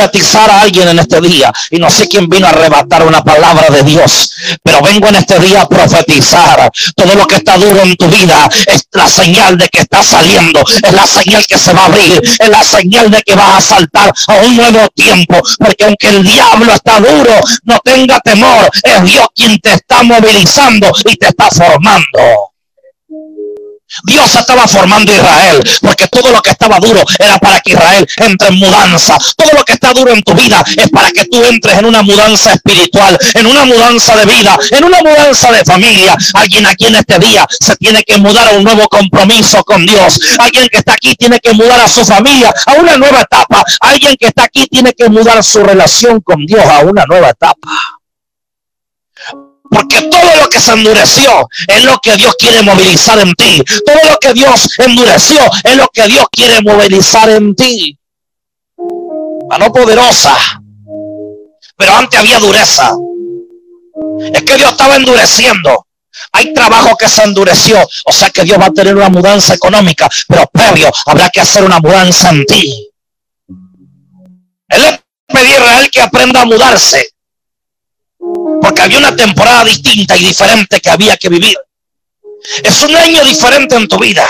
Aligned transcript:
profetizar 0.00 0.50
a 0.50 0.62
alguien 0.62 0.88
en 0.88 0.98
este 0.98 1.20
día. 1.20 1.52
Y 1.70 1.78
no 1.78 1.90
sé 1.90 2.08
quién 2.08 2.28
vino 2.28 2.46
a 2.46 2.50
arrebatar 2.50 3.06
una 3.06 3.22
palabra 3.22 3.68
de 3.68 3.82
Dios. 3.82 4.32
Pero 4.62 4.80
vengo 4.82 5.08
en 5.08 5.16
este 5.16 5.38
día 5.38 5.62
a 5.62 5.68
profetizar. 5.68 6.70
Todo 6.96 7.14
lo 7.14 7.26
que 7.26 7.36
está 7.36 7.58
duro 7.58 7.82
en 7.82 7.94
tu 7.96 8.06
vida 8.06 8.48
es 8.66 8.84
la 8.92 9.08
señal 9.08 9.58
de 9.58 9.68
que 9.68 9.80
está 9.80 10.02
saliendo. 10.02 10.60
Es 10.60 10.92
la 10.92 11.06
señal 11.06 11.44
que 11.46 11.58
se 11.58 11.72
va 11.74 11.82
a 11.82 11.86
abrir. 11.86 12.22
Es 12.22 12.48
la 12.48 12.64
señal 12.64 13.10
de 13.10 13.22
que 13.22 13.34
vas 13.34 13.58
a 13.58 13.60
saltar 13.60 14.12
a 14.26 14.34
un 14.36 14.56
nuevo 14.56 14.88
tiempo. 14.94 15.40
Porque 15.58 15.84
aunque 15.84 16.08
el 16.08 16.24
diablo 16.24 16.72
está 16.72 16.98
duro, 16.98 17.40
no 17.64 17.78
tenga 17.84 18.20
temor. 18.20 18.70
Es 18.82 19.04
Dios 19.04 19.26
quien 19.34 19.58
te 19.60 19.74
está 19.74 20.02
movilizando 20.02 20.92
y 21.04 21.16
te 21.16 21.28
está 21.28 21.48
formando. 21.50 22.49
Dios 24.04 24.34
estaba 24.34 24.66
formando 24.68 25.12
Israel, 25.12 25.62
porque 25.80 26.06
todo 26.08 26.30
lo 26.30 26.40
que 26.42 26.50
estaba 26.50 26.78
duro 26.78 27.02
era 27.18 27.38
para 27.38 27.60
que 27.60 27.72
Israel 27.72 28.06
entre 28.18 28.48
en 28.48 28.58
mudanza. 28.58 29.16
Todo 29.36 29.50
lo 29.56 29.64
que 29.64 29.72
está 29.72 29.92
duro 29.92 30.12
en 30.12 30.22
tu 30.22 30.34
vida 30.34 30.64
es 30.76 30.88
para 30.90 31.10
que 31.12 31.24
tú 31.26 31.42
entres 31.44 31.78
en 31.78 31.84
una 31.84 32.02
mudanza 32.02 32.52
espiritual, 32.52 33.18
en 33.34 33.46
una 33.46 33.64
mudanza 33.64 34.16
de 34.16 34.26
vida, 34.26 34.58
en 34.70 34.84
una 34.84 34.98
mudanza 35.00 35.52
de 35.52 35.64
familia. 35.64 36.16
Alguien 36.34 36.66
aquí 36.66 36.86
en 36.86 36.96
este 36.96 37.18
día 37.18 37.46
se 37.58 37.76
tiene 37.76 38.02
que 38.04 38.18
mudar 38.18 38.48
a 38.48 38.52
un 38.52 38.64
nuevo 38.64 38.88
compromiso 38.88 39.62
con 39.64 39.84
Dios. 39.86 40.20
Alguien 40.38 40.68
que 40.68 40.78
está 40.78 40.92
aquí 40.94 41.14
tiene 41.16 41.40
que 41.40 41.52
mudar 41.52 41.80
a 41.80 41.88
su 41.88 42.04
familia 42.04 42.52
a 42.66 42.72
una 42.74 42.96
nueva 42.96 43.20
etapa. 43.20 43.62
Alguien 43.80 44.16
que 44.18 44.26
está 44.26 44.44
aquí 44.44 44.66
tiene 44.66 44.92
que 44.92 45.08
mudar 45.08 45.42
su 45.42 45.62
relación 45.62 46.20
con 46.20 46.46
Dios 46.46 46.64
a 46.64 46.80
una 46.80 47.04
nueva 47.06 47.30
etapa. 47.30 47.99
Porque 49.70 50.02
todo 50.02 50.36
lo 50.40 50.48
que 50.48 50.60
se 50.60 50.72
endureció 50.72 51.48
es 51.68 51.84
lo 51.84 51.98
que 51.98 52.16
Dios 52.16 52.34
quiere 52.36 52.62
movilizar 52.62 53.18
en 53.20 53.32
ti. 53.34 53.62
Todo 53.86 54.10
lo 54.10 54.16
que 54.18 54.34
Dios 54.34 54.68
endureció 54.78 55.40
es 55.62 55.76
lo 55.76 55.86
que 55.92 56.06
Dios 56.08 56.26
quiere 56.30 56.60
movilizar 56.60 57.30
en 57.30 57.54
ti. 57.54 57.96
Mano 59.48 59.72
poderosa. 59.72 60.36
Pero 61.76 61.96
antes 61.96 62.18
había 62.18 62.40
dureza. 62.40 62.92
Es 64.34 64.42
que 64.42 64.56
Dios 64.56 64.72
estaba 64.72 64.96
endureciendo. 64.96 65.86
Hay 66.32 66.52
trabajo 66.52 66.96
que 66.96 67.08
se 67.08 67.22
endureció. 67.22 67.78
O 68.04 68.12
sea 68.12 68.30
que 68.30 68.42
Dios 68.42 68.60
va 68.60 68.66
a 68.66 68.72
tener 68.72 68.96
una 68.96 69.08
mudanza 69.08 69.54
económica. 69.54 70.08
Pero 70.26 70.46
previo 70.52 70.90
habrá 71.06 71.30
que 71.30 71.40
hacer 71.40 71.62
una 71.64 71.78
mudanza 71.78 72.30
en 72.30 72.44
ti. 72.44 72.90
Él 74.68 74.82
le 74.82 75.00
pedía 75.26 75.54
a 75.54 75.58
Israel 75.58 75.90
que 75.90 76.00
aprenda 76.00 76.42
a 76.42 76.44
mudarse. 76.44 77.14
Porque 78.70 78.82
había 78.82 78.98
una 78.98 79.16
temporada 79.16 79.64
distinta 79.64 80.16
y 80.16 80.26
diferente 80.26 80.80
que 80.80 80.90
había 80.90 81.16
que 81.16 81.28
vivir. 81.28 81.58
Es 82.62 82.80
un 82.82 82.94
año 82.94 83.24
diferente 83.24 83.74
en 83.74 83.88
tu 83.88 83.98
vida. 83.98 84.24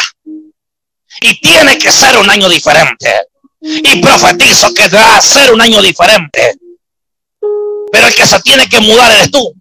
Y 1.20 1.38
tiene 1.42 1.76
que 1.76 1.92
ser 1.92 2.16
un 2.16 2.30
año 2.30 2.48
diferente. 2.48 3.26
Y 3.60 4.00
profetizo 4.00 4.72
que 4.72 4.88
va 4.88 5.18
a 5.18 5.20
ser 5.20 5.52
un 5.52 5.60
año 5.60 5.82
diferente. 5.82 6.56
Pero 7.92 8.06
el 8.06 8.14
que 8.14 8.26
se 8.26 8.40
tiene 8.40 8.66
que 8.66 8.80
mudar 8.80 9.12
eres 9.12 9.30
tú. 9.30 9.52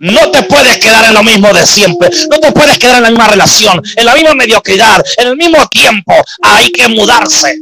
No 0.00 0.32
te 0.32 0.42
puedes 0.42 0.76
quedar 0.78 1.04
en 1.04 1.14
lo 1.14 1.22
mismo 1.22 1.54
de 1.54 1.64
siempre. 1.64 2.10
No 2.28 2.40
te 2.40 2.50
puedes 2.50 2.76
quedar 2.76 2.96
en 2.96 3.02
la 3.04 3.10
misma 3.10 3.28
relación, 3.28 3.80
en 3.94 4.04
la 4.04 4.14
misma 4.16 4.34
mediocridad, 4.34 5.00
en 5.16 5.28
el 5.28 5.36
mismo 5.36 5.64
tiempo. 5.68 6.12
Hay 6.42 6.72
que 6.72 6.88
mudarse. 6.88 7.56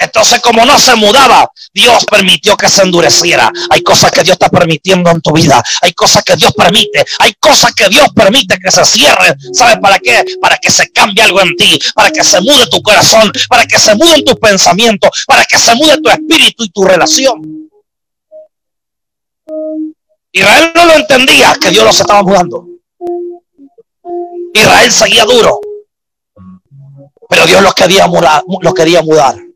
Entonces, 0.00 0.40
como 0.40 0.64
no 0.64 0.78
se 0.78 0.94
mudaba, 0.94 1.50
Dios 1.74 2.04
permitió 2.04 2.56
que 2.56 2.68
se 2.68 2.82
endureciera. 2.82 3.50
Hay 3.68 3.82
cosas 3.82 4.12
que 4.12 4.22
Dios 4.22 4.34
está 4.34 4.48
permitiendo 4.48 5.10
en 5.10 5.20
tu 5.20 5.32
vida. 5.32 5.60
Hay 5.82 5.92
cosas 5.92 6.22
que 6.22 6.36
Dios 6.36 6.52
permite. 6.54 7.04
Hay 7.18 7.34
cosas 7.34 7.72
que 7.74 7.88
Dios 7.88 8.06
permite 8.14 8.60
que 8.60 8.70
se 8.70 8.84
cierren. 8.84 9.34
¿Sabes 9.52 9.78
para 9.82 9.98
qué? 9.98 10.24
Para 10.40 10.56
que 10.58 10.70
se 10.70 10.88
cambie 10.92 11.24
algo 11.24 11.40
en 11.40 11.56
ti. 11.56 11.76
Para 11.96 12.10
que 12.10 12.22
se 12.22 12.40
mude 12.40 12.68
tu 12.68 12.80
corazón. 12.80 13.32
Para 13.48 13.66
que 13.66 13.76
se 13.76 13.96
muden 13.96 14.24
tus 14.24 14.36
pensamientos. 14.36 15.10
Para 15.26 15.44
que 15.44 15.58
se 15.58 15.74
mude 15.74 16.00
tu 16.00 16.08
espíritu 16.10 16.62
y 16.62 16.70
tu 16.70 16.84
relación. 16.84 17.68
Israel 20.30 20.72
no 20.76 20.86
lo 20.86 20.92
entendía 20.94 21.56
que 21.60 21.70
Dios 21.70 21.84
los 21.84 22.00
estaba 22.00 22.22
mudando. 22.22 22.68
Israel 24.54 24.92
seguía 24.92 25.24
duro. 25.24 25.60
Pero 27.28 27.46
Dios 27.46 27.62
los 27.62 27.74
quería 27.74 28.06
mudar. 28.06 28.44
Los 28.60 28.74
quería 28.74 29.02
mudar. 29.02 29.47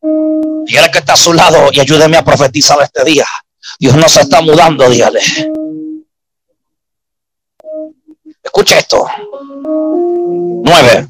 Dígale 0.00 0.90
que 0.90 0.98
está 0.98 1.14
a 1.14 1.16
su 1.16 1.32
lado 1.32 1.68
y 1.72 1.80
ayúdeme 1.80 2.16
a 2.16 2.24
profetizar 2.24 2.78
este 2.82 3.04
día. 3.04 3.26
Dios 3.78 3.96
no 3.96 4.08
se 4.08 4.20
está 4.22 4.40
mudando, 4.40 4.88
dígale. 4.88 5.20
Escucha 8.42 8.78
esto. 8.78 9.06
Nueve. 10.64 11.08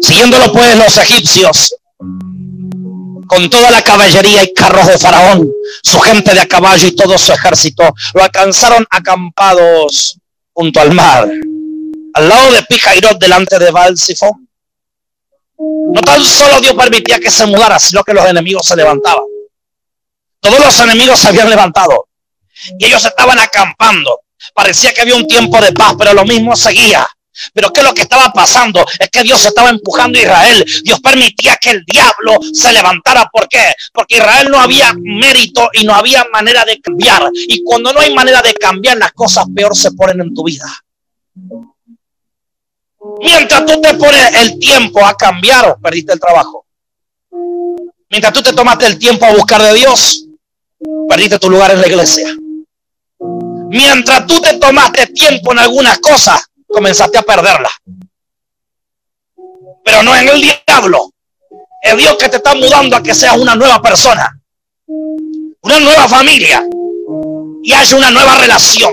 Siguiéndolo 0.00 0.52
pues 0.52 0.76
los 0.76 0.96
egipcios 0.98 1.74
con 3.30 3.48
toda 3.48 3.70
la 3.70 3.82
caballería 3.82 4.42
y 4.42 4.52
carros 4.52 4.88
de 4.88 4.98
Faraón, 4.98 5.48
su 5.84 6.00
gente 6.00 6.34
de 6.34 6.40
a 6.40 6.48
caballo 6.48 6.88
y 6.88 6.96
todo 6.96 7.16
su 7.16 7.32
ejército, 7.32 7.94
lo 8.12 8.24
alcanzaron 8.24 8.84
acampados 8.90 10.18
junto 10.52 10.80
al 10.80 10.92
mar, 10.92 11.30
al 12.14 12.28
lado 12.28 12.52
de 12.52 12.62
Pijairot, 12.64 13.20
delante 13.20 13.60
de 13.60 13.70
Balsifo. 13.70 14.36
No 15.60 16.00
tan 16.00 16.24
solo 16.24 16.60
Dios 16.60 16.74
permitía 16.74 17.20
que 17.20 17.30
se 17.30 17.44
mudara, 17.46 17.78
sino 17.78 18.02
que 18.02 18.14
los 18.14 18.24
enemigos 18.26 18.66
se 18.66 18.76
levantaban. 18.76 19.24
Todos 20.40 20.58
los 20.58 20.80
enemigos 20.80 21.20
se 21.20 21.28
habían 21.28 21.50
levantado 21.50 22.08
y 22.78 22.86
ellos 22.86 23.04
estaban 23.04 23.38
acampando. 23.38 24.20
Parecía 24.54 24.92
que 24.92 25.02
había 25.02 25.16
un 25.16 25.26
tiempo 25.26 25.60
de 25.60 25.72
paz, 25.72 25.94
pero 25.98 26.14
lo 26.14 26.24
mismo 26.24 26.56
seguía. 26.56 27.06
Pero 27.52 27.72
¿qué 27.72 27.80
es 27.80 27.86
lo 27.86 27.94
que 27.94 28.02
estaba 28.02 28.32
pasando? 28.32 28.84
Es 28.98 29.08
que 29.10 29.22
Dios 29.22 29.44
estaba 29.44 29.70
empujando 29.70 30.18
a 30.18 30.22
Israel. 30.22 30.64
Dios 30.82 31.00
permitía 31.00 31.56
que 31.56 31.70
el 31.70 31.84
diablo 31.84 32.38
se 32.52 32.72
levantara. 32.72 33.28
¿Por 33.30 33.48
qué? 33.48 33.72
Porque 33.92 34.16
Israel 34.16 34.48
no 34.50 34.60
había 34.60 34.92
mérito 34.94 35.68
y 35.72 35.84
no 35.84 35.94
había 35.94 36.26
manera 36.32 36.64
de 36.64 36.80
cambiar. 36.80 37.30
Y 37.34 37.62
cuando 37.62 37.92
no 37.92 38.00
hay 38.00 38.14
manera 38.14 38.42
de 38.42 38.54
cambiar, 38.54 38.98
las 38.98 39.12
cosas 39.12 39.44
peor 39.54 39.76
se 39.76 39.92
ponen 39.92 40.20
en 40.20 40.34
tu 40.34 40.44
vida. 40.44 40.66
Mientras 43.20 43.64
tú 43.64 43.80
te 43.80 43.94
pones 43.94 44.34
el 44.42 44.58
tiempo 44.58 45.04
a 45.04 45.16
cambiar, 45.16 45.78
perdiste 45.80 46.12
el 46.12 46.20
trabajo. 46.20 46.66
Mientras 48.10 48.32
tú 48.32 48.42
te 48.42 48.52
tomaste 48.52 48.86
el 48.86 48.98
tiempo 48.98 49.24
a 49.24 49.32
buscar 49.32 49.62
de 49.62 49.74
Dios, 49.74 50.26
perdiste 51.08 51.38
tu 51.38 51.48
lugar 51.48 51.70
en 51.70 51.80
la 51.80 51.86
iglesia. 51.86 52.36
Mientras 53.70 54.26
tú 54.26 54.40
te 54.40 54.58
tomaste 54.58 55.06
tiempo 55.08 55.52
en 55.52 55.60
algunas 55.60 55.98
cosas, 56.00 56.44
comenzaste 56.66 57.18
a 57.18 57.22
perderla. 57.22 57.70
Pero 59.84 60.02
no 60.02 60.14
en 60.14 60.28
el 60.28 60.40
diablo. 60.40 61.10
Es 61.82 61.96
Dios 61.96 62.16
que 62.18 62.28
te 62.28 62.36
está 62.36 62.54
mudando 62.54 62.96
a 62.96 63.02
que 63.02 63.14
seas 63.14 63.36
una 63.38 63.54
nueva 63.54 63.80
persona. 63.80 64.38
Una 64.86 65.80
nueva 65.80 66.08
familia. 66.08 66.66
Y 67.62 67.72
haya 67.72 67.96
una 67.96 68.10
nueva 68.10 68.38
relación. 68.38 68.92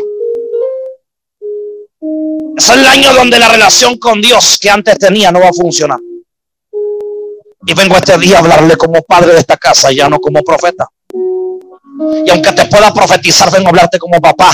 Es 2.57 2.69
el 2.69 2.84
año 2.88 3.13
donde 3.13 3.38
la 3.38 3.50
relación 3.50 4.00
con 4.00 4.19
Dios 4.19 4.57
que 4.59 4.68
antes 4.68 4.97
tenía 4.97 5.31
no 5.31 5.40
va 5.40 5.50
a 5.50 5.53
funcionar. 5.53 6.00
Y 7.68 7.73
vengo 7.75 7.95
este 7.97 8.18
día 8.18 8.38
a 8.38 8.40
hablarle 8.40 8.75
como 8.75 9.03
padre 9.03 9.34
de 9.34 9.40
esta 9.41 9.57
casa, 9.57 9.91
ya 9.91 10.09
no 10.09 10.19
como 10.19 10.41
profeta. 10.41 10.88
Y 12.25 12.29
aunque 12.31 12.51
te 12.53 12.66
pueda 12.66 12.91
profetizar, 12.91 13.51
vengo 13.51 13.67
a 13.67 13.69
hablarte 13.69 14.00
como 14.00 14.19
papá. 14.19 14.51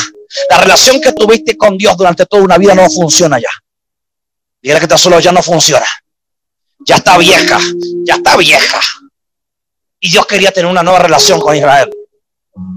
La 0.50 0.58
relación 0.58 1.00
que 1.00 1.13
tuviste 1.13 1.56
con 1.56 1.78
Dios 1.78 1.96
durante 1.96 2.25
toda 2.25 2.44
una 2.44 2.58
vida 2.58 2.75
no 2.75 2.90
funciona 2.90 3.40
ya. 3.40 3.52
Dile 4.62 4.80
que 4.80 4.86
está 4.86 4.97
solo 4.97 5.22
ya 5.22 5.31
no 5.31 5.42
funciona. 5.42 5.86
Ya 6.86 6.96
está 6.96 7.18
vieja, 7.18 7.58
ya 8.03 8.16
está 8.16 8.36
vieja. 8.36 8.81
Y 10.02 10.09
Dios 10.09 10.25
quería 10.25 10.52
tener 10.52 10.69
una 10.69 10.84
nueva 10.84 11.00
relación 11.00 11.40
con 11.40 11.56
Israel. 11.56 11.89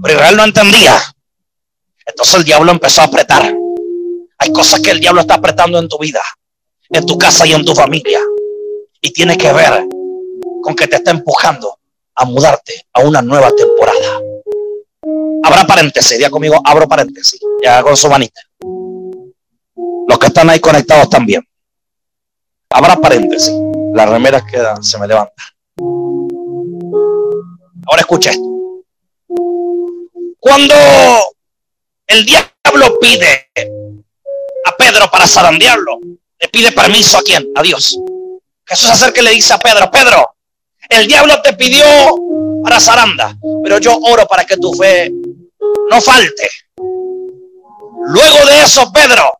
Pero 0.01 0.13
Israel 0.13 0.37
no 0.37 0.45
entendía. 0.45 0.97
Entonces 2.05 2.35
el 2.35 2.45
diablo 2.45 2.71
empezó 2.71 3.01
a 3.01 3.05
apretar. 3.05 3.53
Hay 4.39 4.51
cosas 4.51 4.79
que 4.81 4.91
el 4.91 4.99
diablo 4.99 5.21
está 5.21 5.35
apretando 5.35 5.79
en 5.79 5.87
tu 5.87 5.97
vida, 5.97 6.21
en 6.89 7.05
tu 7.05 7.17
casa 7.17 7.45
y 7.45 7.53
en 7.53 7.65
tu 7.65 7.73
familia. 7.73 8.19
Y 9.01 9.11
tiene 9.11 9.37
que 9.37 9.51
ver 9.51 9.85
con 10.61 10.75
que 10.75 10.87
te 10.87 10.97
está 10.97 11.11
empujando 11.11 11.79
a 12.15 12.25
mudarte 12.25 12.85
a 12.93 13.01
una 13.01 13.21
nueva 13.21 13.51
temporada. 13.51 14.21
Habrá 15.43 15.65
paréntesis, 15.65 16.19
ya 16.19 16.29
conmigo, 16.29 16.59
abro 16.63 16.87
paréntesis, 16.87 17.39
ya 17.63 17.81
con 17.81 17.95
su 17.95 18.09
manita. 18.09 18.41
Los 20.07 20.19
que 20.19 20.27
están 20.27 20.49
ahí 20.49 20.59
conectados 20.59 21.09
también. 21.09 21.41
Habrá 22.69 22.97
paréntesis. 22.97 23.53
Las 23.93 24.09
remeras 24.09 24.43
quedan, 24.49 24.83
se 24.83 24.97
me 24.97 25.07
levantan. 25.07 25.45
Ahora 27.85 28.01
escucha 28.01 28.31
esto. 28.31 28.83
Cuando 30.39 30.75
el 32.07 32.25
diablo 32.25 32.99
pide 32.99 33.49
a 34.67 34.77
Pedro 34.77 35.09
para 35.09 35.27
zarandearlo. 35.27 35.99
Le 36.39 36.47
pide 36.49 36.71
permiso 36.71 37.17
a 37.17 37.21
quién? 37.21 37.51
A 37.55 37.61
Dios. 37.61 37.97
Jesús 38.65 38.89
acerca 38.89 39.21
y 39.21 39.23
le 39.23 39.31
dice 39.31 39.53
a 39.53 39.59
Pedro, 39.59 39.89
Pedro, 39.89 40.35
el 40.89 41.07
diablo 41.07 41.41
te 41.41 41.53
pidió 41.53 41.85
para 42.63 42.79
zaranda, 42.79 43.37
pero 43.63 43.79
yo 43.79 43.97
oro 43.97 44.27
para 44.27 44.45
que 44.45 44.57
tu 44.57 44.73
fe 44.73 45.11
no 45.89 46.01
falte. 46.01 46.49
Luego 48.05 48.45
de 48.45 48.61
eso, 48.63 48.91
Pedro 48.91 49.39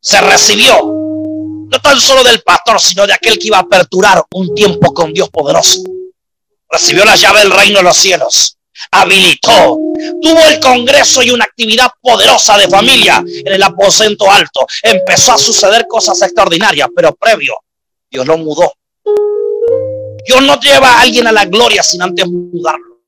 se 0.00 0.20
recibió, 0.20 0.82
no 0.82 1.80
tan 1.82 2.00
solo 2.00 2.24
del 2.24 2.42
pastor, 2.42 2.80
sino 2.80 3.06
de 3.06 3.14
aquel 3.14 3.38
que 3.38 3.46
iba 3.46 3.58
a 3.58 3.62
aperturar 3.62 4.24
un 4.34 4.54
tiempo 4.54 4.92
con 4.92 5.12
Dios 5.12 5.28
poderoso. 5.30 5.82
recibió 6.68 7.04
la 7.04 7.16
llave 7.16 7.40
del 7.40 7.50
reino 7.50 7.78
de 7.78 7.84
los 7.84 7.96
cielos, 7.96 8.58
habilitó, 8.90 9.78
tuvo 10.20 10.40
el 10.48 10.60
congreso 10.60 11.22
y 11.22 11.30
una 11.30 11.44
actividad 11.44 11.90
poderosa 12.00 12.58
de 12.58 12.68
familia 12.68 13.22
en 13.26 13.52
el 13.52 13.62
aposento 13.62 14.30
alto. 14.30 14.66
Empezó 14.82 15.32
a 15.32 15.38
suceder 15.38 15.86
cosas 15.86 16.20
extraordinarias, 16.22 16.88
pero 16.94 17.14
previo, 17.14 17.54
Dios 18.10 18.26
lo 18.26 18.38
mudó. 18.38 18.72
Dios 20.24 20.42
no 20.42 20.58
lleva 20.60 20.88
a 20.88 21.00
alguien 21.00 21.26
a 21.26 21.32
la 21.32 21.44
gloria 21.44 21.82
sin 21.82 22.02
antes 22.02 22.26
mudarlo. 22.28 23.00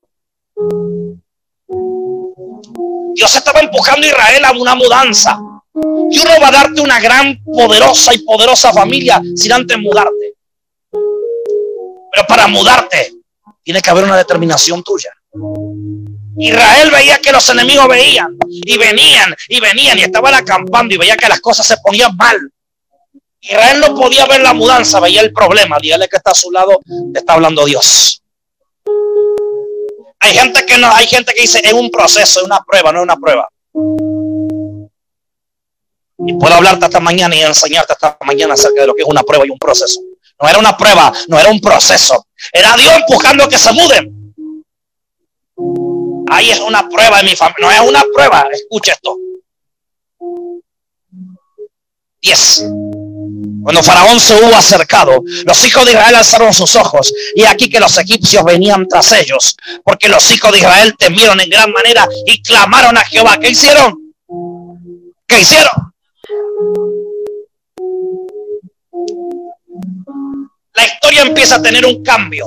Dios 3.15 3.33
estaba 3.33 3.61
empujando 3.61 4.05
a 4.05 4.09
Israel 4.09 4.45
a 4.45 4.51
una 4.51 4.75
mudanza. 4.75 5.39
Dios 6.09 6.25
no 6.25 6.41
va 6.41 6.49
a 6.49 6.51
darte 6.51 6.81
una 6.81 6.99
gran, 6.99 7.41
poderosa 7.43 8.13
y 8.13 8.19
poderosa 8.19 8.73
familia 8.73 9.21
sin 9.35 9.53
antes 9.53 9.77
mudarte. 9.77 10.35
Pero 10.91 12.27
para 12.27 12.47
mudarte, 12.47 13.13
tiene 13.63 13.81
que 13.81 13.89
haber 13.89 14.03
una 14.03 14.17
determinación 14.17 14.83
tuya. 14.83 15.09
Israel 16.37 16.91
veía 16.91 17.19
que 17.19 17.31
los 17.31 17.47
enemigos 17.49 17.87
veían 17.87 18.37
y 18.49 18.77
venían 18.77 19.35
y 19.47 19.59
venían 19.59 19.97
y 19.97 20.03
estaban 20.03 20.33
acampando 20.33 20.93
y 20.93 20.97
veía 20.97 21.15
que 21.15 21.29
las 21.29 21.39
cosas 21.39 21.65
se 21.65 21.77
ponían 21.77 22.15
mal. 22.17 22.37
Israel 23.39 23.79
no 23.79 23.95
podía 23.95 24.25
ver 24.25 24.41
la 24.41 24.53
mudanza, 24.53 24.99
veía 24.99 25.21
el 25.21 25.31
problema. 25.31 25.77
Dígale 25.81 26.09
que 26.09 26.17
está 26.17 26.31
a 26.31 26.35
su 26.35 26.51
lado, 26.51 26.79
está 27.13 27.33
hablando 27.33 27.63
Dios. 27.65 28.21
Hay 30.19 30.33
gente 30.33 30.65
que 30.65 30.77
no, 30.77 30.91
hay 30.93 31.07
gente 31.07 31.33
que 31.33 31.41
dice 31.41 31.61
es 31.63 31.73
un 31.73 31.89
proceso, 31.91 32.39
es 32.39 32.45
una 32.45 32.59
prueba, 32.67 32.91
no 32.91 32.99
es 32.99 33.03
una 33.03 33.17
prueba. 33.17 33.47
Y 36.17 36.33
puedo 36.33 36.55
hablarte 36.55 36.85
hasta 36.85 36.99
mañana 36.99 37.35
y 37.35 37.41
enseñarte 37.41 37.93
hasta 37.93 38.17
mañana 38.25 38.55
acerca 38.55 38.81
de 38.81 38.87
lo 38.87 38.95
que 38.95 39.03
es 39.03 39.07
una 39.07 39.23
prueba 39.23 39.45
y 39.45 39.49
un 39.49 39.59
proceso. 39.59 40.01
No 40.41 40.49
era 40.49 40.57
una 40.57 40.75
prueba, 40.75 41.13
no 41.27 41.39
era 41.39 41.49
un 41.49 41.61
proceso. 41.61 42.25
Era 42.51 42.75
Dios 42.75 42.93
empujando 42.93 43.43
a 43.43 43.49
que 43.49 43.57
se 43.57 43.71
muden. 43.71 44.24
Ahí 46.27 46.51
es 46.51 46.59
una 46.59 46.87
prueba 46.89 47.17
de 47.17 47.23
mi 47.23 47.35
familia. 47.35 47.67
No 47.67 47.71
es 47.71 47.89
una 47.89 48.03
prueba. 48.13 48.47
Escucha 48.51 48.93
esto. 48.93 49.17
10. 52.21 52.65
Cuando 53.63 53.81
Faraón 53.81 54.19
se 54.19 54.35
hubo 54.35 54.55
acercado, 54.55 55.23
los 55.45 55.65
hijos 55.65 55.85
de 55.85 55.91
Israel 55.93 56.15
alzaron 56.15 56.53
sus 56.53 56.75
ojos 56.75 57.11
y 57.33 57.45
aquí 57.45 57.69
que 57.69 57.79
los 57.79 57.97
egipcios 57.97 58.43
venían 58.43 58.87
tras 58.87 59.11
ellos, 59.13 59.55
porque 59.83 60.07
los 60.07 60.31
hijos 60.31 60.51
de 60.51 60.59
Israel 60.59 60.95
temieron 60.97 61.39
en 61.39 61.49
gran 61.49 61.71
manera 61.71 62.07
y 62.25 62.41
clamaron 62.43 62.97
a 62.97 63.05
Jehová. 63.05 63.37
¿Qué 63.39 63.49
hicieron? 63.49 64.13
¿Qué 65.27 65.39
hicieron? 65.39 65.93
La 70.73 70.85
historia 70.85 71.21
empieza 71.23 71.55
a 71.55 71.61
tener 71.61 71.85
un 71.85 72.03
cambio. 72.03 72.45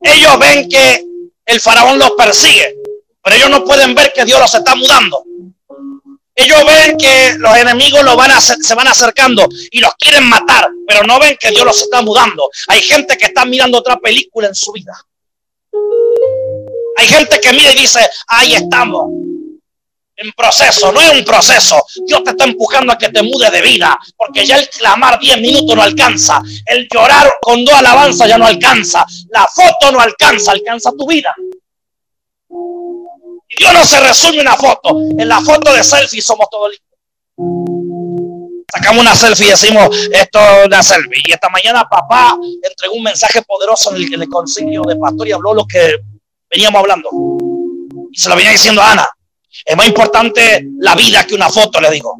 Ellos 0.00 0.38
ven 0.40 0.68
que 0.68 1.11
el 1.46 1.60
faraón 1.60 1.98
los 1.98 2.12
persigue, 2.12 2.76
pero 3.22 3.36
ellos 3.36 3.50
no 3.50 3.64
pueden 3.64 3.94
ver 3.94 4.12
que 4.12 4.24
Dios 4.24 4.40
los 4.40 4.54
está 4.54 4.74
mudando. 4.74 5.24
Ellos 6.34 6.64
ven 6.64 6.96
que 6.96 7.34
los 7.38 7.56
enemigos 7.56 8.02
lo 8.04 8.16
van 8.16 8.30
a, 8.30 8.40
se 8.40 8.74
van 8.74 8.88
acercando 8.88 9.46
y 9.70 9.80
los 9.80 9.92
quieren 9.96 10.24
matar, 10.24 10.68
pero 10.86 11.02
no 11.04 11.18
ven 11.18 11.36
que 11.38 11.50
Dios 11.50 11.64
los 11.64 11.82
está 11.82 12.00
mudando. 12.00 12.48
Hay 12.68 12.80
gente 12.80 13.18
que 13.18 13.26
está 13.26 13.44
mirando 13.44 13.78
otra 13.78 13.98
película 13.98 14.48
en 14.48 14.54
su 14.54 14.72
vida. 14.72 14.94
Hay 16.96 17.06
gente 17.06 17.38
que 17.40 17.52
mira 17.52 17.72
y 17.72 17.80
dice, 17.80 18.00
ahí 18.28 18.54
estamos, 18.54 19.10
en 20.22 20.32
proceso, 20.32 20.92
no 20.92 21.00
es 21.00 21.12
un 21.12 21.24
proceso. 21.24 21.84
Dios 22.06 22.22
te 22.24 22.30
está 22.30 22.44
empujando 22.44 22.92
a 22.92 22.98
que 22.98 23.08
te 23.08 23.22
mude 23.22 23.50
de 23.50 23.62
vida, 23.62 23.98
porque 24.16 24.46
ya 24.46 24.56
el 24.56 24.68
clamar 24.68 25.18
10 25.18 25.40
minutos 25.40 25.76
no 25.76 25.82
alcanza, 25.82 26.42
el 26.66 26.88
llorar 26.92 27.32
con 27.40 27.64
dos 27.64 27.74
alabanzas 27.74 28.28
ya 28.28 28.38
no 28.38 28.46
alcanza, 28.46 29.04
la 29.30 29.46
foto 29.46 29.92
no 29.92 30.00
alcanza, 30.00 30.52
alcanza 30.52 30.90
tu 30.96 31.06
vida. 31.06 31.34
Dios 33.58 33.72
no 33.72 33.84
se 33.84 34.00
resume 34.00 34.40
una 34.40 34.56
foto. 34.56 34.98
En 35.18 35.28
la 35.28 35.40
foto 35.40 35.72
de 35.72 35.84
selfie 35.84 36.22
somos 36.22 36.48
todos 36.50 36.72
Sacamos 38.74 39.02
una 39.02 39.14
selfie 39.14 39.48
y 39.48 39.50
decimos, 39.50 39.90
esto 40.12 40.38
es 40.40 40.66
una 40.66 40.82
selfie. 40.82 41.22
Y 41.26 41.32
esta 41.32 41.50
mañana 41.50 41.86
papá 41.88 42.34
entregó 42.62 42.94
un 42.94 43.02
mensaje 43.02 43.42
poderoso 43.42 43.94
en 43.94 43.96
el, 43.96 44.14
en 44.14 44.22
el 44.22 44.28
concilio 44.28 44.82
de 44.82 44.96
pastor 44.96 45.28
y 45.28 45.32
habló 45.32 45.52
lo 45.52 45.66
que 45.66 45.98
veníamos 46.50 46.80
hablando. 46.80 47.10
Y 48.10 48.18
se 48.18 48.30
lo 48.30 48.36
venía 48.36 48.52
diciendo 48.52 48.80
a 48.80 48.92
Ana. 48.92 49.08
Es 49.64 49.76
más 49.76 49.86
importante 49.86 50.66
la 50.78 50.94
vida 50.94 51.26
que 51.26 51.34
una 51.34 51.48
foto, 51.48 51.80
le 51.80 51.90
digo. 51.90 52.16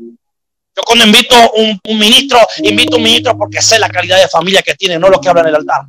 Yo 0.74 0.82
cuando 0.86 1.04
invito 1.04 1.34
un, 1.52 1.78
un 1.88 1.98
ministro, 1.98 2.38
invito 2.62 2.94
a 2.94 2.98
un 2.98 3.04
ministro 3.04 3.36
porque 3.36 3.60
sé 3.60 3.78
la 3.78 3.88
calidad 3.88 4.18
de 4.18 4.28
familia 4.28 4.62
que 4.62 4.74
tiene, 4.74 4.98
no 4.98 5.08
lo 5.08 5.20
que 5.20 5.28
habla 5.28 5.42
en 5.42 5.48
el 5.48 5.56
altar. 5.56 5.82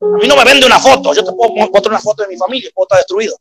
A 0.00 0.06
mí 0.20 0.28
no 0.28 0.36
me 0.36 0.44
vende 0.44 0.66
una 0.66 0.78
foto. 0.78 1.12
Yo 1.12 1.24
te 1.24 1.32
puedo 1.32 1.54
mostrar 1.54 1.88
una 1.88 2.00
foto 2.00 2.22
de 2.22 2.28
mi 2.28 2.36
familia, 2.36 2.70
puedo 2.72 2.86
estar 2.86 2.98
destruido. 2.98 3.36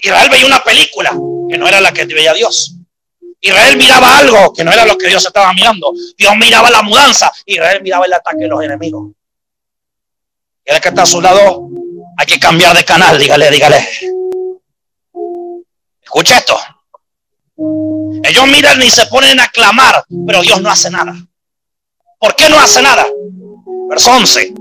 Israel 0.00 0.28
veía 0.30 0.46
una 0.46 0.62
película 0.62 1.10
que 1.48 1.58
no 1.58 1.66
era 1.66 1.80
la 1.80 1.92
que 1.92 2.04
veía 2.04 2.34
Dios. 2.34 2.74
Israel 3.40 3.76
miraba 3.76 4.18
algo 4.18 4.52
que 4.52 4.64
no 4.64 4.72
era 4.72 4.84
lo 4.84 4.98
que 4.98 5.08
Dios 5.08 5.24
estaba 5.24 5.52
mirando. 5.52 5.92
Dios 6.16 6.36
miraba 6.36 6.70
la 6.70 6.82
mudanza. 6.82 7.32
Israel 7.46 7.82
miraba 7.82 8.04
el 8.04 8.12
ataque 8.12 8.42
de 8.42 8.48
los 8.48 8.62
enemigos. 8.62 9.12
Y 10.64 10.72
el 10.72 10.80
que 10.80 10.88
está 10.88 11.02
a 11.02 11.06
su 11.06 11.20
lado, 11.20 11.57
hay 12.18 12.26
que 12.26 12.40
cambiar 12.40 12.76
de 12.76 12.84
canal. 12.84 13.16
Dígale, 13.16 13.48
dígale. 13.50 13.88
Escucha 16.02 16.38
esto. 16.38 16.58
Ellos 18.24 18.46
miran 18.48 18.82
y 18.82 18.90
se 18.90 19.06
ponen 19.06 19.38
a 19.38 19.48
clamar, 19.48 20.04
pero 20.26 20.42
Dios 20.42 20.60
no 20.60 20.68
hace 20.68 20.90
nada. 20.90 21.14
¿Por 22.18 22.34
qué 22.34 22.48
no 22.48 22.58
hace 22.58 22.82
nada? 22.82 23.06
Verso 23.88 24.10
11. 24.10 24.54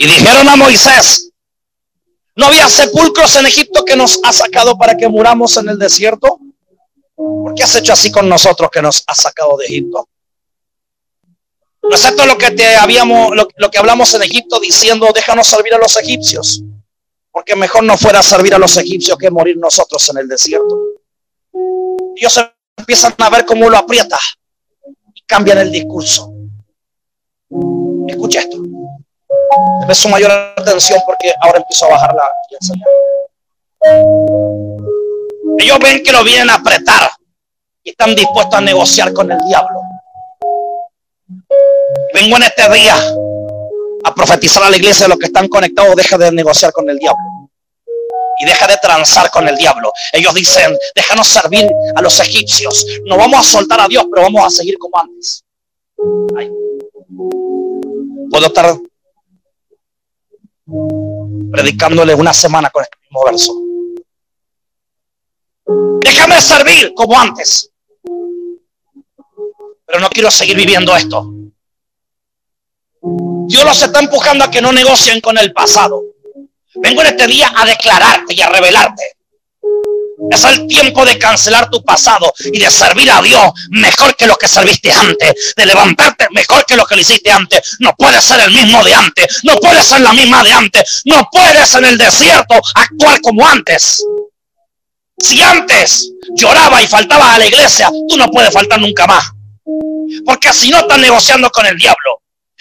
Y 0.00 0.06
dijeron 0.06 0.48
a 0.48 0.56
Moisés, 0.56 1.30
¿no 2.34 2.46
había 2.46 2.68
sepulcros 2.68 3.36
en 3.36 3.46
Egipto 3.46 3.84
que 3.84 3.96
nos 3.96 4.18
ha 4.24 4.32
sacado 4.32 4.76
para 4.76 4.96
que 4.96 5.08
muramos 5.08 5.56
en 5.56 5.68
el 5.68 5.78
desierto? 5.78 6.40
¿Por 7.14 7.54
qué 7.54 7.62
has 7.62 7.76
hecho 7.76 7.92
así 7.92 8.10
con 8.10 8.28
nosotros 8.28 8.70
que 8.72 8.82
nos 8.82 9.04
ha 9.06 9.14
sacado 9.14 9.56
de 9.56 9.66
Egipto? 9.66 10.08
¿No 11.88 11.94
es 11.94 12.04
esto 12.04 12.26
lo 12.26 12.36
que 12.36 12.50
te 12.50 12.76
habíamos, 12.76 13.34
lo, 13.34 13.48
lo 13.56 13.70
que 13.70 13.78
hablamos 13.78 14.12
en 14.14 14.22
Egipto 14.22 14.60
diciendo, 14.60 15.08
déjanos 15.14 15.46
servir 15.46 15.74
a 15.74 15.78
los 15.78 15.96
egipcios? 15.96 16.62
Porque 17.30 17.56
mejor 17.56 17.84
no 17.84 17.96
fuera 17.96 18.22
servir 18.22 18.54
a 18.54 18.58
los 18.58 18.76
egipcios 18.76 19.16
que 19.16 19.30
morir 19.30 19.56
nosotros 19.56 20.06
en 20.10 20.18
el 20.18 20.28
desierto. 20.28 20.76
Ellos 22.16 22.40
empiezan 22.76 23.14
a 23.18 23.30
ver 23.30 23.44
cómo 23.44 23.70
lo 23.70 23.78
aprieta 23.78 24.18
y 25.14 25.22
cambian 25.22 25.58
el 25.58 25.70
discurso. 25.70 26.32
Escucha 28.06 28.40
esto. 28.40 28.58
Debe 29.80 29.94
su 29.94 30.08
mayor 30.08 30.30
atención 30.30 31.00
porque 31.06 31.32
ahora 31.40 31.58
empiezo 31.58 31.86
a 31.86 31.90
bajar 31.90 32.14
la 32.14 32.22
Ellos 35.58 35.78
ven 35.80 36.02
que 36.02 36.12
lo 36.12 36.24
vienen 36.24 36.50
a 36.50 36.54
apretar 36.54 37.10
y 37.82 37.90
están 37.90 38.14
dispuestos 38.14 38.54
a 38.54 38.60
negociar 38.60 39.12
con 39.12 39.30
el 39.30 39.38
diablo. 39.46 39.77
Vengo 42.20 42.36
en 42.36 42.42
este 42.42 42.68
día 42.72 42.96
a 44.02 44.12
profetizar 44.12 44.64
a 44.64 44.70
la 44.70 44.76
iglesia 44.76 45.04
de 45.04 45.10
los 45.10 45.18
que 45.18 45.26
están 45.26 45.46
conectados, 45.46 45.94
deja 45.94 46.18
de 46.18 46.32
negociar 46.32 46.72
con 46.72 46.90
el 46.90 46.98
diablo. 46.98 47.22
Y 48.40 48.44
deja 48.44 48.66
de 48.66 48.76
transar 48.78 49.30
con 49.30 49.46
el 49.46 49.56
diablo. 49.56 49.92
Ellos 50.12 50.34
dicen, 50.34 50.76
déjanos 50.96 51.28
servir 51.28 51.70
a 51.94 52.02
los 52.02 52.18
egipcios. 52.18 52.84
No 53.04 53.16
vamos 53.16 53.38
a 53.38 53.48
soltar 53.48 53.80
a 53.82 53.86
Dios, 53.86 54.04
pero 54.12 54.22
vamos 54.22 54.44
a 54.44 54.50
seguir 54.50 54.76
como 54.78 54.98
antes. 54.98 55.44
Puedo 58.30 58.46
estar 58.46 58.76
predicándole 61.52 62.16
una 62.16 62.34
semana 62.34 62.68
con 62.70 62.82
este 62.82 62.96
mismo 63.00 63.24
verso. 63.26 63.54
Déjame 66.00 66.40
servir 66.40 66.94
como 66.96 67.16
antes. 67.16 67.70
Pero 69.86 70.00
no 70.00 70.08
quiero 70.08 70.32
seguir 70.32 70.56
viviendo 70.56 70.96
esto. 70.96 71.37
Dios 73.02 73.64
los 73.64 73.82
está 73.82 74.00
empujando 74.00 74.44
a 74.44 74.50
que 74.50 74.60
no 74.60 74.72
negocien 74.72 75.20
con 75.20 75.38
el 75.38 75.52
pasado. 75.52 76.02
Vengo 76.76 77.00
en 77.02 77.08
este 77.08 77.26
día 77.26 77.52
a 77.56 77.64
declararte 77.64 78.34
y 78.34 78.40
a 78.40 78.48
revelarte 78.48 79.18
es 80.30 80.44
el 80.44 80.66
tiempo 80.66 81.04
de 81.04 81.18
cancelar 81.18 81.70
tu 81.70 81.82
pasado 81.82 82.32
y 82.52 82.58
de 82.58 82.70
servir 82.70 83.10
a 83.10 83.22
Dios 83.22 83.52
mejor 83.70 84.16
que 84.16 84.26
lo 84.26 84.36
que 84.36 84.48
serviste 84.48 84.90
antes. 84.90 85.54
De 85.56 85.66
levantarte 85.66 86.26
mejor 86.32 86.64
que 86.66 86.76
lo 86.76 86.86
que 86.86 86.96
lo 86.96 87.00
hiciste 87.00 87.30
antes. 87.30 87.76
No 87.78 87.94
puedes 87.96 88.24
ser 88.24 88.40
el 88.40 88.50
mismo 88.50 88.82
de 88.82 88.94
antes. 88.94 89.40
No 89.44 89.56
puedes 89.56 89.86
ser 89.86 90.00
la 90.00 90.12
misma 90.12 90.42
de 90.42 90.52
antes. 90.52 91.02
No 91.04 91.28
puedes 91.30 91.74
en 91.74 91.84
el 91.84 91.98
desierto 91.98 92.54
actuar 92.74 93.20
como 93.20 93.46
antes. 93.46 94.04
Si 95.18 95.40
antes 95.40 96.10
lloraba 96.36 96.82
y 96.82 96.86
faltaba 96.86 97.34
a 97.34 97.38
la 97.38 97.46
iglesia, 97.46 97.90
tú 98.08 98.16
no 98.16 98.28
puedes 98.30 98.52
faltar 98.52 98.80
nunca 98.80 99.06
más. 99.06 99.24
Porque 100.24 100.52
si 100.52 100.70
no 100.70 100.78
estás 100.78 100.98
negociando 100.98 101.50
con 101.50 101.66
el 101.66 101.76
diablo. 101.76 102.17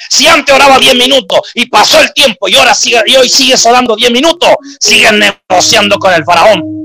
Si 0.10 0.28
antes 0.28 0.54
oraba 0.54 0.80
10 0.80 0.96
minutos 0.96 1.40
y 1.54 1.66
pasó 1.68 2.00
el 2.02 2.14
tiempo 2.14 2.48
y 2.48 2.56
ahora 2.56 2.74
sigue, 2.74 3.02
y 3.06 3.16
hoy 3.16 3.30
sigues 3.30 3.66
orando 3.66 3.96
10 3.96 4.12
minutos, 4.12 4.56
sigues 4.80 5.12
negociando 5.14 5.98
con 5.98 6.14
el 6.14 6.24
faraón. 6.24 6.78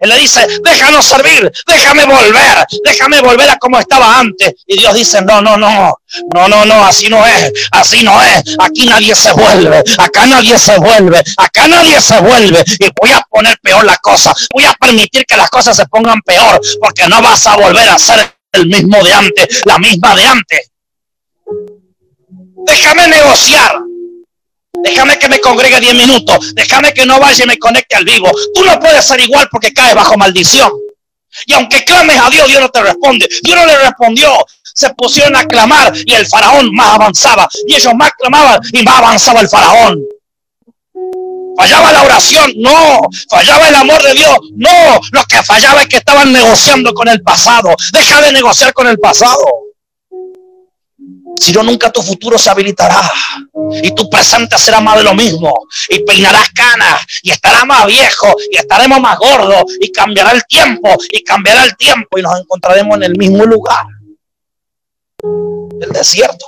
Él 0.00 0.08
le 0.08 0.18
dice, 0.18 0.46
déjanos 0.62 1.04
servir, 1.04 1.52
déjame 1.66 2.06
volver, 2.06 2.66
déjame 2.82 3.20
volver 3.20 3.50
a 3.50 3.58
como 3.58 3.78
estaba 3.78 4.18
antes. 4.18 4.54
Y 4.66 4.78
Dios 4.78 4.94
dice, 4.94 5.20
no, 5.20 5.42
no, 5.42 5.58
no, 5.58 5.92
no, 6.34 6.48
no, 6.48 6.64
no, 6.64 6.86
así 6.86 7.10
no 7.10 7.24
es, 7.26 7.52
así 7.70 8.02
no 8.02 8.20
es. 8.22 8.56
Aquí 8.58 8.86
nadie 8.86 9.14
se 9.14 9.30
vuelve, 9.32 9.84
acá 9.98 10.26
nadie 10.26 10.58
se 10.58 10.78
vuelve, 10.78 11.22
acá 11.36 11.68
nadie 11.68 12.00
se 12.00 12.18
vuelve. 12.18 12.64
Y 12.78 12.88
voy 12.98 13.10
a 13.10 13.20
poner 13.28 13.58
peor 13.62 13.84
la 13.84 13.98
cosa, 13.98 14.34
voy 14.54 14.64
a 14.64 14.72
permitir 14.72 15.26
que 15.26 15.36
las 15.36 15.50
cosas 15.50 15.76
se 15.76 15.84
pongan 15.86 16.22
peor, 16.22 16.58
porque 16.80 17.06
no 17.06 17.20
vas 17.20 17.46
a 17.46 17.56
volver 17.56 17.88
a 17.90 17.98
ser 17.98 18.34
el 18.52 18.66
mismo 18.68 19.04
de 19.04 19.12
antes, 19.12 19.60
la 19.66 19.78
misma 19.78 20.16
de 20.16 20.24
antes. 20.24 20.70
Déjame 22.66 23.08
negociar. 23.08 23.80
Déjame 24.82 25.18
que 25.18 25.28
me 25.28 25.40
congregue 25.40 25.80
10 25.80 25.94
minutos. 25.94 26.54
Déjame 26.54 26.92
que 26.94 27.06
no 27.06 27.18
vaya 27.20 27.44
y 27.44 27.46
me 27.46 27.58
conecte 27.58 27.96
al 27.96 28.04
vivo. 28.04 28.30
Tú 28.54 28.64
no 28.64 28.78
puedes 28.78 29.04
ser 29.04 29.20
igual 29.20 29.48
porque 29.50 29.72
caes 29.72 29.94
bajo 29.94 30.16
maldición. 30.16 30.70
Y 31.46 31.52
aunque 31.52 31.84
clames 31.84 32.18
a 32.18 32.30
Dios, 32.30 32.48
Dios 32.48 32.60
no 32.60 32.68
te 32.68 32.82
responde. 32.82 33.28
Dios 33.42 33.56
no 33.56 33.66
le 33.66 33.78
respondió. 33.78 34.32
Se 34.74 34.90
pusieron 34.94 35.36
a 35.36 35.44
clamar 35.44 35.92
y 36.06 36.14
el 36.14 36.26
faraón 36.26 36.74
más 36.74 36.94
avanzaba. 36.94 37.48
Y 37.66 37.74
ellos 37.74 37.94
más 37.94 38.12
clamaban 38.18 38.60
y 38.72 38.82
más 38.82 38.98
avanzaba 38.98 39.40
el 39.40 39.48
faraón. 39.48 40.00
Fallaba 41.56 41.92
la 41.92 42.02
oración, 42.02 42.52
no. 42.56 43.00
Fallaba 43.28 43.68
el 43.68 43.74
amor 43.74 44.02
de 44.02 44.14
Dios, 44.14 44.36
no. 44.54 45.00
Lo 45.12 45.24
que 45.24 45.42
fallaba 45.42 45.82
es 45.82 45.88
que 45.88 45.98
estaban 45.98 46.32
negociando 46.32 46.94
con 46.94 47.08
el 47.08 47.22
pasado. 47.22 47.74
Deja 47.92 48.22
de 48.22 48.32
negociar 48.32 48.72
con 48.72 48.86
el 48.86 48.98
pasado. 48.98 49.69
Si 51.36 51.52
no, 51.52 51.62
nunca 51.62 51.90
tu 51.90 52.02
futuro 52.02 52.38
se 52.38 52.50
habilitará. 52.50 53.00
Y 53.82 53.94
tu 53.94 54.08
presente 54.10 54.58
será 54.58 54.80
más 54.80 54.96
de 54.96 55.04
lo 55.04 55.14
mismo. 55.14 55.66
Y 55.88 56.00
peinarás 56.00 56.50
canas. 56.50 57.00
Y 57.22 57.30
estará 57.30 57.64
más 57.64 57.86
viejo. 57.86 58.34
Y 58.50 58.56
estaremos 58.56 59.00
más 59.00 59.18
gordos. 59.18 59.64
Y 59.80 59.90
cambiará 59.90 60.32
el 60.32 60.44
tiempo. 60.46 60.90
Y 61.10 61.22
cambiará 61.22 61.64
el 61.64 61.76
tiempo. 61.76 62.18
Y 62.18 62.22
nos 62.22 62.38
encontraremos 62.38 62.96
en 62.96 63.02
el 63.04 63.16
mismo 63.16 63.44
lugar. 63.44 63.86
El 65.22 65.90
desierto. 65.92 66.46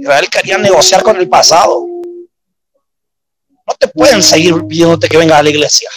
Israel 0.00 0.28
quería 0.30 0.58
negociar 0.58 1.02
con 1.02 1.16
el 1.16 1.28
pasado. 1.28 1.86
No 3.66 3.74
te 3.78 3.88
pueden 3.88 4.22
seguir 4.22 4.54
pidiéndote 4.66 5.08
que 5.08 5.16
vengas 5.18 5.38
a 5.38 5.42
la 5.42 5.50
iglesia. 5.50 5.90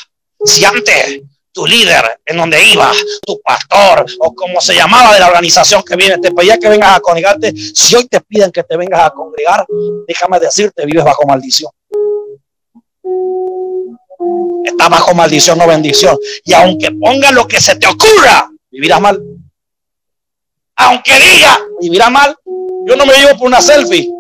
Si 0.43 0.63
antes 0.63 1.21
tu 1.55 1.65
líder, 1.65 2.19
en 2.25 2.35
donde 2.35 2.61
iba, 2.61 2.91
tu 3.25 3.39
pastor 3.39 4.05
o 4.19 4.35
como 4.35 4.59
se 4.59 4.75
llamaba 4.75 5.13
de 5.13 5.21
la 5.21 5.27
organización 5.27 5.81
que 5.83 5.95
viene, 5.95 6.17
te 6.17 6.33
pedía 6.33 6.59
que 6.59 6.67
vengas 6.67 6.97
a 6.97 6.99
congregarte. 6.99 7.53
Si 7.55 7.95
hoy 7.95 8.05
te 8.07 8.19
piden 8.19 8.51
que 8.51 8.61
te 8.63 8.75
vengas 8.75 8.99
a 9.05 9.09
congregar, 9.11 9.65
déjame 10.05 10.37
decirte, 10.41 10.85
vives 10.85 11.05
bajo 11.05 11.25
maldición. 11.25 11.71
Estás 14.65 14.89
bajo 14.89 15.15
maldición 15.15 15.61
o 15.61 15.65
bendición. 15.65 16.17
Y 16.43 16.51
aunque 16.51 16.91
ponga 16.91 17.31
lo 17.31 17.47
que 17.47 17.61
se 17.61 17.77
te 17.77 17.87
ocurra, 17.87 18.51
vivirás 18.69 18.99
mal. 18.99 19.23
Aunque 20.75 21.13
diga, 21.13 21.57
vivirás 21.79 22.11
mal. 22.11 22.35
Yo 22.85 22.97
no 22.97 23.05
me 23.05 23.13
llevo 23.13 23.37
por 23.37 23.47
una 23.47 23.61
selfie. 23.61 24.11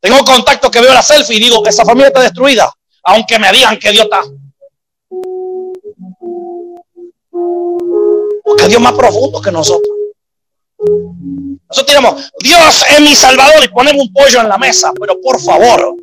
Tengo 0.00 0.24
contacto 0.24 0.70
que 0.70 0.80
veo 0.80 0.94
la 0.94 1.02
selfie 1.02 1.36
y 1.36 1.40
digo, 1.40 1.62
esa 1.66 1.84
familia 1.84 2.08
está 2.08 2.22
destruida. 2.22 2.72
Aunque 3.04 3.38
me 3.38 3.52
digan 3.52 3.78
que 3.78 3.90
Dios 3.90 4.04
está. 4.04 4.22
Porque 8.44 8.68
Dios 8.68 8.80
más 8.80 8.92
profundo 8.92 9.40
que 9.40 9.52
nosotros. 9.52 9.88
Nosotros 11.68 11.86
tenemos, 11.86 12.32
Dios 12.40 12.84
es 12.90 13.00
mi 13.00 13.14
salvador 13.14 13.64
y 13.64 13.68
ponemos 13.68 14.06
un 14.06 14.12
pollo 14.12 14.40
en 14.40 14.48
la 14.48 14.58
mesa, 14.58 14.92
pero 14.98 15.20
por 15.20 15.40
favor. 15.40 15.94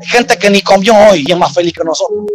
Hay 0.00 0.06
gente 0.08 0.36
que 0.36 0.50
ni 0.50 0.60
comió 0.60 0.94
hoy 1.10 1.24
y 1.26 1.32
es 1.32 1.38
más 1.38 1.54
feliz 1.54 1.72
que 1.72 1.84
nosotros. 1.84 2.26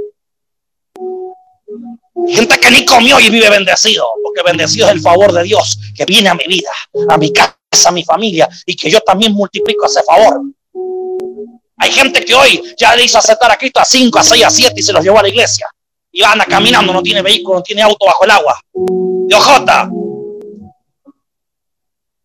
Gente 2.27 2.59
que 2.59 2.71
ni 2.71 2.86
comió 2.86 3.19
y 3.19 3.29
vive 3.29 3.50
bendecido, 3.50 4.05
porque 4.24 4.41
bendecido 4.43 4.88
es 4.88 4.93
el 4.93 5.01
favor 5.01 5.31
de 5.31 5.43
Dios 5.43 5.79
que 5.95 6.05
viene 6.05 6.29
a 6.29 6.33
mi 6.33 6.45
vida, 6.47 6.71
a 7.09 7.17
mi 7.17 7.31
casa, 7.31 7.53
a 7.86 7.91
mi 7.91 8.03
familia, 8.03 8.50
y 8.65 8.75
que 8.75 8.89
yo 8.89 9.00
también 9.01 9.33
multiplico 9.33 9.86
ese 9.86 10.01
favor. 10.03 10.41
Hay 11.77 11.91
gente 11.91 12.25
que 12.25 12.34
hoy 12.34 12.74
ya 12.75 12.96
le 12.96 13.03
hizo 13.03 13.19
aceptar 13.19 13.51
a 13.51 13.57
Cristo 13.57 13.79
a 13.79 13.86
5, 13.86 14.17
a 14.17 14.24
6, 14.24 14.43
a 14.43 14.50
7 14.50 14.74
y 14.77 14.84
se 14.84 14.91
los 14.91 15.03
llevó 15.03 15.19
a 15.19 15.22
la 15.22 15.29
iglesia. 15.29 15.67
Y 16.12 16.24
anda 16.24 16.46
caminando, 16.46 16.91
no 16.91 17.03
tiene 17.03 17.22
vehículo, 17.22 17.60
no 17.60 17.63
tiene 17.63 17.84
auto 17.84 18.05
bajo 18.05 18.24
el 18.24 18.31
agua. 18.31 18.60
De 18.74 19.36
ojota. 19.36 19.86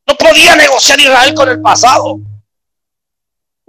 No 0.07 0.17
podía 0.17 0.57
negociar 0.57 0.99
Israel 1.01 1.35
con 1.35 1.49
el 1.51 1.61
pasado. 1.61 2.19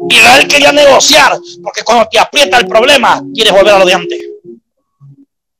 Israel 0.09 0.47
quería 0.47 0.71
negociar, 0.71 1.37
porque 1.61 1.83
cuando 1.83 2.07
te 2.09 2.19
aprieta 2.19 2.57
el 2.57 2.67
problema, 2.67 3.21
quieres 3.33 3.53
volver 3.53 3.73
a 3.73 3.79
lo 3.79 3.85
de 3.85 3.93
antes. 3.93 4.21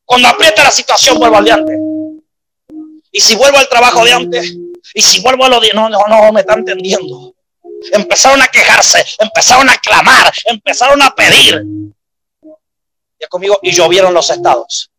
Cuando 0.06 0.28
aprieta 0.30 0.64
la 0.64 0.72
situación, 0.72 1.20
vuelvo 1.20 1.38
al 1.38 1.46
de 1.46 1.52
antes. 1.52 1.78
Y 3.12 3.20
si 3.20 3.36
vuelvo 3.36 3.58
al 3.58 3.68
trabajo 3.68 4.04
de 4.06 4.14
antes, 4.14 4.56
y 4.94 5.02
si 5.02 5.22
vuelvo 5.22 5.46
a 5.46 5.50
lo 5.50 5.60
de... 5.60 5.72
No, 5.74 5.90
no, 5.90 6.00
no, 6.08 6.32
me 6.32 6.42
está 6.42 6.54
entendiendo 6.54 7.34
empezaron 7.92 8.42
a 8.42 8.48
quejarse, 8.48 9.04
empezaron 9.20 9.70
a 9.70 9.78
clamar, 9.78 10.34
empezaron 10.46 11.02
a 11.02 11.14
pedir. 11.14 11.64
Ya 13.20 13.28
conmigo, 13.28 13.60
y 13.62 13.72
llovieron 13.72 14.14
los 14.14 14.30
estados 14.30 14.90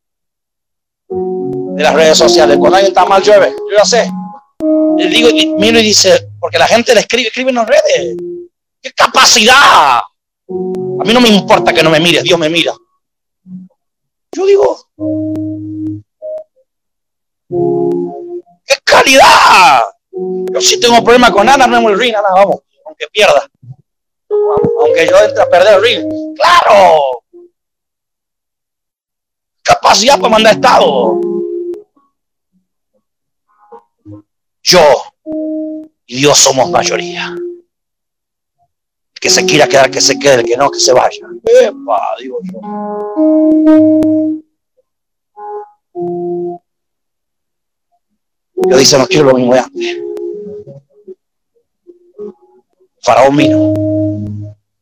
de 1.08 1.82
las 1.82 1.94
redes 1.94 2.18
sociales. 2.18 2.56
Cuando 2.58 2.76
alguien 2.76 2.92
está 2.92 3.04
mal, 3.04 3.22
llueve. 3.22 3.50
Yo 3.50 3.76
ya 3.76 3.84
sé. 3.84 4.10
Le 4.96 5.06
digo, 5.08 5.28
y 5.28 5.46
miro 5.54 5.78
y 5.78 5.82
dice, 5.82 6.28
porque 6.40 6.58
la 6.58 6.66
gente 6.66 6.94
le 6.94 7.00
escribe, 7.00 7.28
escribe 7.28 7.50
en 7.50 7.56
las 7.56 7.66
redes. 7.66 8.16
¡Qué 8.80 8.92
capacidad! 8.92 9.98
A 9.98 11.04
mí 11.04 11.12
no 11.12 11.20
me 11.20 11.28
importa 11.28 11.72
que 11.72 11.82
no 11.82 11.90
me 11.90 12.00
mire, 12.00 12.22
Dios 12.22 12.38
me 12.38 12.48
mira. 12.48 12.72
Yo 14.32 14.46
digo, 14.46 14.88
¡qué 18.66 18.74
calidad! 18.84 19.82
Yo 20.10 20.60
sí 20.60 20.78
tengo 20.78 21.02
problema 21.02 21.32
con 21.32 21.46
nada, 21.46 21.66
no 21.66 21.82
me 21.82 22.12
nada, 22.12 22.28
vamos 22.34 22.60
aunque 22.94 23.06
pierda. 23.12 23.50
Aunque 24.80 25.06
yo 25.08 25.18
entre 25.18 25.42
a 25.42 25.48
perder 25.48 25.74
el 25.74 25.82
ring. 25.82 26.34
¡Claro! 26.34 27.22
Capacidad 29.62 30.16
para 30.16 30.28
mandar 30.28 30.54
estado. 30.54 31.20
Yo 34.62 34.80
y 36.06 36.16
Dios 36.16 36.38
somos 36.38 36.70
mayoría. 36.70 37.34
El 39.14 39.20
que 39.20 39.30
se 39.30 39.44
quiera 39.44 39.66
quedar, 39.66 39.90
que 39.90 40.00
se 40.00 40.18
quede, 40.18 40.44
que 40.44 40.56
no, 40.56 40.70
que 40.70 40.80
se 40.80 40.92
vaya. 40.92 41.26
Epa, 41.44 42.16
digo 42.18 42.38
yo. 42.44 42.60
Yo 48.66 48.76
dice, 48.78 48.98
no 48.98 49.06
quiero 49.06 49.26
lo 49.26 49.34
mismo 49.34 49.54
de 49.54 49.60
antes. 49.60 50.13
Faraón 53.04 53.36
vino. 53.36 53.74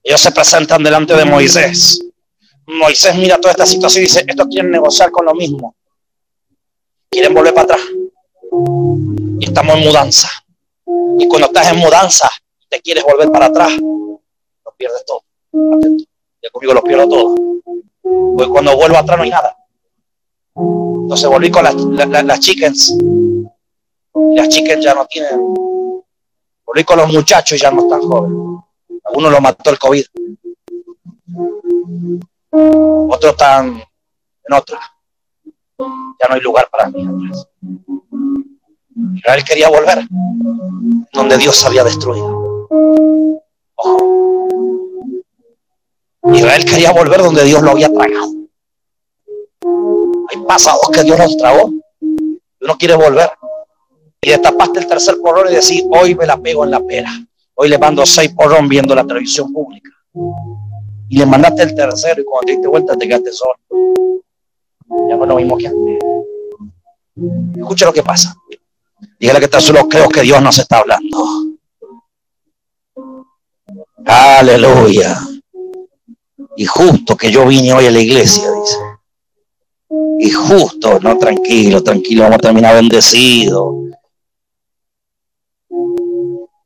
Ellos 0.02 0.20
se 0.20 0.30
presentan 0.30 0.82
delante 0.82 1.14
de 1.14 1.24
Moisés. 1.24 2.00
Moisés 2.66 3.16
mira 3.16 3.36
toda 3.38 3.50
esta 3.50 3.66
situación 3.66 4.02
y 4.02 4.06
dice, 4.06 4.24
estos 4.26 4.46
quieren 4.46 4.70
negociar 4.70 5.10
con 5.10 5.26
lo 5.26 5.34
mismo. 5.34 5.74
Quieren 7.10 7.34
volver 7.34 7.52
para 7.52 7.64
atrás. 7.64 7.80
Y 9.40 9.44
estamos 9.44 9.76
en 9.76 9.84
mudanza. 9.84 10.28
Y 11.18 11.26
cuando 11.26 11.48
estás 11.48 11.72
en 11.72 11.78
mudanza, 11.78 12.28
te 12.68 12.80
quieres 12.80 13.02
volver 13.02 13.30
para 13.32 13.46
atrás, 13.46 13.72
lo 13.76 14.72
pierdes 14.76 15.04
todo. 15.04 15.22
Ya 16.40 16.50
conmigo 16.50 16.74
lo 16.74 16.82
pierdo 16.82 17.08
todo. 17.08 17.34
Pues 18.36 18.48
cuando 18.48 18.76
vuelvo 18.76 18.98
atrás 18.98 19.18
no 19.18 19.24
hay 19.24 19.30
nada. 19.30 19.56
Entonces 20.54 21.28
volví 21.28 21.50
con 21.50 21.64
las, 21.64 21.74
las 22.24 22.40
chickens. 22.40 22.96
Las 24.14 24.48
chickens 24.48 24.84
ya 24.84 24.94
no 24.94 25.06
tienen 25.06 25.40
por 26.72 26.84
con 26.84 26.98
los 26.98 27.12
muchachos 27.12 27.60
ya 27.60 27.70
no 27.70 27.82
están 27.82 28.00
jóvenes. 28.00 28.64
Uno 29.14 29.30
lo 29.30 29.40
mató 29.40 29.70
el 29.70 29.78
COVID. 29.78 30.04
Otros 32.50 33.32
están 33.32 33.82
en 34.44 34.54
otra. 34.54 34.80
Ya 35.78 36.28
no 36.28 36.34
hay 36.34 36.40
lugar 36.40 36.68
para 36.70 36.88
mí 36.88 37.06
Israel 39.16 39.44
quería 39.44 39.68
volver 39.68 40.06
donde 41.12 41.38
Dios 41.38 41.64
había 41.64 41.84
destruido. 41.84 42.68
Israel 46.32 46.64
quería 46.64 46.92
volver 46.92 47.20
donde 47.20 47.44
Dios 47.44 47.62
lo 47.62 47.72
había 47.72 47.92
tragado. 47.92 48.32
Hay 50.30 50.38
pasados 50.46 50.88
que 50.92 51.02
Dios 51.02 51.18
nos 51.18 51.36
tragó. 51.36 51.70
Uno 52.60 52.78
quiere 52.78 52.94
volver 52.94 53.30
y 54.24 54.30
destapaste 54.30 54.78
el 54.78 54.86
tercer 54.86 55.16
porrón 55.20 55.48
y 55.50 55.54
decís, 55.56 55.82
hoy 55.90 56.14
me 56.14 56.24
la 56.26 56.36
pego 56.36 56.64
en 56.64 56.70
la 56.70 56.80
pera. 56.80 57.10
Hoy 57.54 57.68
le 57.68 57.76
mando 57.76 58.06
seis 58.06 58.32
porrón 58.32 58.68
viendo 58.68 58.94
la 58.94 59.04
televisión 59.04 59.52
pública. 59.52 59.90
Y 61.08 61.18
le 61.18 61.26
mandaste 61.26 61.62
el 61.62 61.74
tercero 61.74 62.22
y 62.22 62.24
cuando 62.24 62.46
te 62.46 62.52
diste 62.52 62.68
vuelta 62.68 62.96
te 62.96 63.08
quedaste 63.08 63.32
solo. 63.32 63.58
Ya 65.08 65.16
no 65.16 65.24
es 65.24 65.28
lo 65.28 65.36
mismo 65.36 65.56
que 65.58 65.66
antes. 65.66 65.98
Escucha 67.56 67.86
lo 67.86 67.92
que 67.92 68.04
pasa. 68.04 68.34
Dígale 69.18 69.40
que 69.40 69.46
está 69.46 69.60
solo, 69.60 69.88
creo 69.88 70.08
que 70.08 70.22
Dios 70.22 70.40
nos 70.40 70.56
está 70.56 70.78
hablando. 70.78 71.18
Aleluya. 74.06 75.18
Y 76.56 76.64
justo 76.64 77.16
que 77.16 77.32
yo 77.32 77.44
vine 77.46 77.72
hoy 77.72 77.86
a 77.86 77.90
la 77.90 78.00
iglesia, 78.00 78.44
dice. 78.52 78.76
Y 80.20 80.30
justo, 80.30 81.00
no, 81.00 81.18
tranquilo, 81.18 81.82
tranquilo, 81.82 82.22
vamos 82.22 82.38
a 82.38 82.40
terminar 82.40 82.76
bendecido. 82.76 83.82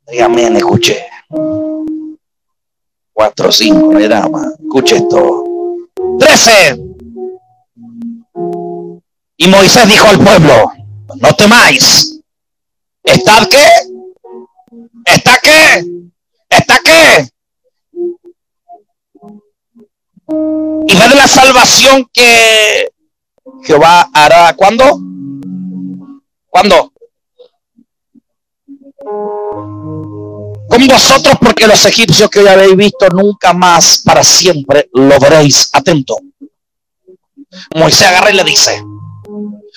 Dígame, 0.08 0.46
escuché. 0.56 1.06
Cuatro, 3.12 3.50
cinco, 3.50 3.92
no 3.92 3.98
hay 3.98 4.08
más. 4.08 4.52
Escuche 4.60 4.96
esto. 4.96 5.44
Trece. 6.18 6.80
Y 9.38 9.48
Moisés 9.48 9.88
dijo 9.88 10.06
al 10.08 10.18
pueblo, 10.18 10.72
no 11.16 11.32
temáis. 11.34 12.20
¿Estad 13.02 13.48
qué? 13.48 13.66
¿Está 15.04 15.38
qué? 15.42 15.84
¿Está 16.48 16.80
qué? 16.84 17.28
Y 20.88 20.96
ver 20.96 21.14
la 21.14 21.28
salvación 21.28 22.08
que 22.12 22.90
Jehová 23.62 24.08
hará. 24.12 24.54
¿Cuándo? 24.54 25.00
¿Cuándo? 26.48 26.92
Con 29.06 30.86
vosotros, 30.88 31.36
porque 31.40 31.66
los 31.66 31.84
egipcios 31.86 32.28
que 32.28 32.40
hoy 32.40 32.48
habéis 32.48 32.76
visto 32.76 33.08
nunca 33.08 33.52
más 33.52 34.02
para 34.04 34.24
siempre 34.24 34.90
lo 34.92 35.18
veréis. 35.20 35.70
Atento. 35.72 36.18
Moisés 37.74 38.08
agarra 38.08 38.30
y 38.30 38.34
le 38.34 38.44
dice: 38.44 38.82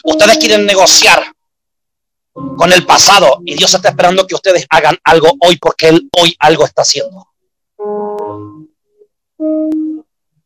Ustedes 0.03 0.37
quieren 0.37 0.65
negociar 0.65 1.31
con 2.57 2.73
el 2.73 2.85
pasado 2.85 3.41
y 3.45 3.55
Dios 3.55 3.73
está 3.73 3.89
esperando 3.89 4.25
que 4.25 4.35
ustedes 4.35 4.65
hagan 4.69 4.97
algo 5.03 5.31
hoy 5.41 5.57
porque 5.57 5.89
Él 5.89 6.09
hoy 6.19 6.35
algo 6.39 6.65
está 6.65 6.81
haciendo. 6.81 7.27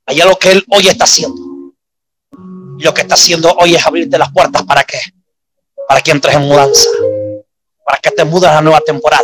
Hay 0.05 0.19
algo 0.19 0.37
que 0.37 0.51
Él 0.51 0.65
hoy 0.69 0.87
está 0.87 1.05
haciendo. 1.05 1.41
Lo 2.79 2.93
que 2.93 3.01
está 3.01 3.13
haciendo 3.13 3.53
hoy 3.53 3.75
es 3.75 3.85
abrirte 3.85 4.17
las 4.17 4.31
puertas 4.33 4.63
para 4.63 4.83
qué? 4.83 4.99
Para 5.87 6.01
que 6.01 6.11
entres 6.11 6.35
en 6.35 6.41
mudanza. 6.41 6.89
Para 7.85 7.97
que 7.99 8.11
te 8.11 8.23
mudes 8.23 8.49
a 8.49 8.55
la 8.55 8.61
nueva 8.61 8.81
temporada. 8.81 9.23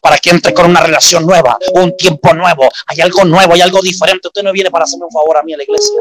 Para 0.00 0.18
que 0.18 0.30
entres 0.30 0.54
con 0.54 0.66
una 0.66 0.80
relación 0.80 1.26
nueva. 1.26 1.58
Un 1.72 1.96
tiempo 1.96 2.32
nuevo. 2.34 2.68
Hay 2.86 3.00
algo 3.00 3.24
nuevo, 3.24 3.54
hay 3.54 3.60
algo 3.60 3.80
diferente. 3.80 4.28
Usted 4.28 4.42
no 4.42 4.52
viene 4.52 4.70
para 4.70 4.84
hacerme 4.84 5.06
un 5.06 5.12
favor 5.12 5.36
a 5.36 5.42
mí 5.42 5.54
a 5.54 5.56
la 5.56 5.62
iglesia. 5.62 6.00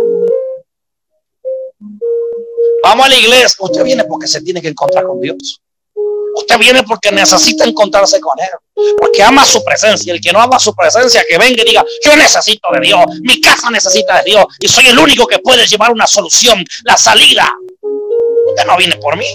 Vamos 2.83 3.05
a 3.05 3.09
la 3.09 3.15
iglesia. 3.15 3.57
Usted 3.59 3.83
viene 3.83 4.03
porque 4.05 4.27
se 4.27 4.41
tiene 4.41 4.61
que 4.61 4.69
encontrar 4.69 5.05
con 5.05 5.21
Dios. 5.21 5.61
Usted 6.35 6.59
viene 6.59 6.83
porque 6.83 7.11
necesita 7.11 7.63
encontrarse 7.63 8.19
con 8.19 8.37
Él, 8.39 8.93
porque 8.97 9.23
ama 9.23 9.45
su 9.45 9.63
presencia. 9.63 10.13
El 10.13 10.19
que 10.19 10.33
no 10.33 10.41
ama 10.41 10.59
su 10.59 10.75
presencia, 10.75 11.23
que 11.27 11.37
venga 11.37 11.61
y 11.61 11.65
diga, 11.65 11.83
yo 12.03 12.15
necesito 12.17 12.67
de 12.73 12.81
Dios, 12.81 13.05
mi 13.21 13.39
casa 13.39 13.71
necesita 13.71 14.17
de 14.17 14.31
Dios 14.31 14.45
y 14.59 14.67
soy 14.67 14.87
el 14.87 14.99
único 14.99 15.25
que 15.25 15.39
puede 15.39 15.65
llevar 15.65 15.93
una 15.93 16.05
solución, 16.05 16.63
la 16.83 16.97
salida. 16.97 17.49
Usted 18.49 18.65
no 18.65 18.75
viene 18.75 18.97
por 18.97 19.15
mí, 19.17 19.25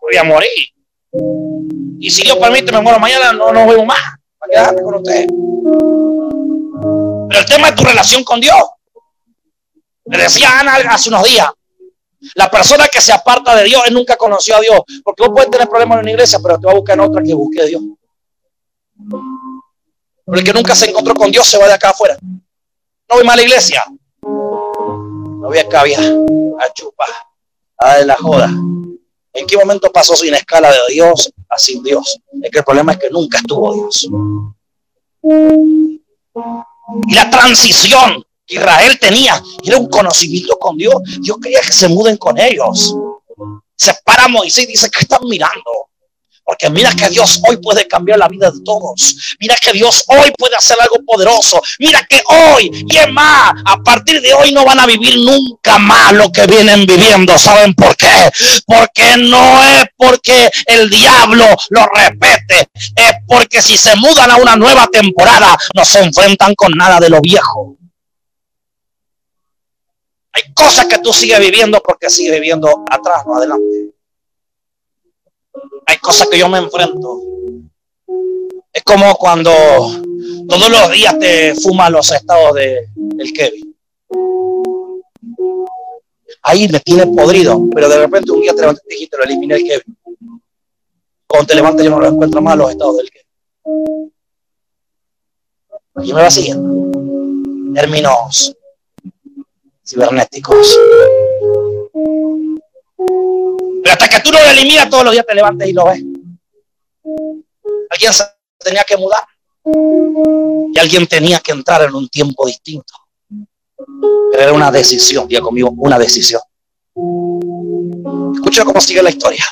voy 0.00 0.16
a 0.16 0.24
morir. 0.24 0.75
Y 1.98 2.10
si 2.10 2.22
Dios 2.22 2.36
permite, 2.36 2.72
me 2.72 2.80
muero 2.80 2.98
mañana, 2.98 3.32
no 3.32 3.52
nos 3.52 3.66
vemos 3.66 3.86
más. 3.86 3.98
Para 4.38 4.50
quedarte 4.52 4.82
con 4.82 4.94
usted. 4.96 5.26
Pero 7.28 7.40
el 7.40 7.46
tema 7.46 7.68
es 7.68 7.74
tu 7.74 7.84
relación 7.84 8.22
con 8.24 8.40
Dios. 8.40 8.56
Le 10.04 10.18
decía 10.18 10.60
Ana 10.60 10.76
hace 10.90 11.08
unos 11.08 11.24
días, 11.24 11.48
la 12.34 12.50
persona 12.50 12.86
que 12.88 13.00
se 13.00 13.12
aparta 13.12 13.56
de 13.56 13.64
Dios, 13.64 13.82
él 13.86 13.94
nunca 13.94 14.16
conoció 14.16 14.56
a 14.56 14.60
Dios. 14.60 14.80
Porque 15.04 15.22
vos 15.22 15.32
puedes 15.32 15.50
tener 15.50 15.68
problemas 15.68 15.96
en 15.96 16.02
una 16.02 16.10
iglesia, 16.12 16.38
pero 16.42 16.58
te 16.58 16.66
va 16.66 16.72
a 16.72 16.76
buscar 16.76 16.94
en 16.94 17.00
otra 17.00 17.22
que 17.22 17.34
busque 17.34 17.60
a 17.60 17.64
Dios. 17.64 17.82
Pero 18.98 20.38
el 20.38 20.44
que 20.44 20.52
nunca 20.52 20.74
se 20.74 20.90
encontró 20.90 21.14
con 21.14 21.30
Dios 21.30 21.46
se 21.46 21.58
va 21.58 21.66
de 21.66 21.74
acá 21.74 21.90
afuera. 21.90 22.16
No 22.22 23.16
voy 23.16 23.24
más 23.24 23.34
a 23.34 23.36
la 23.36 23.42
iglesia. 23.42 23.84
No 24.22 25.48
voy 25.48 25.58
a 25.58 25.68
cabia, 25.68 25.98
a 26.00 26.72
chupar, 26.72 27.08
a 27.78 27.96
de 27.98 28.06
la 28.06 28.16
joda. 28.16 28.50
¿En 29.36 29.46
qué 29.46 29.56
momento 29.56 29.92
pasó 29.92 30.16
sin 30.16 30.34
escala 30.34 30.70
de 30.70 30.78
Dios 30.90 31.32
a 31.48 31.58
sin 31.58 31.82
Dios? 31.82 32.18
Es 32.42 32.50
que 32.50 32.58
el 32.58 32.64
problema 32.64 32.92
es 32.92 32.98
que 32.98 33.10
nunca 33.10 33.38
estuvo 33.38 33.74
Dios. 33.74 34.08
Y 37.08 37.14
la 37.14 37.30
transición 37.30 38.24
Israel 38.48 38.98
tenía 38.98 39.42
era 39.64 39.76
un 39.76 39.88
conocimiento 39.88 40.56
con 40.58 40.76
Dios. 40.76 40.94
Dios 41.20 41.36
quería 41.42 41.60
que 41.60 41.72
se 41.72 41.88
muden 41.88 42.16
con 42.16 42.38
ellos. 42.38 42.94
Se 43.76 43.92
para 44.04 44.28
Moisés 44.28 44.64
y 44.64 44.68
dice 44.68 44.90
que 44.90 45.00
están 45.00 45.20
mirando. 45.28 45.90
Porque 46.46 46.70
mira 46.70 46.92
que 46.92 47.08
Dios 47.08 47.42
hoy 47.48 47.56
puede 47.56 47.88
cambiar 47.88 48.20
la 48.20 48.28
vida 48.28 48.52
de 48.52 48.60
todos. 48.64 49.36
Mira 49.40 49.56
que 49.56 49.72
Dios 49.72 50.04
hoy 50.06 50.30
puede 50.38 50.54
hacer 50.54 50.76
algo 50.80 51.04
poderoso. 51.04 51.60
Mira 51.80 52.06
que 52.08 52.22
hoy, 52.24 52.70
y 52.88 52.96
es 52.96 53.12
más, 53.12 53.52
a 53.64 53.82
partir 53.82 54.22
de 54.22 54.32
hoy 54.32 54.52
no 54.52 54.64
van 54.64 54.78
a 54.78 54.86
vivir 54.86 55.16
nunca 55.18 55.76
más 55.78 56.12
lo 56.12 56.30
que 56.30 56.46
vienen 56.46 56.86
viviendo. 56.86 57.36
¿Saben 57.36 57.74
por 57.74 57.96
qué? 57.96 58.30
Porque 58.64 59.16
no 59.16 59.60
es 59.64 59.86
porque 59.96 60.48
el 60.66 60.88
diablo 60.88 61.46
lo 61.70 61.86
repete. 61.92 62.68
Es 62.94 63.14
porque 63.26 63.60
si 63.60 63.76
se 63.76 63.96
mudan 63.96 64.30
a 64.30 64.36
una 64.36 64.54
nueva 64.54 64.86
temporada, 64.86 65.58
no 65.74 65.84
se 65.84 65.98
enfrentan 65.98 66.54
con 66.54 66.70
nada 66.70 67.00
de 67.00 67.10
lo 67.10 67.20
viejo. 67.20 67.76
Hay 70.32 70.54
cosas 70.54 70.86
que 70.86 70.98
tú 70.98 71.12
sigues 71.12 71.40
viviendo 71.40 71.82
porque 71.82 72.08
sigues 72.08 72.34
viviendo 72.34 72.84
atrás, 72.88 73.24
no 73.26 73.36
adelante. 73.36 73.85
Hay 75.86 75.98
cosas 75.98 76.28
que 76.28 76.38
yo 76.38 76.48
me 76.48 76.58
enfrento. 76.58 77.20
Es 78.72 78.82
como 78.82 79.14
cuando 79.16 79.50
todos 80.48 80.68
los 80.68 80.90
días 80.92 81.18
te 81.18 81.54
fuman 81.54 81.92
los 81.92 82.10
estados 82.12 82.54
de, 82.54 82.88
del 82.94 83.32
Kevin. 83.32 83.74
Ahí 86.42 86.68
me 86.68 86.80
tiene 86.80 87.06
podrido, 87.06 87.68
pero 87.74 87.88
de 87.88 87.98
repente 87.98 88.30
un 88.30 88.40
día 88.40 88.54
te 88.54 88.60
levantas 88.60 88.84
y 88.86 88.94
dijiste, 88.94 89.16
lo 89.16 89.24
eliminé 89.24 89.54
el 89.56 89.64
Kevin. 89.64 89.98
Cuando 91.26 91.46
te 91.46 91.54
levantas 91.54 91.84
yo 91.84 91.90
no 91.90 92.00
lo 92.00 92.06
encuentro 92.06 92.40
más 92.40 92.56
los 92.56 92.70
estados 92.70 92.96
del 92.98 93.10
Kevin. 93.10 94.12
Aquí 95.94 96.12
me 96.12 96.22
va 96.22 96.30
siguiendo. 96.30 97.72
Términos 97.74 98.54
cibernéticos. 99.86 100.78
Pero 102.96 103.92
hasta 103.92 104.08
que 104.08 104.20
tú 104.20 104.30
no 104.30 104.40
lo 104.40 104.50
eliminas, 104.50 104.88
todos 104.88 105.04
los 105.04 105.12
días 105.12 105.26
te 105.26 105.34
levantes 105.34 105.68
y 105.68 105.72
lo 105.72 105.84
ves. 105.84 106.02
Alguien 107.90 108.12
tenía 108.58 108.84
que 108.84 108.96
mudar. 108.96 109.22
Y 110.72 110.78
alguien 110.78 111.06
tenía 111.06 111.40
que 111.40 111.52
entrar 111.52 111.82
en 111.82 111.94
un 111.94 112.08
tiempo 112.08 112.46
distinto. 112.46 112.94
Pero 113.76 114.42
era 114.42 114.52
una 114.52 114.70
decisión, 114.70 115.28
día 115.28 115.40
conmigo, 115.40 115.72
una 115.76 115.98
decisión. 115.98 116.40
Escucha 118.34 118.64
cómo 118.64 118.80
sigue 118.80 119.02
la 119.02 119.10
historia. 119.10 119.44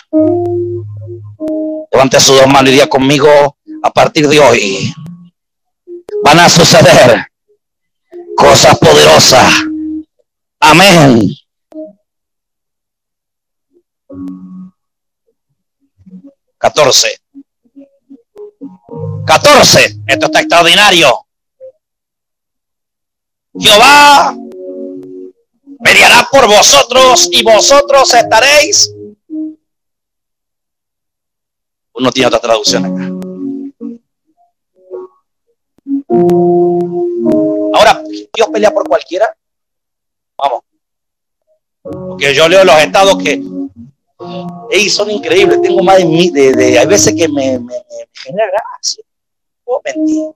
Levante 1.93 2.21
sus 2.21 2.37
dos 2.37 2.47
manos 2.47 2.71
y 2.71 2.73
diga 2.73 2.89
conmigo, 2.89 3.29
a 3.83 3.91
partir 3.93 4.29
de 4.29 4.41
hoy 4.41 4.95
van 6.25 6.39
a 6.39 6.49
suceder 6.49 7.27
cosas 8.37 8.79
poderosas 8.79 9.65
Amén. 10.67 11.31
Catorce. 16.59 17.20
Catorce. 19.27 19.96
Esto 20.07 20.27
está 20.27 20.40
extraordinario. 20.40 21.27
Jehová 23.59 24.35
peleará 25.83 26.27
por 26.31 26.46
vosotros 26.46 27.29
y 27.31 27.42
vosotros 27.42 28.14
estaréis. 28.14 28.92
Uno 31.92 32.11
tiene 32.11 32.29
otra 32.29 32.40
traducción 32.40 32.85
acá. 32.87 33.11
Ahora, 37.74 38.03
Dios 38.35 38.48
pelea 38.53 38.72
por 38.72 38.88
cualquiera. 38.88 39.37
Vamos. 40.37 40.62
Porque 41.83 42.35
yo 42.35 42.48
leo 42.48 42.64
los 42.64 42.79
estados 42.79 43.18
que 43.22 43.40
hey, 44.71 44.89
son 44.89 45.11
increíbles. 45.11 45.61
Tengo 45.63 45.83
más 45.83 45.99
de 45.99 46.05
mí, 46.05 46.31
de, 46.31 46.79
hay 46.79 46.87
veces 46.87 47.15
que 47.15 47.29
me, 47.29 47.59
me, 47.59 47.65
me 47.65 47.85
genera 48.13 48.51
gracia. 48.51 49.05
Oh, 49.65 49.81
mentir. 49.85 50.31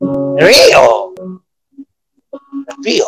Me 0.00 0.42
río. 0.42 1.14
Río. 2.82 3.06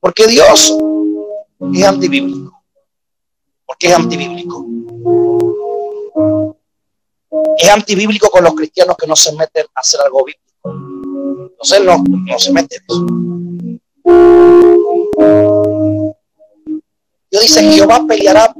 Porque 0.00 0.26
Dios 0.26 0.76
es 1.74 1.84
antibíblico. 1.84 2.62
Porque 3.66 3.86
es 3.88 3.94
antibíblico. 3.94 4.66
Es 7.58 7.68
antibíblico 7.68 8.30
con 8.30 8.44
los 8.44 8.54
cristianos 8.54 8.96
que 8.96 9.06
no 9.06 9.14
se 9.14 9.32
meten 9.36 9.66
a 9.74 9.80
hacer 9.80 10.00
algo 10.00 10.24
bíblico. 10.24 10.40
Entonces 11.50 11.84
no, 11.84 12.02
no 12.08 12.38
se 12.38 12.52
mete 12.52 12.76
en 12.76 12.82
eso. 12.88 14.79
Dice, 17.40 17.62
Jehová 17.72 18.04
peleará 18.06 18.54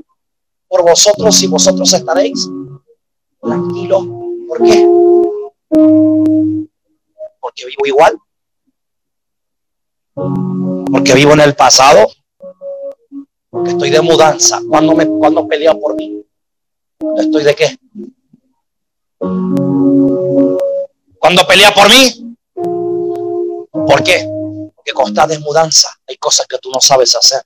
por 0.66 0.82
vosotros 0.82 1.42
y 1.42 1.46
vosotros 1.48 1.92
estaréis. 1.92 2.48
tranquilo. 3.40 4.00
¿Por 4.48 4.62
qué? 4.62 4.88
Porque 7.40 7.66
vivo 7.66 7.86
igual. 7.86 8.18
Porque 10.14 11.14
vivo 11.14 11.32
en 11.32 11.40
el 11.40 11.54
pasado. 11.54 12.06
Porque 13.50 13.70
estoy 13.70 13.90
de 13.90 14.00
mudanza. 14.00 14.60
¿Cuándo, 14.68 14.94
me, 14.94 15.06
cuando 15.06 15.46
pelea 15.46 15.74
por 15.74 15.94
mí? 15.94 16.24
¿Estoy 17.18 17.44
de 17.44 17.54
qué? 17.54 17.78
Cuando 21.18 21.46
pelea 21.46 21.74
por 21.74 21.88
mí. 21.88 22.36
¿Por 23.72 24.02
qué? 24.02 24.26
Porque 24.74 24.92
cuando 24.94 25.26
de 25.26 25.38
mudanza 25.38 25.88
hay 26.06 26.16
cosas 26.16 26.46
que 26.46 26.58
tú 26.58 26.70
no 26.70 26.80
sabes 26.80 27.14
hacer. 27.14 27.42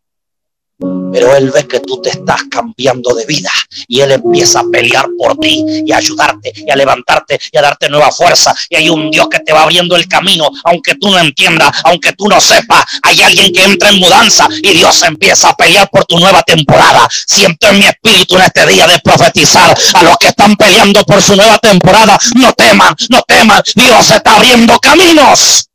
Pero 1.15 1.37
Él 1.37 1.53
ve 1.53 1.69
que 1.69 1.79
tú 1.79 2.03
te 2.03 2.11
estás 2.11 2.43
cambiando 2.51 3.15
de 3.15 3.25
vida 3.25 3.53
y 3.87 4.01
Él 4.01 4.11
empieza 4.11 4.61
a 4.61 4.65
pelear 4.65 5.07
por 5.17 5.37
ti 5.39 5.65
y 5.87 5.93
a 5.93 5.99
ayudarte 5.99 6.53
y 6.57 6.69
a 6.69 6.75
levantarte 6.75 7.39
y 7.53 7.57
a 7.57 7.63
darte 7.63 7.89
nueva 7.89 8.11
fuerza. 8.11 8.53
Y 8.69 8.75
hay 8.75 8.89
un 8.89 9.13
Dios 9.13 9.29
que 9.31 9.39
te 9.39 9.53
va 9.53 9.63
abriendo 9.63 9.95
el 9.95 10.09
camino, 10.09 10.51
aunque 10.65 10.97
tú 10.97 11.11
no 11.11 11.21
entiendas, 11.21 11.71
aunque 11.85 12.15
tú 12.15 12.29
no 12.29 12.41
sepas. 12.41 12.85
Hay 13.05 13.23
alguien 13.23 13.53
que 13.53 13.63
entra 13.63 13.91
en 13.91 14.01
mudanza 14.01 14.49
y 14.61 14.71
Dios 14.73 15.01
empieza 15.05 15.51
a 15.51 15.55
pelear 15.55 15.89
por 15.89 16.05
tu 16.05 16.19
nueva 16.19 16.43
temporada. 16.43 17.09
Siento 17.11 17.69
en 17.69 17.79
mi 17.79 17.87
espíritu 17.87 18.35
en 18.35 18.43
este 18.43 18.67
día 18.67 18.89
de 18.89 18.99
profetizar 18.99 19.73
a 19.95 20.03
los 20.03 20.17
que 20.19 20.29
están 20.29 20.57
peleando 20.57 21.05
por 21.05 21.23
su 21.23 21.37
nueva 21.37 21.59
temporada. 21.59 22.19
No 22.35 22.53
teman, 22.55 22.93
no 23.09 23.23
teman. 23.23 23.63
Dios 23.77 24.11
está 24.11 24.35
abriendo 24.35 24.77
caminos. 24.81 25.69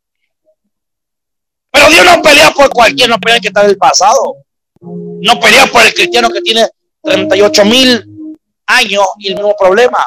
Pero 1.71 1.89
Dios 1.89 2.06
no 2.06 2.21
pelea 2.21 2.52
por 2.52 2.69
cualquier, 2.69 3.10
no 3.10 3.19
pelea 3.19 3.39
que 3.39 3.47
está 3.47 3.63
en 3.63 3.69
el 3.69 3.78
pasado. 3.78 4.36
No 4.81 5.39
pelea 5.39 5.67
por 5.71 5.81
el 5.81 5.93
cristiano 5.93 6.29
que 6.29 6.41
tiene 6.41 6.67
38 7.03 7.65
mil 7.65 8.37
años 8.65 9.05
y 9.17 9.29
el 9.29 9.35
mismo 9.35 9.55
problema. 9.57 9.97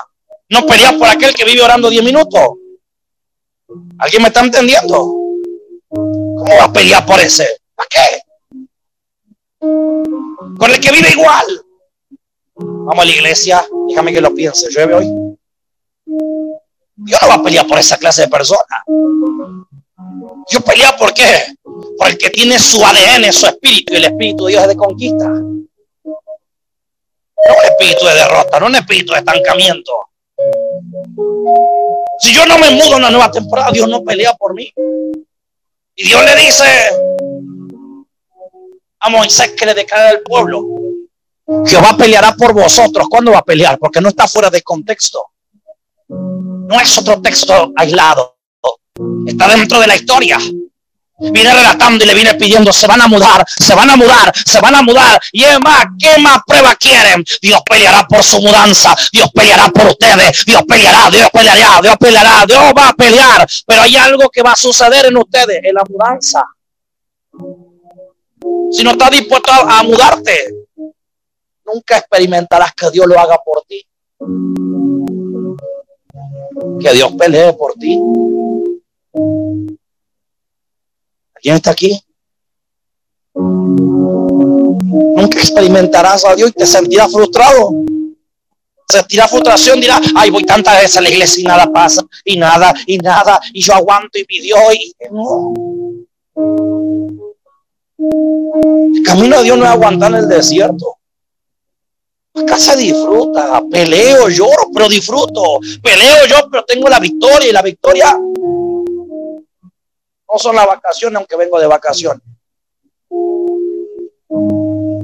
No 0.48 0.66
pelea 0.66 0.92
por 0.98 1.08
aquel 1.08 1.34
que 1.34 1.44
vive 1.44 1.62
orando 1.62 1.90
10 1.90 2.04
minutos. 2.04 2.42
¿Alguien 3.98 4.22
me 4.22 4.28
está 4.28 4.40
entendiendo? 4.40 4.96
¿Cómo 5.88 6.56
va 6.58 6.64
a 6.64 6.72
pelear 6.72 7.04
por 7.06 7.20
ese? 7.20 7.46
¿Para 7.74 7.88
qué? 7.88 8.22
Con 9.58 10.70
el 10.70 10.80
que 10.80 10.92
vive 10.92 11.10
igual. 11.10 11.46
Vamos 12.54 12.98
a 12.98 13.04
la 13.04 13.10
iglesia, 13.10 13.64
déjame 13.88 14.12
que 14.12 14.20
lo 14.20 14.34
piense, 14.34 14.68
llueve 14.70 14.94
hoy. 14.94 15.06
Dios 16.96 17.18
no 17.22 17.28
va 17.28 17.34
a 17.34 17.42
pelear 17.42 17.66
por 17.66 17.78
esa 17.78 17.96
clase 17.96 18.22
de 18.22 18.28
persona. 18.28 18.84
Dios 20.48 20.62
pelea 20.64 20.96
por 20.96 21.14
qué? 21.14 21.54
Por 22.02 22.10
el 22.10 22.18
que 22.18 22.30
tiene 22.30 22.58
su 22.58 22.84
ADN, 22.84 23.32
su 23.32 23.46
espíritu, 23.46 23.92
y 23.92 23.96
el 23.98 24.04
espíritu 24.06 24.46
de 24.46 24.50
Dios 24.50 24.62
es 24.62 24.68
de 24.70 24.76
conquista. 24.76 25.28
No 25.28 25.36
un 26.04 27.64
espíritu 27.70 28.06
de 28.06 28.14
derrota, 28.14 28.58
no 28.58 28.66
un 28.66 28.74
espíritu 28.74 29.12
de 29.12 29.20
estancamiento. 29.20 29.92
Si 32.18 32.34
yo 32.34 32.44
no 32.44 32.58
me 32.58 32.70
mudo 32.70 32.88
en 32.88 32.94
una 32.94 33.10
nueva 33.10 33.30
temporada, 33.30 33.70
Dios 33.70 33.88
no 33.88 34.02
pelea 34.02 34.32
por 34.34 34.52
mí. 34.52 34.72
Y 35.94 36.04
Dios 36.04 36.24
le 36.24 36.34
dice 36.34 36.64
a 38.98 39.08
Moisés 39.08 39.52
que 39.56 39.66
le 39.66 39.74
declara 39.74 40.08
al 40.08 40.22
pueblo, 40.22 40.60
Jehová 41.64 41.96
peleará 41.96 42.34
por 42.34 42.52
vosotros. 42.52 43.06
¿Cuándo 43.08 43.30
va 43.30 43.38
a 43.38 43.44
pelear? 43.44 43.78
Porque 43.78 44.00
no 44.00 44.08
está 44.08 44.26
fuera 44.26 44.50
de 44.50 44.60
contexto. 44.62 45.24
No 46.08 46.80
es 46.80 46.98
otro 46.98 47.22
texto 47.22 47.72
aislado. 47.76 48.38
Está 49.24 49.46
dentro 49.54 49.78
de 49.78 49.86
la 49.86 49.94
historia. 49.94 50.40
Viene 51.30 51.54
relatando 51.54 52.04
y 52.04 52.06
le 52.08 52.14
viene 52.14 52.34
pidiendo, 52.34 52.72
se 52.72 52.86
van 52.86 53.00
a 53.00 53.06
mudar, 53.06 53.44
se 53.46 53.74
van 53.74 53.90
a 53.90 53.96
mudar, 53.96 54.32
se 54.44 54.60
van 54.60 54.74
a 54.74 54.82
mudar. 54.82 55.20
Y 55.30 55.44
es 55.44 55.60
más, 55.60 55.86
¿qué 55.98 56.18
más 56.20 56.40
prueba 56.46 56.74
quieren? 56.74 57.24
Dios 57.40 57.60
peleará 57.68 58.06
por 58.08 58.22
su 58.22 58.40
mudanza, 58.40 58.94
Dios 59.12 59.30
peleará 59.32 59.68
por 59.68 59.86
ustedes, 59.86 60.44
Dios 60.44 60.62
peleará, 60.66 61.10
Dios 61.10 61.30
peleará, 61.30 61.80
Dios 61.80 61.96
peleará, 61.98 62.46
Dios 62.46 62.60
va 62.76 62.88
a 62.88 62.92
pelear. 62.94 63.46
Pero 63.66 63.82
hay 63.82 63.96
algo 63.96 64.28
que 64.30 64.42
va 64.42 64.52
a 64.52 64.56
suceder 64.56 65.06
en 65.06 65.16
ustedes, 65.16 65.60
en 65.62 65.74
la 65.74 65.84
mudanza. 65.88 66.42
Si 68.72 68.82
no 68.82 68.90
estás 68.90 69.10
dispuesto 69.10 69.52
a 69.52 69.82
mudarte, 69.82 70.66
nunca 71.64 71.98
experimentarás 71.98 72.72
que 72.74 72.90
Dios 72.90 73.06
lo 73.06 73.18
haga 73.18 73.38
por 73.44 73.62
ti. 73.62 73.86
Que 76.80 76.92
Dios 76.92 77.12
pelee 77.18 77.52
por 77.52 77.74
ti. 77.74 77.98
¿Quién 81.42 81.56
está 81.56 81.72
aquí? 81.72 82.00
Nunca 83.34 85.38
experimentarás 85.38 86.24
a 86.24 86.36
Dios 86.36 86.50
y 86.50 86.52
te 86.52 86.66
sentirás 86.66 87.10
frustrado. 87.10 87.84
Sentirás 88.88 89.30
frustración, 89.30 89.80
dirás, 89.80 90.00
ay, 90.14 90.30
voy 90.30 90.44
tantas 90.44 90.80
veces 90.80 90.96
a 90.98 91.00
la 91.00 91.10
iglesia 91.10 91.40
y 91.40 91.44
nada 91.44 91.72
pasa, 91.72 92.04
y 92.24 92.36
nada, 92.36 92.74
y 92.86 92.98
nada, 92.98 93.40
y 93.52 93.62
yo 93.62 93.74
aguanto 93.74 94.18
y 94.18 94.26
mi 94.28 94.40
Dios, 94.40 94.60
y 94.74 94.94
camino 99.02 99.38
de 99.38 99.44
Dios 99.44 99.58
no 99.58 99.64
es 99.64 99.70
aguantar 99.70 100.12
en 100.12 100.18
el 100.18 100.28
desierto. 100.28 100.98
Acá 102.34 102.58
se 102.58 102.76
disfruta, 102.76 103.62
peleo, 103.70 104.28
lloro, 104.28 104.68
pero 104.72 104.88
disfruto. 104.88 105.58
Peleo 105.82 106.26
yo, 106.28 106.48
pero 106.50 106.64
tengo 106.64 106.88
la 106.88 107.00
victoria 107.00 107.48
y 107.48 107.52
la 107.52 107.62
victoria 107.62 108.16
no 110.32 110.38
son 110.38 110.56
las 110.56 110.66
vacaciones, 110.66 111.16
aunque 111.16 111.36
vengo 111.36 111.60
de 111.60 111.66
vacaciones. 111.66 112.22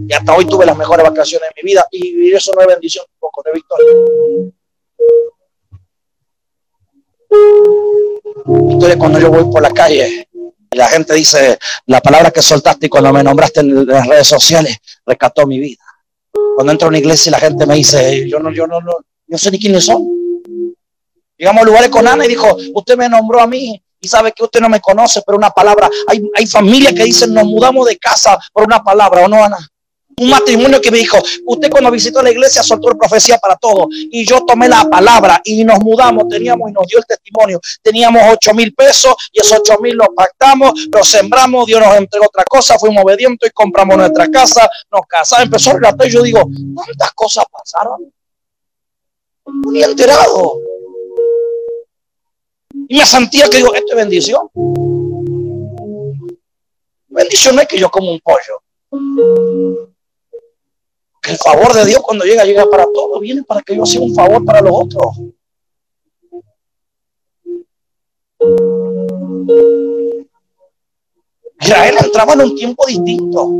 Y 0.08 0.12
hasta 0.12 0.34
hoy 0.34 0.46
tuve 0.46 0.64
las 0.64 0.76
mejores 0.76 1.04
vacaciones 1.04 1.50
de 1.54 1.62
mi 1.62 1.70
vida 1.70 1.86
y 1.90 2.32
eso 2.32 2.52
no 2.54 2.62
es 2.62 2.66
bendición, 2.66 3.04
un 3.12 3.20
poco 3.20 3.42
de 3.42 3.52
victoria. 3.52 3.92
Victoria 8.46 8.98
cuando 8.98 9.18
yo 9.18 9.30
voy 9.30 9.44
por 9.52 9.60
la 9.60 9.70
calle 9.70 10.28
la 10.70 10.88
gente 10.88 11.14
dice 11.14 11.58
la 11.86 12.00
palabra 12.00 12.30
que 12.30 12.42
soltaste 12.42 12.86
y 12.86 12.88
cuando 12.88 13.12
me 13.12 13.22
nombraste 13.22 13.60
en 13.60 13.86
las 13.86 14.06
redes 14.06 14.26
sociales 14.26 14.76
rescató 15.04 15.46
mi 15.46 15.58
vida. 15.58 15.82
Cuando 16.54 16.72
entro 16.72 16.86
a 16.86 16.88
una 16.90 16.98
iglesia 16.98 17.30
y 17.30 17.32
la 17.32 17.40
gente 17.40 17.66
me 17.66 17.74
dice, 17.74 18.28
yo 18.28 18.38
no, 18.38 18.52
yo 18.52 18.66
no, 18.66 18.80
no, 18.80 18.92
no 19.26 19.38
sé 19.38 19.50
ni 19.50 19.58
quiénes 19.58 19.84
son. 19.84 20.06
Llegamos 21.36 21.64
lugares 21.64 21.90
con 21.90 22.06
Ana 22.06 22.24
y 22.24 22.28
dijo, 22.28 22.56
usted 22.74 22.96
me 22.96 23.08
nombró 23.08 23.40
a 23.40 23.46
mí 23.46 23.82
y 24.00 24.08
sabe 24.08 24.32
que 24.32 24.44
usted 24.44 24.60
no 24.60 24.68
me 24.68 24.80
conoce, 24.80 25.22
pero 25.26 25.36
una 25.36 25.50
palabra. 25.50 25.88
Hay, 26.06 26.22
hay 26.34 26.46
familias 26.46 26.92
que 26.92 27.04
dicen, 27.04 27.34
nos 27.34 27.44
mudamos 27.44 27.86
de 27.86 27.96
casa 27.98 28.38
por 28.52 28.64
una 28.64 28.82
palabra, 28.82 29.24
¿o 29.24 29.28
no, 29.28 29.42
Ana? 29.42 29.58
Un 30.20 30.30
matrimonio 30.30 30.80
que 30.80 30.90
me 30.90 30.98
dijo, 30.98 31.16
usted 31.46 31.70
cuando 31.70 31.92
visitó 31.92 32.20
la 32.22 32.30
iglesia 32.30 32.62
soltó 32.62 32.88
profecía 32.98 33.38
para 33.38 33.54
todo. 33.54 33.86
Y 33.90 34.26
yo 34.26 34.44
tomé 34.44 34.68
la 34.68 34.84
palabra 34.90 35.40
y 35.44 35.64
nos 35.64 35.78
mudamos, 35.78 36.28
teníamos 36.28 36.70
y 36.70 36.72
nos 36.72 36.86
dio 36.88 36.98
el 36.98 37.06
testimonio. 37.06 37.60
Teníamos 37.82 38.22
ocho 38.32 38.52
mil 38.52 38.74
pesos 38.74 39.14
y 39.32 39.40
esos 39.40 39.60
ocho 39.60 39.78
mil 39.80 39.94
los 39.94 40.08
pactamos, 40.16 40.72
los 40.92 41.08
sembramos, 41.08 41.66
Dios 41.66 41.80
nos 41.80 41.96
entregó 41.96 42.26
otra 42.26 42.42
cosa, 42.44 42.78
fuimos 42.78 43.04
obedientes 43.04 43.48
y 43.48 43.52
compramos 43.52 43.96
nuestra 43.96 44.28
casa, 44.28 44.68
nos 44.90 45.02
casamos, 45.06 45.44
empezó 45.44 45.70
a 45.70 45.74
relatar 45.74 46.08
y 46.08 46.10
yo 46.10 46.22
digo, 46.22 46.42
¿cuántas 46.74 47.12
cosas 47.12 47.44
pasaron? 47.52 48.12
Ni 49.70 49.82
enterado. 49.82 50.77
Y 52.88 52.96
me 52.96 53.04
sentía 53.04 53.48
que 53.50 53.58
digo, 53.58 53.74
esto 53.74 53.92
es 53.92 53.96
bendición. 53.96 54.48
Bendición 57.08 57.58
es 57.58 57.68
que 57.68 57.78
yo 57.78 57.90
como 57.90 58.10
un 58.10 58.20
pollo. 58.20 58.62
Que 61.20 61.32
el 61.32 61.36
favor 61.36 61.74
de 61.74 61.84
Dios 61.84 62.00
cuando 62.00 62.24
llega, 62.24 62.44
llega 62.44 62.64
para 62.70 62.84
todo. 62.84 63.20
Viene 63.20 63.42
para 63.42 63.60
que 63.60 63.76
yo 63.76 63.84
sea 63.84 64.00
un 64.00 64.14
favor 64.14 64.42
para 64.42 64.62
los 64.62 64.72
otros. 64.72 65.18
Israel 71.60 71.96
entraba 72.02 72.32
en 72.32 72.40
un 72.40 72.56
tiempo 72.56 72.86
distinto. 72.86 73.50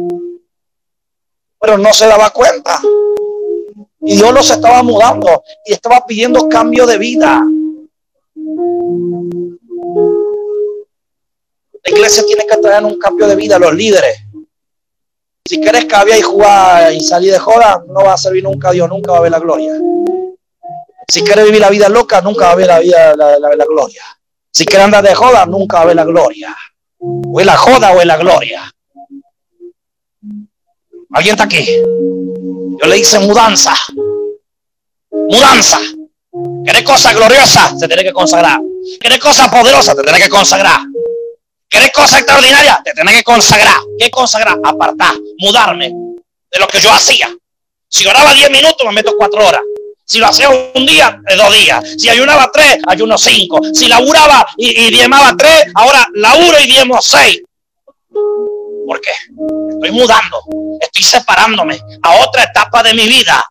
Pero 1.61 1.77
no 1.77 1.93
se 1.93 2.07
daba 2.07 2.31
cuenta. 2.31 2.81
Y 4.01 4.17
Dios 4.17 4.33
los 4.33 4.49
estaba 4.49 4.83
mudando 4.83 5.43
y 5.67 5.75
estaba 5.75 6.07
pidiendo 6.07 6.49
cambio 6.49 6.87
de 6.87 6.97
vida. 6.97 7.45
La 11.89 11.97
iglesia 11.97 12.23
tiene 12.27 12.47
que 12.47 12.59
traer 12.59 12.85
un 12.85 12.99
cambio 12.99 13.27
de 13.27 13.35
vida 13.35 13.57
a 13.57 13.59
los 13.59 13.75
líderes. 13.75 14.19
Si 15.43 15.59
quieres 15.59 15.87
cambiar 15.87 16.19
y 16.19 16.23
jugar 16.23 16.93
y 16.93 17.01
salir 17.01 17.33
de 17.33 17.39
joda, 17.39 17.83
no 17.89 18.05
va 18.05 18.13
a 18.13 18.19
servir 18.19 18.45
nunca 18.45 18.69
a 18.69 18.73
Dios, 18.73 18.91
nunca 18.91 19.13
va 19.13 19.19
a 19.19 19.21
ver 19.23 19.31
la 19.31 19.39
gloria. 19.39 19.73
Si 21.09 21.23
quieres 21.23 21.47
vivir 21.47 21.63
la 21.63 21.71
vida 21.71 21.89
loca, 21.89 22.21
nunca 22.21 22.45
va 22.45 22.53
a 22.53 22.55
ver 22.57 22.67
la, 22.67 22.81
vida, 22.81 23.17
la, 23.17 23.39
la, 23.39 23.65
gloria. 23.65 24.03
Si 24.53 24.67
quieres 24.67 24.85
andar 24.85 25.03
de 25.03 25.15
joda, 25.15 25.47
nunca 25.47 25.79
va 25.79 25.85
a 25.85 25.87
ver 25.87 25.97
la 25.97 26.05
gloria. 26.05 26.55
O 26.99 27.41
es 27.41 27.47
la 27.47 27.57
joda 27.57 27.93
o 27.93 28.01
es 28.01 28.07
la 28.07 28.19
gloria. 28.19 28.71
¿Alguien 31.11 31.33
está 31.33 31.45
aquí? 31.45 31.65
Yo 31.65 32.87
le 32.87 32.99
hice 32.99 33.19
mudanza. 33.19 33.75
Mudanza. 35.11 35.79
¿Querés 36.67 36.83
cosa 36.83 37.15
gloriosa? 37.15 37.75
Se 37.79 37.89
tiene 37.89 38.05
que 38.05 38.13
consagrar. 38.13 38.61
¿Querés 39.01 39.19
cosa 39.19 39.51
poderosa? 39.51 39.95
Te 39.95 40.03
tiene 40.03 40.19
que 40.19 40.29
consagrar. 40.29 40.81
¿Querés 41.69 41.93
cosa 41.93 42.19
extraordinaria? 42.19 42.81
Te 42.85 42.93
tenés 42.93 43.17
que 43.17 43.25
consagrar. 43.25 43.81
¿Qué 43.99 44.11
consagrar? 44.11 44.59
Apartar, 44.65 45.15
mudarme 45.39 45.89
de 45.89 46.59
lo 46.59 46.67
que 46.67 46.81
yo 46.81 46.91
hacía. 46.91 47.29
Si 47.89 48.07
oraba 48.07 48.33
10 48.33 48.51
minutos, 48.51 48.87
me 48.87 48.93
meto 48.93 49.15
4 49.17 49.47
horas. 49.47 49.61
Si 50.09 50.19
lo 50.19 50.27
hacía 50.27 50.49
un 50.49 50.87
día, 50.87 51.21
dos 51.37 51.53
días. 51.53 51.85
Si 51.99 52.09
ayunaba 52.09 52.51
tres, 52.51 52.79
ayuno 52.87 53.19
cinco. 53.19 53.61
Si 53.75 53.89
laburaba 53.89 54.47
y, 54.57 54.87
y 54.87 54.91
diezmaba 54.91 55.37
tres, 55.37 55.67
ahora 55.75 56.09
laburo 56.15 56.59
y 56.59 56.67
diezmo 56.67 56.99
seis. 57.03 57.43
¿Por 58.11 59.03
qué? 59.03 59.11
Estoy 59.71 59.91
mudando, 59.91 60.41
estoy 60.81 61.03
separándome 61.03 61.79
a 62.03 62.27
otra 62.27 62.45
etapa 62.45 62.83
de 62.83 62.95
mi 62.95 63.07
vida. 63.07 63.45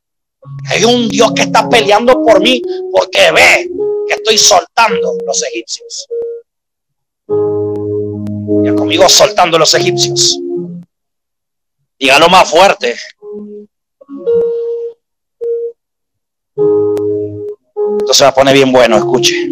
Hay 0.70 0.84
un 0.84 1.08
Dios 1.08 1.32
que 1.36 1.44
está 1.44 1.70
peleando 1.70 2.24
por 2.24 2.42
mí 2.42 2.60
porque 2.92 3.32
ve 3.32 3.70
que 4.08 4.16
estoy 4.16 4.40
soltando 4.40 5.14
los 5.28 5.44
egipcios. 5.44 6.08
Y 8.64 8.76
conmigo 8.76 9.08
soltando 9.10 9.58
los 9.58 9.74
egipcios. 9.74 10.40
Dígalo 12.00 12.30
más 12.30 12.50
fuerte. 12.50 12.96
Esto 18.00 18.14
se 18.14 18.24
va 18.24 18.30
a 18.30 18.34
poner 18.34 18.54
bien 18.54 18.72
bueno, 18.72 18.98
escuche. 18.98 19.50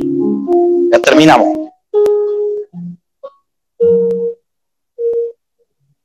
Ya 0.92 1.00
terminamos. 1.00 1.66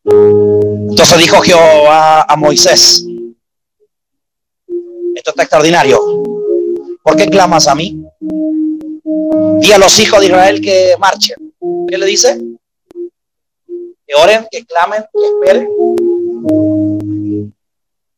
Entonces 0.04 1.18
dijo 1.18 1.40
Jehová 1.40 2.22
a 2.22 2.36
Moisés, 2.36 3.06
esto 5.14 5.30
está 5.30 5.42
extraordinario, 5.42 6.00
¿por 7.02 7.16
qué 7.16 7.28
clamas 7.28 7.68
a 7.68 7.74
mí? 7.74 8.02
Di 9.60 9.72
a 9.72 9.78
los 9.78 9.98
hijos 10.00 10.20
de 10.20 10.26
Israel 10.26 10.60
que 10.60 10.94
marchen. 10.98 11.54
¿Qué 11.88 11.98
le 11.98 12.06
dice? 12.06 12.38
Que 14.10 14.16
oren, 14.16 14.48
que 14.50 14.66
clamen, 14.66 15.04
que 15.12 15.24
esperen. 15.24 15.68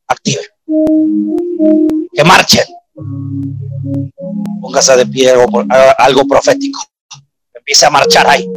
Active. 0.08 0.40
Que 2.14 2.24
marchen. 2.24 2.64
Póngase 4.62 4.96
de 4.96 5.04
pie 5.04 5.32
algo, 5.32 5.62
algo 5.98 6.26
profético. 6.26 6.80
Empiece 7.52 7.84
a 7.84 7.90
marchar 7.90 8.26
ahí. 8.26 8.50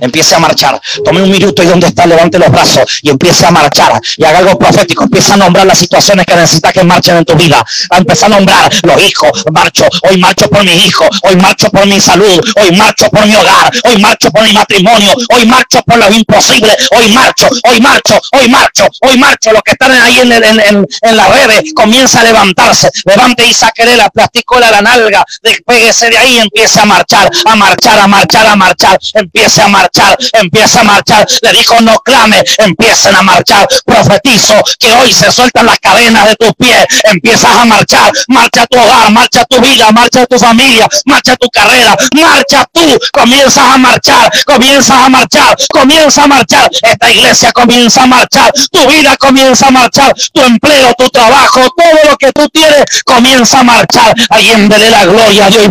Empiece 0.00 0.34
a 0.34 0.38
marchar. 0.38 0.80
Tome 1.04 1.22
un 1.22 1.30
minuto 1.30 1.62
y 1.62 1.66
donde 1.66 1.88
está, 1.88 2.06
levante 2.06 2.38
los 2.38 2.50
brazos 2.50 3.00
y 3.02 3.10
empiece 3.10 3.46
a 3.46 3.50
marchar. 3.50 4.00
Y 4.16 4.24
haga 4.24 4.38
algo 4.38 4.58
profético. 4.58 5.04
Empieza 5.04 5.34
a 5.34 5.36
nombrar 5.36 5.66
las 5.66 5.78
situaciones 5.78 6.26
que 6.26 6.34
necesita 6.34 6.72
que 6.72 6.84
marchen 6.84 7.16
en 7.16 7.24
tu 7.24 7.34
vida. 7.34 7.64
A 7.90 7.98
empezar 7.98 8.32
a 8.32 8.36
nombrar 8.36 8.72
los 8.82 9.02
hijos. 9.02 9.44
Marcho. 9.52 9.86
Hoy 10.08 10.18
marcho 10.18 10.48
por 10.48 10.64
mis 10.64 10.86
hijos. 10.86 11.08
Hoy 11.22 11.36
marcho 11.36 11.70
por 11.70 11.86
mi 11.86 12.00
salud. 12.00 12.40
Hoy 12.56 12.76
marcho 12.76 13.08
por 13.10 13.26
mi 13.26 13.34
hogar. 13.34 13.72
Hoy 13.84 13.98
marcho 13.98 14.30
por 14.30 14.42
mi 14.44 14.52
matrimonio. 14.52 15.14
Hoy 15.34 15.46
marcho 15.46 15.80
por 15.82 15.98
lo 15.98 16.10
imposible. 16.10 16.76
Hoy 16.90 17.08
marcho. 17.12 17.48
Hoy 17.64 17.80
marcho. 17.80 18.20
Hoy 18.32 18.48
marcho. 18.48 18.88
Hoy 19.02 19.18
marcho. 19.18 19.52
Los 19.52 19.62
que 19.62 19.72
están 19.72 19.92
ahí 19.92 20.20
en, 20.20 20.32
en, 20.32 20.86
en, 21.02 21.16
las 21.16 21.28
redes. 21.30 21.72
Comienza 21.74 22.20
a 22.20 22.24
levantarse. 22.24 22.90
Levante 23.04 23.46
y 23.46 23.54
saquele 23.54 23.96
la 23.96 24.10
plasticola 24.10 24.70
la 24.70 24.82
nalga. 24.82 25.24
Despéguese 25.42 26.10
de 26.10 26.18
ahí 26.18 26.36
y 26.36 26.38
empiece 26.38 26.80
a 26.80 26.84
marchar. 26.84 27.30
A 27.44 27.56
marchar, 27.56 27.98
a 27.98 28.06
marchar, 28.06 28.46
a 28.46 28.56
marchar. 28.56 28.98
Empiece 29.14 29.62
a 29.62 29.67
marchar, 29.68 30.16
empieza 30.32 30.80
a 30.80 30.84
marchar. 30.84 31.26
Le 31.42 31.52
dijo, 31.52 31.80
no 31.80 31.98
clame, 32.00 32.42
empiecen 32.58 33.14
a 33.14 33.22
marchar. 33.22 33.66
Profetizo 33.84 34.54
que 34.78 34.92
hoy 34.92 35.12
se 35.12 35.30
sueltan 35.30 35.66
las 35.66 35.78
cadenas 35.78 36.26
de 36.26 36.36
tus 36.36 36.52
pies. 36.54 36.86
Empiezas 37.04 37.50
a 37.56 37.64
marchar, 37.64 38.12
marcha 38.28 38.66
tu 38.66 38.78
hogar, 38.78 39.10
marcha 39.10 39.44
tu 39.44 39.60
vida, 39.60 39.90
marcha 39.92 40.26
tu 40.26 40.38
familia, 40.38 40.88
marcha 41.04 41.36
tu 41.36 41.48
carrera, 41.50 41.96
marcha 42.12 42.66
tú. 42.72 42.98
Comienzas 43.12 43.64
a 43.74 43.78
marchar, 43.78 44.30
comienzas 44.44 44.96
a 44.96 45.08
marchar, 45.08 45.56
comienza 45.72 46.24
a 46.24 46.26
marchar. 46.26 46.70
Esta 46.82 47.10
iglesia 47.10 47.52
comienza 47.52 48.02
a 48.02 48.06
marchar, 48.06 48.52
tu 48.70 48.86
vida 48.88 49.16
comienza 49.16 49.68
a 49.68 49.70
marchar, 49.70 50.14
tu 50.32 50.40
empleo, 50.42 50.92
tu 50.96 51.08
trabajo, 51.10 51.60
todo 51.76 52.10
lo 52.10 52.16
que 52.16 52.32
tú 52.32 52.48
tienes 52.48 52.84
comienza 53.04 53.60
a 53.60 53.64
marchar. 53.64 54.14
Alguien 54.30 54.68
dele 54.68 54.90
la 54.90 55.04
gloria 55.04 55.48
Dios. 55.50 55.68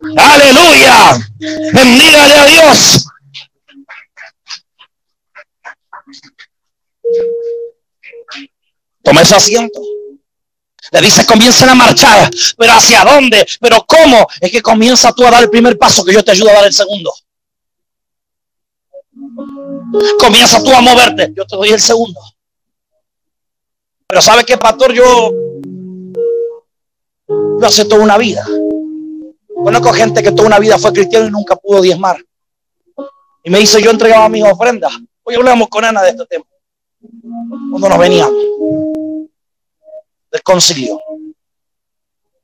Aleluya. 0.00 1.18
Bendígale 1.38 2.34
a 2.34 2.46
Dios. 2.46 3.04
Toma 9.02 9.22
ese 9.22 9.34
asiento. 9.34 9.80
Le 10.92 11.00
dice, 11.02 11.26
comiencen 11.26 11.68
a 11.68 11.74
marchar. 11.74 12.30
Pero 12.56 12.72
¿hacia 12.72 13.04
dónde? 13.04 13.46
¿Pero 13.60 13.84
cómo? 13.86 14.26
Es 14.40 14.50
que 14.50 14.62
comienza 14.62 15.12
tú 15.12 15.24
a 15.26 15.30
dar 15.30 15.42
el 15.42 15.50
primer 15.50 15.78
paso 15.78 16.04
que 16.04 16.14
yo 16.14 16.24
te 16.24 16.30
ayudo 16.30 16.50
a 16.50 16.54
dar 16.54 16.66
el 16.66 16.72
segundo. 16.72 17.12
Comienza 20.18 20.62
tú 20.62 20.72
a 20.72 20.80
moverte. 20.80 21.32
Yo 21.36 21.44
te 21.44 21.56
doy 21.56 21.68
el 21.70 21.80
segundo. 21.80 22.20
Pero 24.06 24.22
¿sabe 24.22 24.44
qué, 24.44 24.56
pastor? 24.56 24.92
Yo, 24.92 25.30
yo 27.28 27.66
hace 27.66 27.84
toda 27.84 28.02
una 28.02 28.16
vida 28.16 28.46
Conozco 29.64 29.92
gente 29.92 30.22
que 30.22 30.32
toda 30.32 30.48
una 30.48 30.58
vida 30.58 30.78
fue 30.78 30.92
cristiano 30.92 31.26
y 31.26 31.30
nunca 31.30 31.56
pudo 31.56 31.82
diezmar. 31.82 32.16
Y 33.42 33.50
me 33.50 33.58
dice, 33.58 33.82
yo 33.82 33.90
entregaba 33.90 34.28
mis 34.28 34.44
ofrendas. 34.44 34.92
Hoy 35.22 35.34
hablamos 35.34 35.68
con 35.68 35.84
Ana 35.84 36.02
de 36.02 36.10
este 36.10 36.26
tema. 36.26 36.44
Cuando 37.70 37.88
nos 37.88 37.98
veníamos 37.98 38.34
del 40.30 40.42
concilio. 40.42 41.00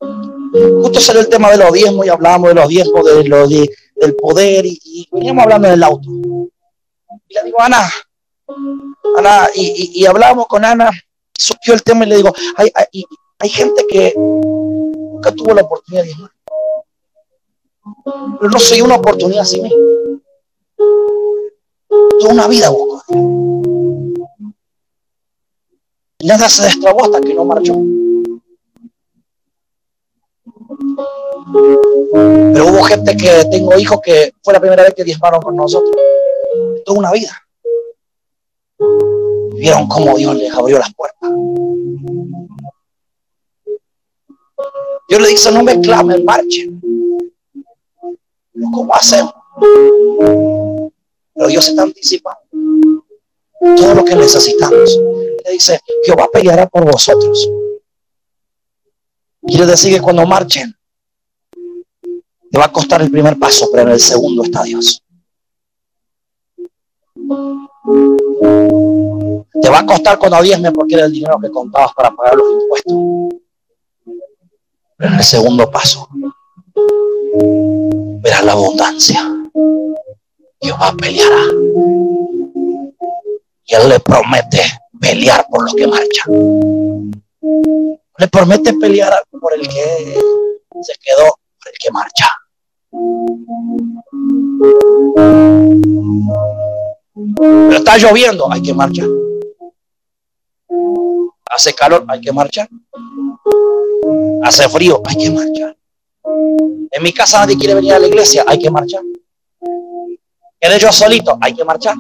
Justo 0.01 1.01
salió 1.01 1.21
el 1.21 1.29
tema 1.29 1.51
de 1.51 1.59
los 1.59 1.73
diezmos 1.73 2.07
y 2.07 2.09
hablábamos 2.09 2.49
de 2.49 2.55
los 2.55 2.69
diezmos, 2.69 3.05
de 3.05 3.25
lo 3.25 3.47
del 3.47 4.17
poder 4.17 4.65
y, 4.67 5.09
veníamos 5.13 5.45
hablando 5.45 5.69
del 5.69 5.83
auto. 5.83 6.11
Y 7.29 7.35
le 7.35 7.45
digo, 7.45 7.61
Ana, 7.61 7.91
Ana, 9.17 9.49
y, 9.55 10.01
y, 10.01 10.07
hablábamos 10.07 10.47
con 10.47 10.65
Ana, 10.65 10.91
surgió 11.39 11.75
el 11.75 11.83
tema 11.83 12.05
y 12.05 12.09
le 12.09 12.17
digo, 12.17 12.33
hay, 12.57 12.71
hay, 12.75 13.05
hay 13.39 13.49
gente 13.49 13.85
que 13.89 14.15
nunca 14.17 15.33
tuvo 15.33 15.55
la 15.55 15.63
oportunidad 15.63 16.03
de 16.03 16.09
diezmar. 16.09 16.31
Pero 18.05 18.51
no 18.51 18.59
soy 18.59 18.81
una 18.81 18.97
oportunidad 18.97 19.43
así 19.43 19.61
mismo. 19.61 20.21
Toda 22.21 22.33
una 22.33 22.49
vida 22.49 22.71
busco. 22.71 23.03
Nada 26.25 26.49
se 26.49 26.65
destrabó 26.65 27.05
hasta 27.05 27.21
que 27.21 27.35
no 27.35 27.45
marchó. 27.45 27.75
Pero 32.53 32.67
hubo 32.67 32.83
gente 32.85 33.17
que 33.17 33.45
tengo 33.51 33.79
hijos 33.79 34.01
que 34.03 34.33
fue 34.43 34.55
la 34.55 34.61
primera 34.61 34.83
vez 34.83 34.95
que 34.95 35.05
diezmaron 35.05 35.41
con 35.41 35.55
nosotros. 35.55 35.95
Toda 36.85 36.99
una 36.99 37.13
vida. 37.13 37.31
Vieron 39.55 39.87
cómo 39.89 40.17
Dios 40.17 40.35
les 40.35 40.53
abrió 40.53 40.79
las 40.79 40.93
puertas. 40.95 41.31
Dios 45.09 45.23
le 45.23 45.29
dice, 45.29 45.53
no 45.53 45.63
me 45.63 45.81
clamen, 45.81 46.25
marchen. 46.25 46.81
¿Cómo 48.63 48.95
hacemos? 48.95 49.35
Pero 51.35 51.49
Dios 51.49 51.69
está 51.69 51.83
anticipando 51.83 52.41
todo 53.77 53.95
lo 53.95 54.05
que 54.05 54.15
necesitamos. 54.15 54.99
Le 55.45 55.53
dice, 55.53 55.81
Jehová 56.05 56.29
peleará 56.33 56.67
por 56.67 56.85
vosotros. 56.85 57.49
Quiere 59.47 59.67
decir 59.67 59.95
que 59.95 60.01
cuando 60.01 60.27
marchen, 60.27 60.75
te 62.51 62.59
va 62.59 62.67
a 62.67 62.73
costar 62.73 63.03
el 63.03 63.11
primer 63.11 63.39
paso, 63.39 63.69
pero 63.71 63.83
en 63.85 63.91
el 63.91 64.01
segundo 64.01 64.45
está 64.45 64.63
Dios. 64.63 65.03
Te 69.63 69.71
va 69.71 69.81
a 69.81 69.87
costar 69.87 70.19
cuando 70.19 70.43
diezme 70.43 70.73
porque 70.73 70.95
era 70.95 71.07
el 71.07 71.13
dinero 71.13 71.39
que 71.41 71.51
contabas 71.51 71.93
para 71.95 72.15
pagar 72.15 72.37
los 72.37 72.63
impuestos. 72.63 72.95
Pero 74.97 75.13
en 75.13 75.19
el 75.19 75.25
segundo 75.25 75.71
paso, 75.71 76.09
verás 78.27 78.45
la 78.45 78.53
abundancia. 78.53 79.21
Jehová 80.61 80.93
peleará. 80.99 81.45
Y 83.65 83.75
Él 83.75 83.89
le 83.89 84.01
promete 84.01 84.63
pelear 85.01 85.47
por 85.49 85.63
los 85.63 85.75
que 85.75 85.87
marchan. 85.87 87.13
Le 88.19 88.29
promete 88.29 88.73
pelear 88.75 89.13
por 89.31 89.55
el 89.55 89.69
que 89.69 90.19
se 90.83 90.95
quedó, 91.05 91.39
por 91.63 91.73
el 91.73 91.79
que 91.79 91.91
marcha. 91.93 92.29
Pero 97.37 97.77
está 97.77 97.97
lloviendo, 97.97 98.51
hay 98.51 98.63
que 98.63 98.75
marchar. 98.75 99.09
Hace 101.49 101.73
calor, 101.75 102.05
hay 102.09 102.21
que 102.21 102.33
marchar. 102.33 102.69
Hace 104.43 104.69
frío, 104.69 105.01
hay 105.05 105.17
que 105.17 105.31
marchar. 105.31 105.77
En 106.91 107.03
mi 107.03 107.13
casa 107.13 107.41
nadie 107.41 107.57
quiere 107.57 107.75
venir 107.75 107.93
a 107.93 107.99
la 107.99 108.07
iglesia, 108.07 108.45
hay 108.47 108.59
que 108.59 108.71
marchar. 108.71 109.03
¿Eres 110.59 110.81
yo 110.81 110.91
solito? 110.91 111.39
Hay 111.41 111.55
que 111.55 111.65
marchar. 111.65 111.95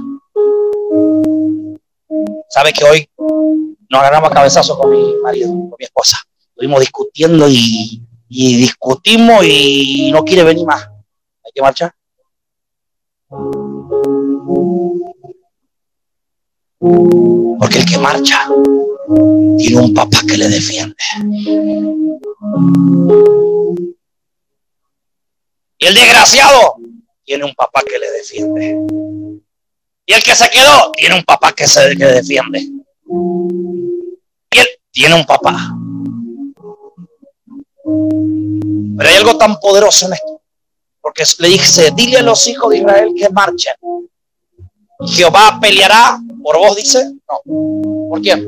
¿Sabe 2.48 2.72
que 2.72 2.84
hoy 2.84 3.08
nos 3.18 4.00
agarramos 4.00 4.30
a 4.30 4.34
cabezazo 4.34 4.78
con 4.78 4.90
mi 4.90 5.14
marido, 5.22 5.48
con 5.48 5.74
mi 5.78 5.84
esposa? 5.84 6.18
Estuvimos 6.48 6.80
discutiendo 6.80 7.46
y 7.48 8.02
discutimos 8.28 9.44
y 9.44 10.10
no 10.12 10.24
quiere 10.24 10.42
venir 10.42 10.66
más. 10.66 10.88
Hay 11.44 11.52
que 11.54 11.62
marchar. 11.62 11.94
Porque 17.58 17.78
el 17.78 17.84
que 17.84 17.98
marcha 17.98 18.48
tiene 19.58 19.80
un 19.80 19.94
papá 19.94 20.18
que 20.26 20.36
le 20.36 20.48
defiende. 20.48 20.94
El 25.86 25.94
desgraciado 25.94 26.78
tiene 27.24 27.44
un 27.44 27.54
papá 27.54 27.80
que 27.88 27.96
le 27.96 28.10
defiende. 28.10 28.76
Y 30.04 30.12
el 30.12 30.20
que 30.20 30.34
se 30.34 30.50
quedó 30.50 30.90
tiene 30.90 31.14
un 31.14 31.22
papá 31.22 31.52
que 31.52 31.68
se 31.68 31.96
que 31.96 32.06
defiende. 32.06 32.58
Y 32.58 34.58
él 34.58 34.66
tiene 34.90 35.14
un 35.14 35.24
papá. 35.24 35.54
Pero 38.96 39.08
hay 39.08 39.14
algo 39.14 39.38
tan 39.38 39.60
poderoso 39.60 40.06
en 40.06 40.14
esto. 40.14 40.42
Porque 41.00 41.22
le 41.38 41.48
dice, 41.50 41.92
dile 41.94 42.18
a 42.18 42.22
los 42.22 42.48
hijos 42.48 42.70
de 42.70 42.78
Israel 42.78 43.12
que 43.16 43.28
marchen. 43.28 43.74
Jehová 45.06 45.56
peleará 45.60 46.18
por 46.42 46.58
vos, 46.58 46.74
dice. 46.74 47.12
No. 47.44 48.08
¿Por 48.08 48.20
quién? 48.20 48.44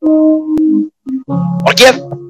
¿Por 0.00 1.74
quién? 1.74 2.24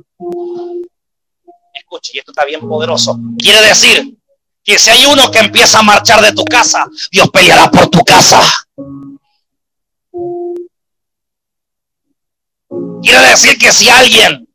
Y 2.12 2.18
esto 2.18 2.32
está 2.32 2.44
bien 2.44 2.60
poderoso. 2.60 3.18
Quiere 3.38 3.60
decir 3.62 4.18
que 4.62 4.78
si 4.78 4.90
hay 4.90 5.06
uno 5.06 5.30
que 5.30 5.38
empieza 5.38 5.78
a 5.78 5.82
marchar 5.82 6.20
de 6.20 6.32
tu 6.32 6.44
casa, 6.44 6.86
Dios 7.10 7.28
peleará 7.30 7.70
por 7.70 7.88
tu 7.88 8.00
casa. 8.00 8.40
Quiere 13.02 13.28
decir 13.28 13.58
que 13.58 13.72
si 13.72 13.88
alguien 13.88 14.48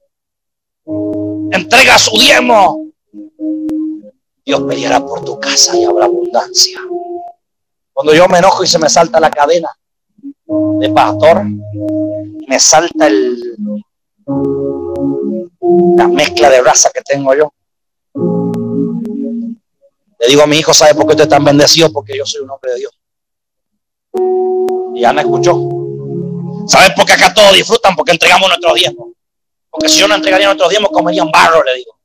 entrega 1.51 1.97
su 1.97 2.17
diezmo, 2.17 2.87
Dios 4.45 4.61
peleará 4.67 5.05
por 5.05 5.23
tu 5.23 5.39
casa 5.39 5.77
y 5.77 5.83
habrá 5.85 6.05
abundancia. 6.05 6.79
Cuando 7.93 8.13
yo 8.13 8.27
me 8.27 8.39
enojo 8.39 8.63
y 8.63 8.67
se 8.67 8.79
me 8.79 8.89
salta 8.89 9.19
la 9.19 9.29
cadena 9.29 9.69
de 10.79 10.89
pastor, 10.89 11.43
me 12.47 12.59
salta 12.59 13.07
el, 13.07 13.55
la 15.97 16.07
mezcla 16.07 16.49
de 16.49 16.61
raza 16.61 16.89
que 16.93 17.01
tengo 17.01 17.33
yo. 17.35 17.53
Le 20.19 20.27
digo 20.27 20.41
a 20.41 20.47
mi 20.47 20.57
hijo, 20.57 20.73
¿sabe 20.73 20.93
por 20.95 21.05
qué 21.05 21.11
usted 21.11 21.23
es 21.23 21.29
tan 21.29 21.43
bendecido? 21.43 21.91
Porque 21.91 22.17
yo 22.17 22.25
soy 22.25 22.41
un 22.41 22.49
hombre 22.49 22.71
de 22.73 22.79
Dios. 22.79 22.99
Y 24.95 25.03
Ana 25.05 25.21
escuchó. 25.21 25.57
¿Sabe 26.67 26.93
por 26.95 27.05
qué 27.05 27.13
acá 27.13 27.33
todos 27.33 27.53
disfrutan? 27.53 27.95
Porque 27.95 28.11
entregamos 28.11 28.47
nuestros 28.47 28.73
diezmos. 28.73 29.09
Porque 29.69 29.89
si 29.89 29.99
yo 29.99 30.07
no 30.07 30.15
entregaría 30.15 30.47
nuestros 30.47 30.69
diezmos, 30.69 30.91
comerían 30.91 31.31
barro, 31.31 31.63
le 31.63 31.75
digo. 31.75 31.99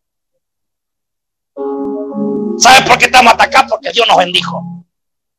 ¿Sabe 2.58 2.86
por 2.86 2.98
qué 2.98 3.06
estamos 3.06 3.32
acá? 3.32 3.66
Porque 3.68 3.90
Dios 3.90 4.06
nos 4.06 4.16
bendijo. 4.16 4.62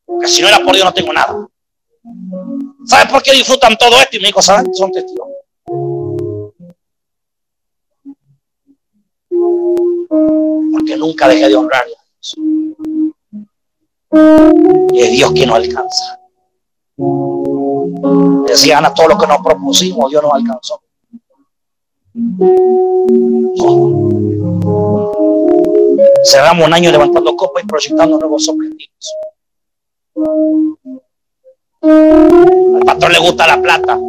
Porque 0.06 0.28
si 0.28 0.42
no 0.42 0.48
era 0.50 0.60
por 0.60 0.74
Dios 0.74 0.86
no 0.86 0.94
tengo 0.94 1.14
nada. 1.14 1.48
¿Sabe 2.86 3.10
por 3.10 3.24
qué 3.24 3.32
disfrutan 3.32 3.78
todo 3.78 4.00
esto? 4.02 4.18
Y 4.18 4.20
mi 4.20 4.30
hijo, 4.30 4.42
¿saben? 4.42 4.74
Son 4.74 4.92
testigos. 4.92 5.30
Porque 10.08 10.98
nunca 10.98 11.28
dejé 11.28 11.48
de 11.50 11.56
honrar 11.56 11.86
Y 14.92 15.00
es 15.00 15.12
Dios 15.12 15.32
quien 15.32 15.50
nos 15.50 15.58
alcanza. 15.58 16.20
Decían 18.48 18.86
a 18.86 18.94
todos 18.94 19.10
los 19.10 19.20
que 19.20 19.28
nos 19.28 19.38
propusimos, 19.40 20.10
Dios 20.10 20.24
nos 20.24 20.34
alcanzó. 20.34 20.82
Cerramos 26.24 26.68
un 26.68 26.74
año 26.74 26.92
levantando 26.92 27.36
copas 27.36 27.64
y 27.64 27.68
proyectando 27.68 28.18
nuevos 28.18 28.48
objetivos. 28.48 29.16
Al 31.82 32.86
pastor 32.86 33.12
le 33.12 33.20
gusta 33.20 33.48
la 33.48 33.62
plata. 33.62 34.00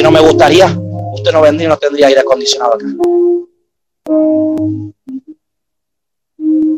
Si 0.00 0.04
no 0.04 0.10
me 0.10 0.20
gustaría, 0.20 0.64
usted 1.12 1.30
no 1.30 1.42
vendría 1.42 1.66
y 1.66 1.68
no 1.68 1.76
tendría 1.76 2.06
aire 2.06 2.20
acondicionado 2.20 2.72
acá. 2.72 2.86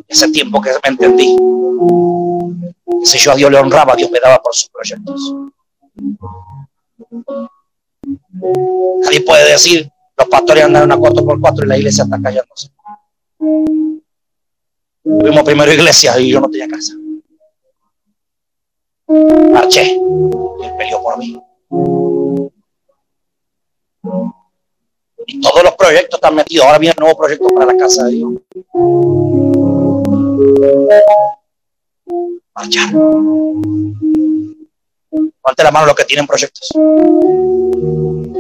Ese 0.08 0.28
tiempo 0.32 0.60
que 0.60 0.70
me 0.82 0.88
entendí. 0.88 1.36
si 3.04 3.18
yo 3.18 3.30
a 3.30 3.36
Dios 3.36 3.48
le 3.48 3.58
honraba, 3.58 3.94
Dios 3.94 4.10
me 4.10 4.18
daba 4.18 4.42
por 4.42 4.52
sus 4.52 4.68
proyectos. 4.70 5.36
Nadie 9.04 9.20
puede 9.20 9.52
decir, 9.52 9.88
los 10.18 10.26
pastores 10.26 10.64
andan 10.64 10.82
una 10.82 10.96
4x4 10.96 11.62
y 11.62 11.68
la 11.68 11.78
iglesia 11.78 12.02
está 12.02 12.20
callándose. 12.20 12.70
Tuvimos 15.04 15.44
primero 15.44 15.72
iglesia 15.72 16.18
y 16.18 16.30
yo 16.30 16.40
no 16.40 16.50
tenía 16.50 16.66
casa. 16.66 16.94
Marché 19.52 19.92
y 19.92 20.64
él 20.64 20.72
peleó 20.76 21.00
por 21.00 21.18
mí. 21.18 21.40
Y 25.26 25.40
todos 25.40 25.62
los 25.62 25.74
proyectos 25.76 26.18
están 26.18 26.34
metidos. 26.34 26.66
Ahora 26.66 26.78
viene 26.78 26.94
un 26.98 27.04
nuevo 27.04 27.18
proyecto 27.18 27.54
para 27.54 27.72
la 27.72 27.76
casa 27.76 28.04
de 28.06 28.12
Dios. 28.12 28.32
Marchar. 32.54 32.92
Levante 35.44 35.64
la 35.64 35.72
mano 35.72 35.86
los 35.86 35.96
que 35.96 36.04
tienen 36.04 36.24
proyectos. 36.24 36.68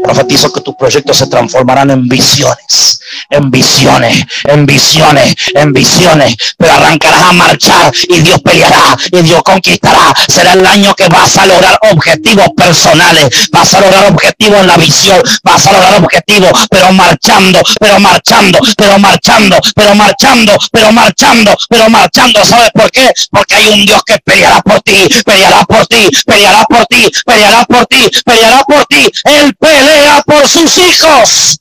Profetizo 0.04 0.52
que 0.52 0.60
tus 0.60 0.76
proyectos 0.76 1.16
se 1.16 1.26
transformarán 1.26 1.90
en 1.90 2.08
visiones, 2.08 3.00
en 3.28 3.50
visiones, 3.50 4.24
en 4.44 4.66
visiones, 4.66 5.34
en 5.54 5.72
visiones. 5.72 6.36
Pero 6.56 6.72
arrancarás 6.72 7.22
a 7.22 7.32
marchar 7.32 7.92
y 8.08 8.20
Dios 8.20 8.40
peleará 8.42 8.96
y 9.10 9.20
Dios 9.22 9.42
conquistará. 9.42 10.14
Será 10.28 10.52
el 10.52 10.64
año 10.64 10.94
que 10.94 11.08
vas 11.08 11.36
a 11.36 11.46
lograr 11.46 11.76
objetivos 11.92 12.48
personales, 12.56 13.50
vas 13.50 13.74
a 13.74 13.80
lograr 13.80 14.12
objetivos 14.12 14.60
en 14.60 14.66
la 14.68 14.76
visión, 14.76 15.20
vas 15.42 15.66
a 15.66 15.72
lograr 15.72 16.02
objetivos, 16.02 16.66
pero 16.70 16.92
marchando, 16.92 17.60
pero 17.80 17.98
marchando, 17.98 18.58
pero 18.76 18.98
marchando, 18.98 19.58
pero 19.74 19.94
marchando, 19.94 20.52
pero 20.70 20.92
marchando, 20.92 21.56
pero 21.68 21.90
marchando. 21.90 22.44
¿Sabes 22.44 22.70
por 22.72 22.90
qué? 22.90 23.10
Porque 23.30 23.54
hay 23.56 23.68
un 23.72 23.86
Dios 23.86 24.02
que 24.04 24.18
peleará 24.24 24.60
por 24.62 24.80
ti, 24.82 25.08
peleará 25.24 25.64
por 25.64 25.86
ti, 25.86 26.08
peleará 26.26 26.64
por 26.64 26.86
ti, 26.86 26.91
peleará 27.24 27.64
por 27.64 27.86
ti, 27.86 28.10
peleará 28.24 28.62
por 28.64 28.84
ti. 28.86 29.10
Él 29.24 29.54
pelea 29.56 30.22
por 30.26 30.46
sus 30.46 30.78
hijos. 30.78 31.58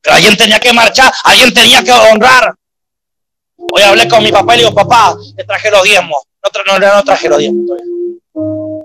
Pero 0.00 0.16
alguien 0.16 0.36
tenía 0.36 0.60
que 0.60 0.72
marchar, 0.72 1.12
alguien 1.24 1.52
tenía 1.52 1.82
que 1.82 1.92
honrar. 1.92 2.54
Hoy 3.56 3.82
hablé 3.82 4.08
con 4.08 4.22
mi 4.22 4.30
papá 4.30 4.54
y 4.54 4.58
le 4.58 4.64
digo, 4.64 4.74
papá, 4.74 5.16
te 5.36 5.44
traje 5.44 5.70
los 5.70 5.82
diezmos. 5.82 6.22
No, 6.42 6.78
no, 6.78 6.94
no 6.94 7.02
traje 7.02 7.28
los 7.28 7.38
diezmos 7.38 7.80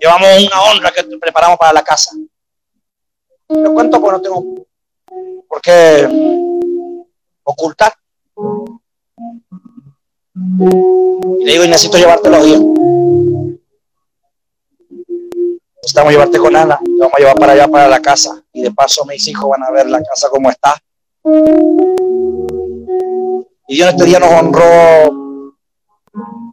Llevamos 0.02 0.44
una 0.44 0.64
honra 0.64 0.92
que 0.92 1.04
preparamos 1.04 1.58
para 1.60 1.74
la 1.74 1.84
casa. 1.84 2.12
Lo 3.50 3.74
cuento 3.74 4.02
porque 4.02 4.18
no 4.18 4.22
tengo 4.22 4.66
por 5.48 5.62
qué 5.62 6.08
ocultar. 7.44 7.94
Y 11.40 11.46
le 11.46 11.52
digo, 11.52 11.64
y 11.64 11.68
necesito 11.68 11.98
llevarte 11.98 12.30
los 12.30 12.46
diezmos. 12.46 12.78
Necesitamos 15.78 16.12
llevarte 16.12 16.38
con 16.38 16.56
Ana. 16.56 16.80
Vamos 17.00 17.14
a 17.16 17.20
llevar 17.20 17.36
para 17.36 17.54
allá, 17.54 17.68
para 17.68 17.88
la 17.88 18.00
casa. 18.00 18.44
Y 18.54 18.62
de 18.62 18.72
paso 18.72 19.06
mis 19.06 19.28
hijos 19.28 19.50
van 19.50 19.64
a 19.64 19.72
ver 19.72 19.90
la 19.90 20.02
casa 20.04 20.30
como 20.30 20.50
está. 20.50 20.76
Y 23.68 23.76
Dios 23.76 23.90
este 23.90 24.06
día 24.06 24.20
nos 24.20 24.32
honró 24.32 25.52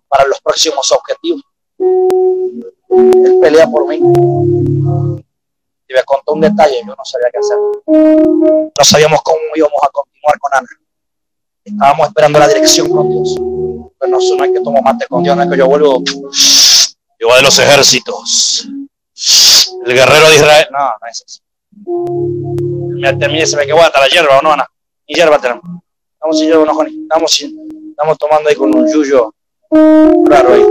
para 0.09 0.27
los 0.29 0.41
próximos 0.41 0.91
objetivos. 0.93 1.43
Él 1.79 3.39
pelea 3.41 3.67
por 3.67 3.87
mí. 3.87 3.97
Y 3.97 5.95
me 5.95 6.03
contó 6.05 6.33
un 6.35 6.41
detalle, 6.41 6.81
yo 6.87 6.95
no 6.95 7.05
sabía 7.05 7.29
qué 7.31 7.39
hacer. 7.39 7.59
No 7.87 8.85
sabíamos 8.85 9.21
cómo 9.23 9.39
íbamos 9.55 9.79
a 9.83 9.89
continuar 9.91 10.39
con 10.39 10.55
Ana. 10.55 10.69
Estábamos 11.69 12.09
esperando 12.09 12.39
la 12.39 12.49
dirección 12.49 12.89
con 12.89 13.09
Dios. 13.11 13.35
Pero 13.99 14.19
no, 14.19 14.43
hay 14.43 14.53
que 14.53 14.61
tomar 14.61 14.83
mate 14.83 15.07
con 15.07 15.23
Dios, 15.23 15.37
no 15.37 15.43
es 15.43 15.51
que 15.51 15.57
yo 15.57 15.67
vuelvo. 15.67 16.03
Yo 17.21 17.35
de 17.35 17.43
los 17.43 17.59
ejércitos. 17.59 18.69
El 19.85 19.93
guerrero 19.93 20.29
de 20.29 20.37
Israel. 20.37 20.67
No, 20.71 20.79
no 20.79 21.07
es 21.11 21.25
eso. 21.27 21.41
Me 23.01 23.13
terminé, 23.15 23.47
se 23.47 23.57
ve 23.57 23.67
que 23.67 23.73
voy 23.73 23.83
hasta 23.83 24.01
la 24.01 24.09
hierba, 24.09 24.39
¿o 24.39 24.43
no, 24.43 24.53
Ana? 24.53 24.67
Y 25.07 25.15
hierba 25.15 25.39
tenemos. 25.39 25.65
Estamos 26.15 26.39
sin 26.39 26.49
hierba, 26.49 26.65
no, 26.65 26.83
estamos 26.83 28.19
tomando 28.19 28.49
ahí 28.49 28.57
con 28.57 28.75
un 28.75 28.93
yuyo 28.93 29.33
raro 29.71 30.55
ahí. 30.55 30.67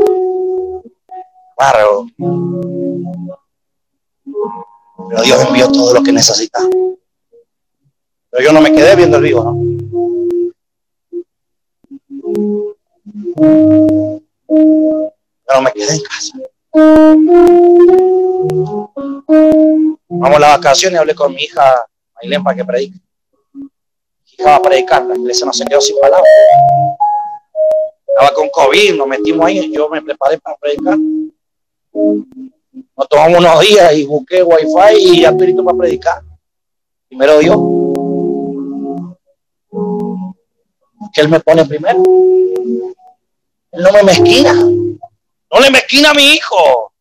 Raro. 1.58 2.08
Pero 5.10 5.22
Dios 5.24 5.46
envió 5.48 5.72
todo 5.72 5.94
lo 5.94 6.04
que 6.04 6.12
necesita. 6.12 6.60
Pero 8.30 8.44
yo 8.44 8.52
no 8.52 8.62
me 8.62 8.74
quedé 8.74 8.96
viendo 8.96 9.18
el 9.18 9.24
vivo, 9.24 9.44
¿no? 9.44 9.77
Pero 15.46 15.62
me 15.62 15.72
quedé 15.74 15.94
en 15.96 16.02
casa. 16.02 16.38
Vamos 20.10 20.38
a 20.38 20.40
la 20.40 20.58
vacación 20.58 20.94
y 20.94 20.98
hablé 20.98 21.16
con 21.16 21.34
mi 21.34 21.44
hija 21.44 21.88
Mailén 22.16 22.44
para 22.44 22.56
que 22.56 22.66
predique. 22.66 23.00
hija 24.34 24.46
va 24.46 24.56
a 24.56 24.62
predicar, 24.62 25.06
la 25.06 25.16
iglesia 25.16 25.46
no 25.46 25.54
se 25.54 25.66
quedó 25.66 25.82
sin 25.82 26.00
palabras. 26.00 26.28
Estaba 28.08 28.34
con 28.34 28.50
COVID, 28.50 28.96
nos 28.96 29.08
metimos 29.08 29.46
ahí, 29.46 29.72
yo 29.72 29.90
me 29.90 30.02
preparé 30.02 30.40
para 30.40 30.58
predicar. 30.58 30.98
Nos 31.94 33.10
tomamos 33.10 33.40
unos 33.40 33.60
días 33.62 33.94
y 33.94 34.06
busqué 34.06 34.44
wifi 34.44 34.98
y 34.98 35.22
ya 35.22 35.30
estoy 35.30 35.48
listo 35.48 35.64
para 35.64 35.78
predicar. 35.78 36.22
Primero 37.08 37.40
Dios. 37.40 37.58
Que 41.14 41.22
Él 41.22 41.30
me 41.30 41.40
pone 41.40 41.66
primero. 41.66 42.04
No 43.78 43.92
me 43.92 44.04
mezquina. 44.04 44.54
No 44.54 45.60
le 45.60 45.70
mezquina 45.70 46.10
a 46.10 46.14
mi 46.14 46.34
hijo. 46.34 46.92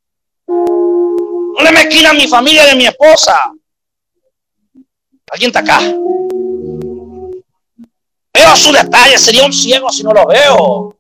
No 0.46 1.62
le 1.62 1.72
mezquina 1.72 2.10
a 2.10 2.14
mi 2.14 2.28
familia 2.28 2.66
de 2.66 2.74
mi 2.74 2.86
esposa. 2.86 3.36
¿Alguien 5.30 5.48
está 5.48 5.60
acá? 5.60 5.80
Veo 8.34 8.56
su 8.56 8.70
detalle, 8.72 9.18
sería 9.18 9.44
un 9.46 9.52
ciego 9.52 9.90
si 9.90 10.02
no 10.04 10.12
lo 10.12 10.26
veo. 10.26 10.96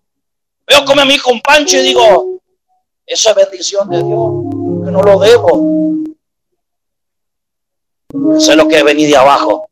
Veo 0.66 0.84
como 0.84 1.04
mi 1.04 1.14
hijo 1.14 1.30
un 1.30 1.40
pancho 1.40 1.76
y 1.76 1.82
digo, 1.82 2.40
eso 3.04 3.30
es 3.30 3.36
bendición 3.36 3.88
de 3.88 3.98
Dios, 3.98 4.30
que 4.84 4.90
no 4.90 5.02
lo 5.02 5.18
debo. 5.20 5.96
Eso 8.36 8.50
es 8.50 8.56
lo 8.56 8.66
que 8.66 8.78
es 8.78 8.84
venir 8.84 9.08
de 9.08 9.16
abajo. 9.16 9.68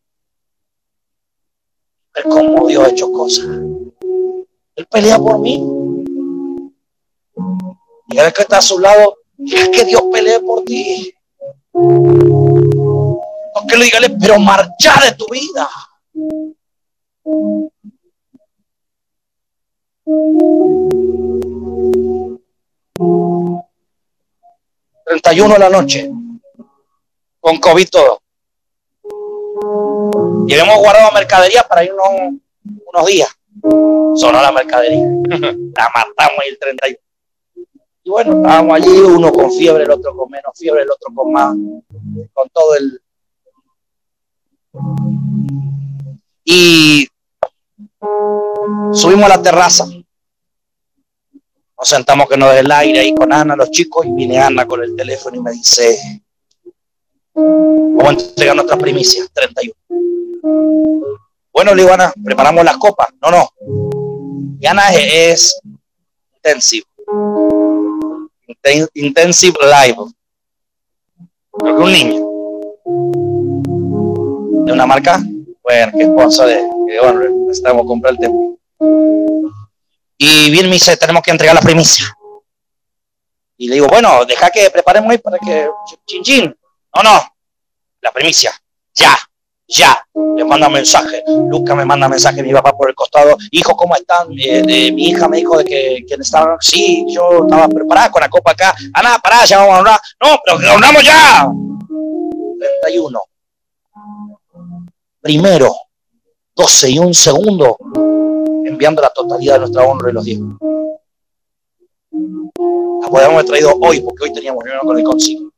Ver 2.15 2.25
cómo 2.25 2.69
Dios 2.69 2.85
ha 2.85 2.91
hecho 2.91 3.11
cosas. 3.11 3.47
Él 4.77 4.87
pelea 4.91 5.19
por 5.19 5.39
mí. 5.39 5.84
Y 8.09 8.19
el 8.19 8.33
que 8.33 8.43
está 8.43 8.59
a 8.59 8.63
su 8.63 8.79
lado, 8.79 9.17
es 9.39 9.69
que 9.71 9.85
Dios 9.85 10.03
pelee 10.13 10.41
por 10.41 10.65
ti. 10.65 11.13
No 11.73 13.21
que 13.69 13.77
le 13.77 13.85
dígale, 13.85 14.11
pero 14.11 14.39
marcha 14.39 14.93
de 15.05 15.13
tu 15.15 15.27
vida. 15.31 15.69
31 25.05 25.55
de 25.55 25.59
la 25.59 25.71
noche. 25.71 26.11
Con 27.41 27.59
COVID 27.59 27.89
todo. 27.91 28.21
Y 30.47 30.55
hemos 30.55 30.79
guardado 30.79 31.13
mercadería 31.13 31.67
para 31.67 31.85
ir 31.85 31.93
unos, 31.93 33.07
días. 33.07 33.29
Sonó 33.63 34.43
la 34.43 34.53
mercadería. 34.53 35.07
la 35.29 35.91
matamos 35.95 36.45
el 36.49 36.59
31. 36.59 36.99
Y 38.05 38.11
bueno, 38.11 38.37
estábamos 38.37 38.77
allí, 38.77 39.01
uno 39.01 39.33
con 39.33 39.51
fiebre, 39.51 39.85
el 39.85 39.91
otro 39.91 40.15
con 40.15 40.31
menos 40.31 40.53
fiebre, 40.57 40.83
el 40.83 40.91
otro 40.91 41.13
con 41.15 41.33
más, 41.33 41.57
con 42.33 42.49
todo 42.51 42.77
el... 42.77 43.01
Y 46.45 47.09
subimos 48.93 49.25
a 49.25 49.29
la 49.29 49.43
terraza 49.43 49.87
nos 51.79 51.89
sentamos 51.89 52.29
que 52.29 52.37
no 52.37 52.51
es 52.51 52.61
el 52.61 52.71
aire 52.71 53.01
ahí 53.01 53.15
con 53.15 53.33
Ana, 53.33 53.57
los 53.57 53.71
chicos, 53.71 54.07
y 54.07 54.13
viene 54.13 54.39
Ana 54.39 54.67
con 54.67 54.83
el 54.83 54.95
teléfono 54.95 55.37
y 55.37 55.41
me 55.41 55.51
dice, 55.51 56.23
vamos 57.35 58.07
a 58.07 58.11
entregar 58.11 58.55
nuestras 58.55 58.79
primicias, 58.79 59.29
31. 59.33 59.75
Bueno, 61.53 61.75
le 61.75 61.83
digo, 61.83 61.93
Ana, 61.93 62.13
preparamos 62.25 62.65
las 62.65 62.77
copas. 62.79 63.09
No, 63.21 63.31
no. 63.31 64.57
Y 64.61 64.67
Ana 64.67 64.95
es, 64.95 65.61
intensive. 66.37 66.87
Intensive 68.95 69.57
live. 69.63 69.97
Creo 71.53 71.77
que 71.77 71.83
un 71.83 71.93
niño. 71.93 72.15
De 74.65 74.73
una 74.73 74.87
marca, 74.87 75.23
bueno, 75.63 75.93
que 75.97 76.05
sponsor 76.05 76.49
de, 76.49 76.57
que 76.87 77.01
bueno, 77.01 77.47
necesitamos 77.47 77.87
comprar 77.87 78.15
el 78.15 78.19
templo. 78.19 78.59
Y 80.17 80.51
bien 80.51 80.67
me 80.67 80.73
dice, 80.73 80.97
tenemos 80.97 81.23
que 81.23 81.31
entregar 81.31 81.55
la 81.55 81.61
primicia. 81.61 82.07
Y 83.57 83.69
le 83.69 83.75
digo, 83.75 83.87
bueno, 83.89 84.25
deja 84.25 84.51
que 84.51 84.71
preparemos 84.71 85.11
ahí 85.11 85.19
para 85.19 85.39
que... 85.39 85.69
Chin, 86.07 86.23
chin. 86.23 86.57
No, 86.95 87.03
no. 87.03 87.21
La 88.01 88.13
primicia. 88.13 88.53
Ya. 88.95 89.17
Ya. 89.67 89.97
Le 90.37 90.45
manda 90.45 90.69
mensaje. 90.69 91.23
Lucas 91.27 91.77
me 91.77 91.85
manda 91.85 92.09
mensaje 92.09 92.43
mi 92.43 92.53
papá 92.53 92.73
por 92.77 92.89
el 92.89 92.95
costado. 92.95 93.37
Hijo, 93.51 93.75
¿cómo 93.77 93.95
están? 93.97 94.29
Eh, 94.39 94.93
mi 94.93 95.09
hija 95.09 95.29
me 95.29 95.39
dijo 95.39 95.59
de 95.59 95.65
que, 95.65 96.05
que 96.07 96.15
estaban... 96.15 96.57
Sí, 96.61 97.07
yo 97.09 97.45
estaba 97.45 97.69
preparada 97.69 98.11
con 98.11 98.21
la 98.21 98.29
copa 98.29 98.53
acá. 98.53 98.75
Ana, 98.93 99.19
pará, 99.19 99.45
ya 99.45 99.59
vamos 99.59 99.75
a 99.75 99.79
hablar. 99.79 100.01
No, 100.23 100.39
pero 100.45 100.59
que 100.59 100.69
hablamos 100.69 101.03
ya. 101.03 101.49
31. 102.83 103.21
Primero. 105.21 105.75
12 106.57 106.91
y 106.91 106.99
un 107.01 107.13
segundo 107.13 107.77
enviando 108.65 109.03
la 109.03 109.11
totalidad 109.11 109.55
de 109.55 109.59
nuestra 109.61 109.83
honra 109.83 110.11
y 110.11 110.13
los 110.13 110.25
diez. 110.25 110.39
La 113.03 113.09
podemos 113.09 113.35
haber 113.35 113.45
traído 113.45 113.75
hoy, 113.81 114.01
porque 114.01 114.25
hoy 114.25 114.33
teníamos 114.33 114.63
reunión 114.63 114.87
con 114.87 114.99
el 114.99 115.05
consigo. 115.05 115.51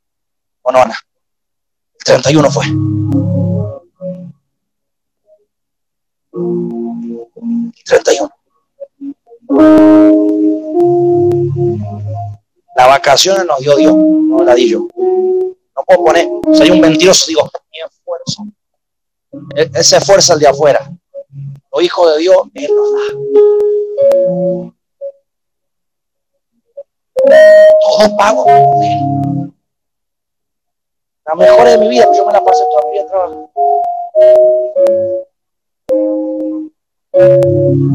¿O 0.62 0.72
no, 0.72 0.78
Ana? 0.80 0.98
El 1.98 2.04
31 2.04 2.50
fue. 2.50 2.64
El 6.36 8.02
31. 8.04 8.30
La 12.76 12.86
vacaciones 12.86 13.46
nos 13.46 13.58
dio 13.60 13.76
Dios, 13.76 13.94
no 13.94 14.42
la 14.42 14.54
di 14.54 14.68
yo. 14.68 14.86
No 14.96 15.84
puedo 15.86 16.04
poner, 16.04 16.28
hay 16.60 16.70
un 16.70 16.80
mentiroso, 16.80 17.26
digo, 17.28 17.50
mi 17.72 17.78
esfuerzo. 17.80 18.46
Él, 19.54 19.70
él 19.74 19.84
se 19.84 19.96
esfuerza 19.96 20.36
de 20.36 20.46
afuera 20.46 20.90
hijo 21.82 22.10
de 22.10 22.18
Dios, 22.18 22.36
Él 22.54 22.70
nos 22.74 22.92
da. 22.92 23.00
Todo 27.80 28.16
pago 28.16 28.44
por 28.44 28.84
Él. 28.84 29.52
La 31.26 31.34
mejor 31.34 31.66
de 31.66 31.78
mi 31.78 31.88
vida, 31.88 32.06
yo 32.14 32.24
me 32.26 32.32
la 32.32 32.44
pasé 32.44 32.62
toda 32.70 32.86
mi 32.86 32.92
vida 32.92 33.06
trabajando. 33.06 33.50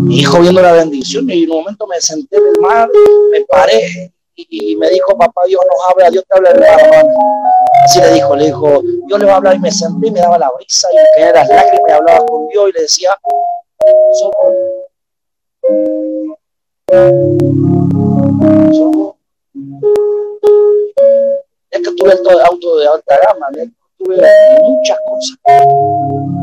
Mi 0.03 0.19
hijo 0.19 0.39
viendo 0.39 0.61
la 0.61 0.73
bendición 0.73 1.29
y 1.29 1.43
en 1.43 1.51
un 1.51 1.57
momento 1.57 1.85
me 1.85 2.01
senté 2.01 2.37
en 2.37 2.43
el 2.47 2.61
mar, 2.61 2.89
me 3.31 3.41
paré 3.45 4.11
y, 4.35 4.75
me 4.75 4.89
dijo, 4.89 5.15
papá, 5.17 5.41
Dios 5.45 5.61
nos 5.65 5.89
habla, 5.89 6.09
Dios 6.09 6.23
te 6.27 6.37
habla 6.37 6.51
en 6.51 6.57
el 6.57 6.63
Así 7.83 7.99
le 7.99 8.13
dijo, 8.13 8.35
le 8.35 8.45
dijo, 8.45 8.81
Dios 9.07 9.19
le 9.19 9.25
va 9.25 9.33
a 9.33 9.35
hablar 9.37 9.55
y 9.55 9.59
me 9.59 9.71
senté 9.71 10.07
y 10.07 10.11
me 10.11 10.19
daba 10.19 10.37
la 10.37 10.51
brisa 10.51 10.87
y 10.91 10.95
me 10.95 11.03
caía 11.15 11.33
las 11.33 11.47
lágrimas 11.47 11.89
y 11.89 11.91
hablaba 11.91 12.25
con 12.25 12.47
Dios 12.49 12.69
y 12.69 12.73
le 12.73 12.81
decía, 12.81 13.11
es 21.71 21.81
que 21.81 21.95
tuve 21.95 22.13
el 22.13 22.41
auto 22.41 22.77
de 22.77 22.87
alta 22.87 23.19
gama, 23.25 23.47
tuve 23.97 24.17
muchas 24.61 24.97
cosas. 25.07 26.40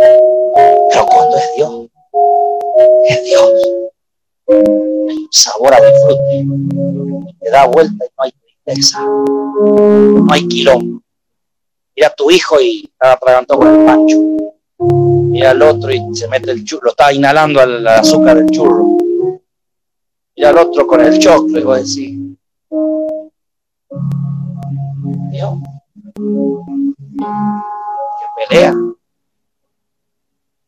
Pero 0.00 1.06
cuando 1.06 1.36
es 1.36 1.50
Dios, 1.56 1.86
es 3.08 3.24
Dios. 3.24 3.52
Sabor 5.30 5.74
a 5.74 5.80
disfrute. 5.80 6.46
Te 7.40 7.50
da 7.50 7.66
vuelta 7.66 8.04
y 8.04 8.08
no 8.16 8.24
hay 8.24 8.32
tristeza. 8.32 9.00
No 9.00 10.26
hay 10.32 10.48
quilombo. 10.48 11.02
Mira 11.96 12.10
tu 12.14 12.30
hijo 12.30 12.60
y 12.60 12.84
está 12.84 13.12
atragantado 13.12 13.60
con 13.60 13.80
el 13.80 13.86
pancho 13.86 14.30
mira 14.80 15.50
al 15.50 15.62
otro 15.62 15.90
y 15.90 16.02
se 16.14 16.28
mete 16.28 16.50
el 16.50 16.64
churro, 16.64 16.90
está 16.90 17.12
inhalando 17.12 17.62
el 17.62 17.86
azúcar 17.86 18.38
del 18.38 18.50
churro. 18.50 18.98
Mira 20.36 20.50
al 20.50 20.58
otro 20.58 20.86
con 20.86 21.00
el 21.00 21.18
choclo 21.18 21.58
y 21.58 21.62
vos 21.62 21.94
Dios, 25.30 25.58
que 28.18 28.48
pelea, 28.48 28.74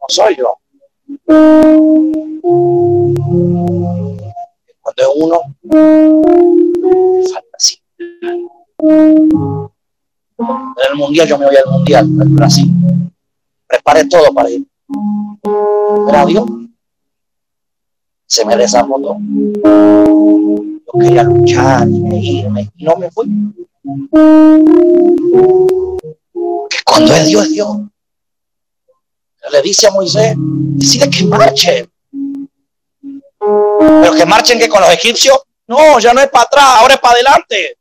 no 0.03 0.09
soy 0.09 0.37
yo. 0.37 0.59
Cuando 4.81 5.03
es 5.03 5.09
uno, 5.15 5.41
falta 7.33 7.57
así. 7.57 7.79
En 10.49 10.91
el 10.91 10.97
mundial 10.97 11.29
yo 11.29 11.39
me 11.39 11.47
voy 11.47 11.57
al 11.57 11.71
mundial, 11.71 12.09
al 12.21 12.29
Brasil 12.29 12.71
preparé 13.73 14.05
todo 14.07 14.33
para 14.35 14.51
ir. 14.51 14.67
Pero 15.43 16.27
Dios 16.27 16.45
se 18.27 18.45
me 18.45 18.57
desarmó 18.57 19.01
todo. 19.01 19.19
Yo 20.87 20.99
quería 21.01 21.23
luchar 21.23 21.89
y 21.89 22.41
irme 22.41 22.71
y 22.77 22.85
no 22.85 22.97
me 22.97 23.11
fui. 23.11 23.27
Que 26.71 26.79
cuando 26.85 27.15
es 27.15 27.27
Dios, 27.27 27.47
es 27.47 27.53
Dios. 27.53 27.77
Le 29.51 29.62
dice 29.62 29.88
a 29.88 29.90
Moisés, 29.90 30.34
decide 30.36 31.11
que 31.11 31.24
marchen. 31.24 31.90
Pero 33.38 34.14
que 34.14 34.26
marchen 34.26 34.59
que 34.59 34.68
con 34.68 34.80
los 34.80 34.90
egipcios, 34.90 35.38
no, 35.66 35.99
ya 35.99 36.12
no 36.12 36.20
es 36.20 36.28
para 36.28 36.45
atrás, 36.45 36.64
ahora 36.78 36.95
es 36.95 37.01
para 37.01 37.14
adelante. 37.14 37.78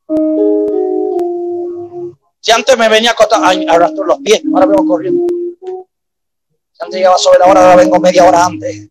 Si 2.40 2.52
antes 2.52 2.76
me 2.78 2.90
venía 2.90 3.12
a 3.12 3.48
ay, 3.48 3.66
los 3.66 4.20
pies, 4.20 4.42
ahora 4.52 4.66
vengo 4.66 4.86
corriendo. 4.86 5.28
Antes 6.80 6.98
llegaba 6.98 7.18
sobre 7.20 7.40
la 7.40 7.46
hora, 7.46 7.62
ahora 7.62 7.76
vengo 7.76 8.00
media 8.00 8.26
hora 8.26 8.46
antes. 8.46 8.90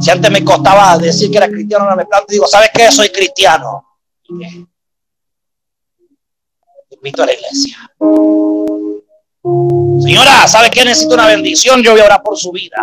Si 0.00 0.10
antes 0.10 0.30
me 0.30 0.44
costaba 0.44 0.98
decir 0.98 1.30
que 1.30 1.36
era 1.36 1.48
cristiano, 1.48 1.84
ahora 1.84 1.96
me 1.96 2.06
planto 2.06 2.26
y 2.30 2.34
digo, 2.34 2.48
¿sabes 2.48 2.70
qué? 2.74 2.90
Soy 2.90 3.10
cristiano. 3.10 4.00
Invito 6.90 7.22
a 7.22 7.26
la 7.26 7.32
iglesia. 7.34 7.90
Señora, 10.00 10.46
¿sabe 10.46 10.70
qué? 10.70 10.84
Necesito 10.84 11.14
una 11.14 11.26
bendición. 11.26 11.82
Yo 11.82 11.92
voy 11.92 12.00
a 12.00 12.18
por 12.18 12.36
su 12.36 12.52
vida. 12.52 12.76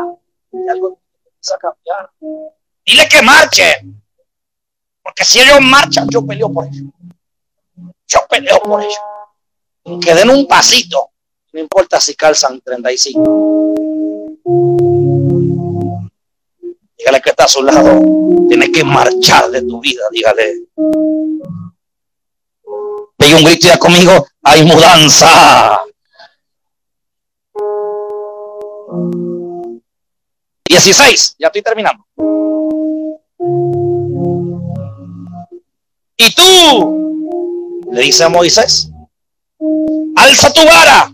Y 0.51 0.67
algo 0.69 0.99
empieza 1.25 1.55
a 1.55 1.57
cambiar. 1.57 2.09
Dile 2.85 3.07
que 3.07 3.21
marche. 3.21 3.63
Porque 5.01 5.23
si 5.25 5.39
ellos 5.39 5.59
marchan, 5.61 6.07
yo 6.09 6.25
peleo 6.25 6.51
por 6.51 6.65
ellos. 6.65 6.85
Yo 8.07 8.19
peleo 8.29 8.61
por 8.61 8.81
ellos. 8.81 8.99
Que 10.01 10.13
den 10.15 10.29
un 10.29 10.47
pasito. 10.47 11.09
No 11.51 11.59
importa 11.59 11.99
si 11.99 12.15
calzan 12.15 12.61
35. 12.61 13.73
Dígale 16.97 17.21
que 17.21 17.29
está 17.29 17.43
a 17.43 17.47
su 17.47 17.61
lado. 17.63 17.99
Tiene 18.47 18.71
que 18.71 18.83
marchar 18.83 19.51
de 19.51 19.61
tu 19.61 19.79
vida. 19.79 20.03
Dígale. 20.11 20.67
Pegue 23.17 23.35
un 23.35 23.43
grito 23.43 23.67
ya 23.67 23.77
conmigo. 23.77 24.27
Hay 24.41 24.63
mudanza. 24.63 25.81
16. 30.83 31.35
Ya 31.39 31.47
estoy 31.47 31.61
terminando. 31.61 32.05
Y 36.17 36.33
tú, 36.35 37.85
le 37.91 38.01
dice 38.01 38.23
a 38.23 38.29
Moisés, 38.29 38.89
alza 40.15 40.51
tu 40.51 40.65
vara. 40.65 41.13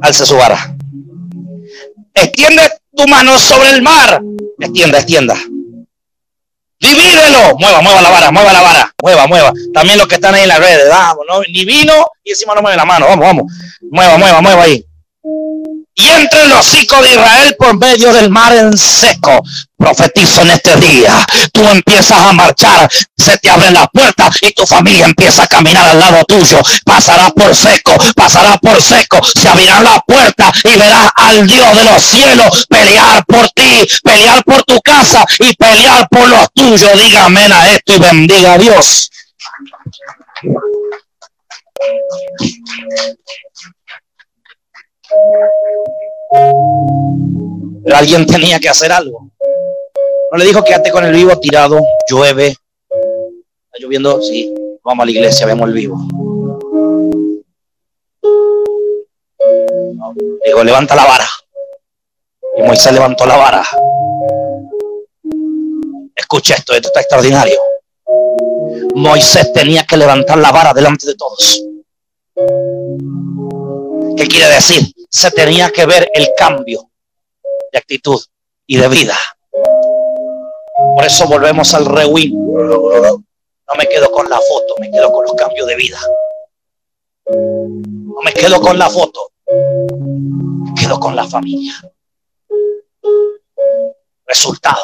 Alza 0.00 0.26
su 0.26 0.36
vara. 0.36 0.76
Extiende 2.14 2.62
tu 2.94 3.06
mano 3.08 3.38
sobre 3.38 3.70
el 3.70 3.82
mar. 3.82 4.22
Extienda, 4.58 4.98
extienda. 4.98 5.34
Divídelo. 6.78 7.56
Mueva, 7.58 7.80
mueva 7.80 8.02
la 8.02 8.10
vara, 8.10 8.30
mueva 8.30 8.52
la 8.52 8.60
vara. 8.60 8.94
Mueva, 9.02 9.26
mueva. 9.26 9.52
También 9.72 9.98
los 9.98 10.06
que 10.06 10.16
están 10.16 10.34
ahí 10.34 10.42
en 10.42 10.48
las 10.48 10.58
redes. 10.58 10.88
Vamos, 10.90 11.24
no, 11.28 11.40
ni 11.40 11.64
vino 11.64 12.06
y 12.22 12.30
encima 12.30 12.54
no 12.54 12.62
mueve 12.62 12.76
la 12.76 12.84
mano. 12.84 13.06
Vamos, 13.06 13.24
vamos. 13.26 13.52
Mueva, 13.90 14.18
mueva, 14.18 14.40
mueva 14.40 14.62
ahí 14.62 14.84
y 15.96 16.08
entre 16.08 16.46
los 16.48 16.74
hijos 16.74 17.02
de 17.02 17.10
Israel 17.10 17.56
por 17.58 17.76
medio 17.78 18.12
del 18.12 18.30
mar 18.30 18.54
en 18.54 18.76
seco. 18.76 19.42
Profetizo 19.78 20.42
en 20.42 20.50
este 20.50 20.76
día, 20.76 21.24
tú 21.52 21.62
empiezas 21.68 22.18
a 22.18 22.32
marchar, 22.32 22.90
se 23.16 23.38
te 23.38 23.50
abren 23.50 23.74
las 23.74 23.88
puertas 23.92 24.36
y 24.40 24.52
tu 24.52 24.66
familia 24.66 25.06
empieza 25.06 25.44
a 25.44 25.46
caminar 25.46 25.88
al 25.88 25.98
lado 25.98 26.24
tuyo. 26.24 26.60
Pasarás 26.84 27.32
por 27.32 27.54
seco, 27.54 27.92
pasarás 28.14 28.58
por 28.58 28.80
seco, 28.80 29.18
se 29.24 29.48
abrirán 29.48 29.84
las 29.84 30.00
puertas 30.06 30.52
y 30.64 30.78
verás 30.78 31.10
al 31.14 31.46
Dios 31.46 31.76
de 31.76 31.84
los 31.84 32.02
cielos 32.02 32.66
pelear 32.68 33.24
por 33.26 33.48
ti, 33.50 33.86
pelear 34.02 34.44
por 34.44 34.62
tu 34.64 34.80
casa 34.80 35.24
y 35.40 35.54
pelear 35.54 36.08
por 36.08 36.28
los 36.28 36.52
tuyos. 36.52 36.92
Dígame 36.94 37.40
a 37.44 37.74
esto 37.74 37.94
y 37.94 37.98
bendiga 37.98 38.54
a 38.54 38.58
Dios. 38.58 39.10
Pero 47.84 47.96
alguien 47.96 48.26
tenía 48.26 48.58
que 48.58 48.68
hacer 48.68 48.92
algo. 48.92 49.30
No 50.32 50.38
le 50.38 50.44
dijo 50.44 50.64
quédate 50.64 50.90
con 50.90 51.04
el 51.04 51.12
vivo 51.12 51.38
tirado, 51.38 51.78
llueve. 52.10 52.48
Está 52.48 53.78
lloviendo, 53.78 54.20
sí. 54.22 54.52
Vamos 54.82 55.02
a 55.02 55.06
la 55.06 55.10
iglesia, 55.10 55.46
vemos 55.46 55.68
el 55.68 55.74
vivo. 55.74 55.98
dijo, 60.44 60.64
levanta 60.64 60.94
la 60.94 61.04
vara. 61.04 61.28
Y 62.56 62.62
Moisés 62.62 62.92
levantó 62.92 63.26
la 63.26 63.36
vara. 63.36 63.62
Escucha 66.14 66.54
esto, 66.54 66.72
esto 66.72 66.88
está 66.88 67.00
extraordinario. 67.00 67.58
Moisés 68.94 69.52
tenía 69.52 69.84
que 69.84 69.96
levantar 69.96 70.38
la 70.38 70.52
vara 70.52 70.72
delante 70.72 71.06
de 71.06 71.14
todos. 71.14 71.62
¿Qué 74.16 74.26
quiere 74.26 74.48
decir? 74.54 74.95
Se 75.10 75.30
tenía 75.30 75.70
que 75.70 75.86
ver 75.86 76.10
el 76.14 76.28
cambio 76.36 76.90
de 77.72 77.78
actitud 77.78 78.20
y 78.66 78.76
de 78.76 78.88
vida. 78.88 79.16
Por 80.94 81.04
eso 81.04 81.26
volvemos 81.26 81.72
al 81.74 81.86
rewind. 81.86 82.34
No 82.34 83.74
me 83.76 83.86
quedo 83.88 84.10
con 84.10 84.28
la 84.28 84.38
foto, 84.38 84.74
me 84.78 84.90
quedo 84.90 85.10
con 85.10 85.24
los 85.24 85.34
cambios 85.34 85.66
de 85.66 85.76
vida. 85.76 85.98
No 87.28 88.22
me 88.24 88.32
quedo 88.32 88.60
con 88.60 88.78
la 88.78 88.88
foto, 88.88 89.32
me 89.46 90.74
quedo 90.80 91.00
con 91.00 91.16
la 91.16 91.26
familia. 91.26 91.74
Resultado. 94.26 94.82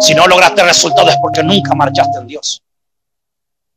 Si 0.00 0.14
no 0.14 0.26
lograste 0.26 0.62
resultados 0.62 1.10
es 1.10 1.18
porque 1.20 1.42
nunca 1.42 1.74
marchaste 1.74 2.18
en 2.18 2.26
Dios. 2.26 2.62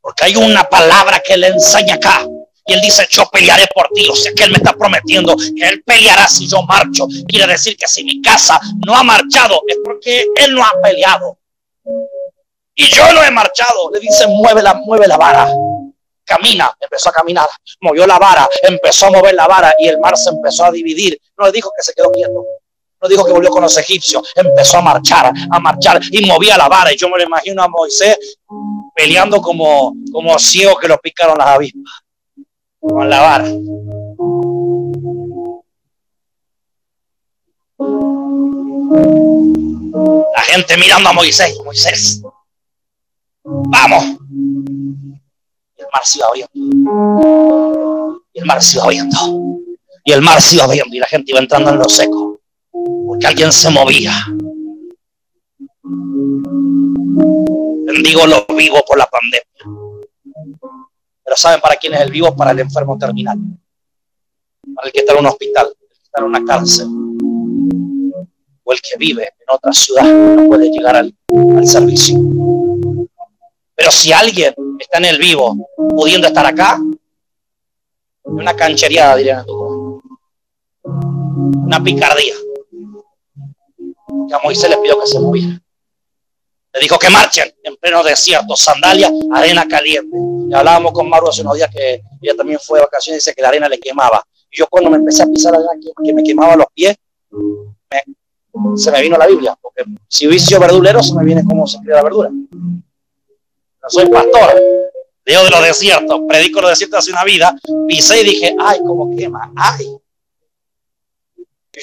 Porque 0.02 0.26
hay 0.26 0.36
una 0.36 0.64
palabra 0.64 1.20
que 1.20 1.38
le 1.38 1.48
enseña 1.48 1.96
acá. 1.96 2.28
Y 2.66 2.74
él 2.74 2.82
dice, 2.82 3.06
yo 3.10 3.30
pelearé 3.30 3.66
por 3.74 3.90
ti. 3.94 4.08
O 4.10 4.16
sea 4.16 4.32
que 4.34 4.44
él 4.44 4.52
me 4.52 4.58
está 4.58 4.74
prometiendo 4.74 5.36
que 5.36 5.68
él 5.68 5.84
peleará 5.84 6.28
si 6.28 6.48
yo 6.48 6.64
marcho. 6.64 7.08
Quiere 7.28 7.52
decir 7.52 7.76
que 7.76 7.88
si 7.88 8.04
mi 8.04 8.22
casa 8.22 8.60
no 8.86 8.96
ha 8.96 9.04
marchado 9.04 9.62
es 9.68 9.78
porque 9.84 10.26
él 10.36 10.56
no 10.56 10.64
ha 10.64 10.72
peleado. 10.82 11.38
Y 12.76 12.86
yo 12.86 13.14
no 13.14 13.24
he 13.24 13.32
marchado. 13.32 13.92
Le 13.92 14.00
dice, 14.00 14.28
mueve 14.28 14.62
la, 14.62 14.76
mueve 14.76 15.08
la 15.08 15.18
vara. 15.18 15.48
Camina, 16.26 16.74
empezó 16.80 17.10
a 17.10 17.12
caminar, 17.12 17.50
movió 17.82 18.08
la 18.08 18.18
vara, 18.18 18.48
empezó 18.62 19.08
a 19.08 19.12
mover 19.12 19.36
la 19.36 19.46
vara 19.46 19.76
y 19.78 19.90
el 19.90 20.00
mar 20.00 20.18
se 20.18 20.30
empezó 20.30 20.64
a 20.64 20.72
dividir. 20.72 21.20
No 21.38 21.46
le 21.46 21.52
dijo 21.52 21.70
que 21.76 21.84
se 21.84 21.94
quedó 21.94 22.12
quieto. 22.12 22.46
No 23.02 23.10
dijo 23.10 23.26
que 23.26 23.34
volvió 23.34 23.50
con 23.50 23.62
los 23.62 23.78
egipcios. 23.78 24.32
Empezó 24.34 24.78
a 24.78 24.82
marchar, 24.82 25.34
a 25.52 25.60
marchar 25.60 26.00
y 26.10 26.26
movía 26.26 26.58
la 26.58 26.70
vara. 26.70 26.94
Y 26.94 26.96
yo 26.96 27.10
me 27.10 27.18
lo 27.18 27.26
imagino 27.26 27.62
a 27.62 27.68
Moisés 27.68 28.18
peleando 28.96 29.42
como, 29.42 29.94
como 30.14 30.40
ciego 30.40 30.78
que 30.78 30.88
lo 30.88 30.98
picaron 31.00 31.38
las 31.38 31.48
avispas 31.48 32.04
con 32.84 33.10
la. 33.10 33.44
La 40.36 40.42
gente 40.42 40.78
mirando 40.78 41.10
a 41.10 41.14
Moisés, 41.14 41.58
Moisés, 41.64 42.22
vamos. 43.44 44.04
Y 45.78 45.82
el 45.82 45.88
mar 45.92 46.06
se 46.06 46.20
iba 46.20 46.28
abriendo. 46.28 46.52
Y 48.34 48.40
el 48.40 48.46
mar 48.46 48.62
se 48.62 48.78
iba 48.78 48.84
abriendo. 48.84 49.18
Y 50.06 50.12
el 50.12 50.22
mar 50.22 50.42
se 50.42 50.56
iba 50.56 50.66
abriendo 50.66 50.96
y 50.96 51.00
la 51.00 51.08
gente 51.08 51.32
iba 51.32 51.40
entrando 51.40 51.70
en 51.72 51.80
lo 51.80 51.90
seco. 51.90 52.40
Porque 52.72 53.28
alguien 53.28 53.52
se 53.52 53.70
movía. 53.70 54.14
Bendigo 57.86 58.28
los 58.28 58.46
vivos 58.56 58.84
por 58.88 58.98
la 58.98 59.08
pandemia. 59.08 59.44
Pero 61.24 61.38
¿saben 61.38 61.62
para 61.62 61.76
quién 61.76 61.94
es 61.94 62.02
el 62.02 62.12
vivo? 62.12 62.36
Para 62.36 62.52
el 62.52 62.60
enfermo 62.60 62.98
terminal. 62.98 63.38
Para 64.76 64.88
el 64.88 64.94
que 64.94 65.00
está 65.00 65.14
en 65.14 65.20
un 65.20 65.26
hospital, 65.28 65.68
el 65.68 65.88
que 65.88 66.04
está 66.04 66.20
en 66.20 66.26
una 66.26 66.44
cárcel. 66.46 66.88
O 68.66 68.74
el 68.74 68.82
que 68.82 68.98
vive 68.98 69.24
en 69.24 69.56
otra 69.56 69.72
ciudad 69.74 70.04
no 70.04 70.48
puede 70.48 70.70
llegar 70.70 70.96
al, 70.96 71.14
servicio. 71.66 72.18
Pero 73.76 73.92
si 73.92 74.12
alguien 74.12 74.54
está 74.80 75.00
en 75.00 75.06
el 75.06 75.18
vivo, 75.18 75.70
pudiendo 75.76 76.28
estar 76.28 76.46
acá, 76.46 76.80
una 78.24 78.56
canchería 78.56 79.16
dirían 79.16 79.46
tú. 79.46 80.02
Una 80.84 81.84
picardía. 81.84 82.36
Que 84.28 84.36
a 84.36 84.40
Moisés 84.44 84.70
le 84.70 84.78
pidió 84.78 85.00
que 85.00 85.08
se 85.08 85.20
moviera. 85.20 85.60
Le 86.74 86.80
dijo 86.80 86.98
que 86.98 87.10
marchen 87.10 87.54
en 87.64 87.76
pleno 87.76 88.04
desierto, 88.04 88.56
sandalias, 88.56 89.12
arena 89.32 89.68
caliente. 89.68 90.18
Hablábamos 90.54 90.92
con 90.92 91.10
Maru 91.10 91.30
hace 91.30 91.42
unos 91.42 91.56
días 91.56 91.70
que 91.72 92.02
ella 92.22 92.36
también 92.36 92.60
fue 92.60 92.80
de 92.80 92.86
vacaciones 92.86 93.18
y 93.18 93.20
dice 93.20 93.36
que 93.36 93.42
la 93.42 93.50
arena 93.50 93.70
le 93.70 93.80
quemaba. 93.80 94.24
Y 94.52 94.58
yo 94.60 94.68
cuando 94.68 94.90
me 94.90 94.98
empecé 94.98 95.24
a 95.24 95.28
pisar 95.28 95.54
allá, 95.56 95.68
que, 96.04 96.14
me 96.14 96.24
quemaba 96.24 96.56
los 96.56 96.68
pies, 96.74 96.96
se 98.76 98.92
me 98.92 99.02
vino 99.02 99.18
la 99.18 99.28
Biblia. 99.28 99.58
Porque 99.60 99.84
si 100.08 100.28
hubiese 100.28 100.48
sido 100.48 100.60
verdulero, 100.60 101.02
se 101.02 101.14
me 101.14 101.24
viene 101.24 101.44
cómo 101.44 101.66
se 101.68 101.80
cría 101.80 101.96
la 101.96 102.04
verdura. 102.04 102.30
No 102.30 103.90
soy 103.90 104.08
pastor, 104.08 104.62
Dios 105.26 105.44
de 105.44 105.50
los 105.50 105.64
desiertos, 105.64 106.22
predico 106.28 106.62
los 106.62 106.70
desiertos 106.70 107.00
hace 107.00 107.12
una 107.12 107.24
vida, 107.24 107.56
pisé 107.88 108.22
y 108.22 108.26
dije, 108.26 108.56
ay, 108.60 108.80
cómo 108.80 109.16
quema, 109.16 109.52
ay. 109.56 109.98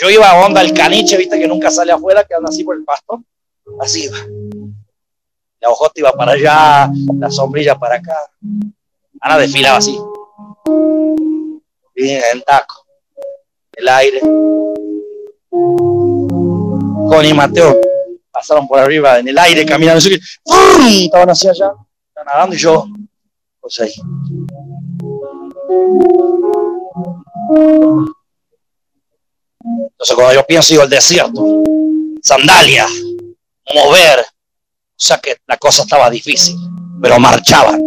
Yo 0.00 0.08
iba 0.08 0.30
a 0.30 0.46
onda 0.46 0.62
el 0.62 0.72
caniche, 0.72 1.16
viste, 1.16 1.38
que 1.38 1.48
nunca 1.48 1.70
sale 1.70 1.92
afuera, 1.92 2.24
que 2.24 2.34
anda 2.34 2.48
así 2.48 2.62
por 2.64 2.76
el 2.76 2.84
pasto. 2.84 3.24
Así 3.80 4.04
iba 4.04 4.18
la 5.61 5.68
hojota 5.68 6.00
iba 6.00 6.12
para 6.12 6.32
allá, 6.32 6.90
la 7.18 7.30
sombrilla 7.30 7.78
para 7.78 7.96
acá. 7.96 8.16
Ana 9.20 9.38
desfilaba 9.38 9.78
así. 9.78 9.98
Bien, 11.94 12.22
en 12.32 12.42
taco. 12.42 12.86
El 13.72 13.88
aire. 13.88 14.20
Con 15.50 17.24
y 17.24 17.34
Mateo 17.34 17.80
pasaron 18.30 18.66
por 18.66 18.78
arriba 18.78 19.18
en 19.18 19.28
el 19.28 19.38
aire 19.38 19.66
caminando. 19.66 19.98
Estaban 19.98 21.30
así 21.30 21.48
allá, 21.48 21.72
estaban 22.08 22.26
nadando 22.26 22.54
y 22.56 22.58
yo, 22.58 22.86
pues 23.61 23.80
ahí. 23.80 23.92
Entonces 29.62 30.16
cuando 30.16 30.34
yo 30.34 30.46
pienso 30.46 30.74
yo 30.74 30.82
el 30.82 30.90
desierto, 30.90 31.44
sandalia, 32.22 32.86
mover, 33.74 34.24
sea 35.01 35.18
que 35.18 35.36
la 35.46 35.57
cosa 35.57 35.82
estaba 35.82 36.11
difícil, 36.11 36.57
pero 37.01 37.18
marchaban. 37.18 37.80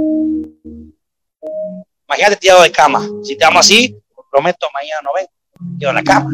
Imagínate 2.08 2.38
tirado 2.38 2.64
de 2.64 2.72
cama. 2.72 3.08
Si 3.24 3.38
te 3.38 3.46
amo 3.46 3.60
así, 3.60 3.96
prometo 4.32 4.68
mañana 4.74 5.02
no 5.04 5.12
ven. 5.14 5.28
Quedo 5.80 5.90
en 5.92 5.96
la 5.96 6.04
cama. 6.04 6.32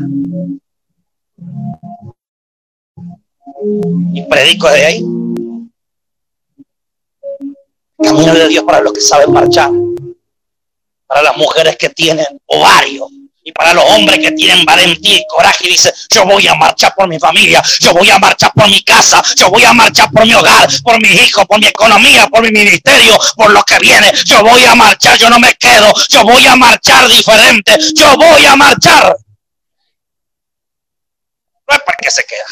Y 4.14 4.22
predico 4.24 4.70
de 4.70 4.86
ahí. 4.86 5.04
Camino 8.02 8.34
de 8.34 8.48
Dios 8.48 8.64
para 8.64 8.80
los 8.80 8.94
que 8.94 9.02
saben 9.02 9.34
marchar. 9.34 9.72
Para 11.08 11.24
las 11.24 11.38
mujeres 11.38 11.76
que 11.78 11.90
tienen 11.90 12.26
ovario 12.46 13.08
y 13.50 13.52
para 13.52 13.74
los 13.74 13.84
hombres 13.84 14.20
que 14.20 14.32
tienen 14.32 14.64
valentía 14.64 15.18
y 15.18 15.26
coraje 15.28 15.68
y 15.68 15.72
dicen, 15.72 15.92
yo 16.14 16.24
voy 16.26 16.48
a 16.48 16.54
marchar 16.54 16.94
por 16.96 17.08
mi 17.08 17.20
familia, 17.20 17.64
yo 17.80 17.94
voy 17.94 18.08
a 18.10 18.20
marchar 18.20 18.52
por 18.54 18.70
mi 18.70 18.84
casa, 18.84 19.24
yo 19.36 19.50
voy 19.50 19.64
a 19.64 19.74
marchar 19.74 20.12
por 20.12 20.24
mi 20.24 20.34
hogar, 20.36 20.70
por 20.84 21.02
mis 21.02 21.28
hijos, 21.28 21.46
por 21.48 21.60
mi 21.60 21.66
economía, 21.66 22.28
por 22.28 22.44
mi 22.44 22.52
ministerio, 22.52 23.18
por 23.36 23.50
lo 23.52 23.64
que 23.64 23.80
viene, 23.80 24.12
yo 24.26 24.44
voy 24.44 24.64
a 24.66 24.76
marchar, 24.76 25.18
yo 25.18 25.32
no 25.32 25.40
me 25.40 25.56
quedo, 25.56 25.92
yo 26.10 26.24
voy 26.24 26.46
a 26.46 26.56
marchar 26.56 27.08
diferente, 27.08 27.76
yo 27.96 28.16
voy 28.18 28.46
a 28.46 28.56
marchar. 28.56 29.18
No 31.68 31.76
es 31.76 31.82
porque 31.86 32.12
se 32.12 32.24
queda. 32.24 32.46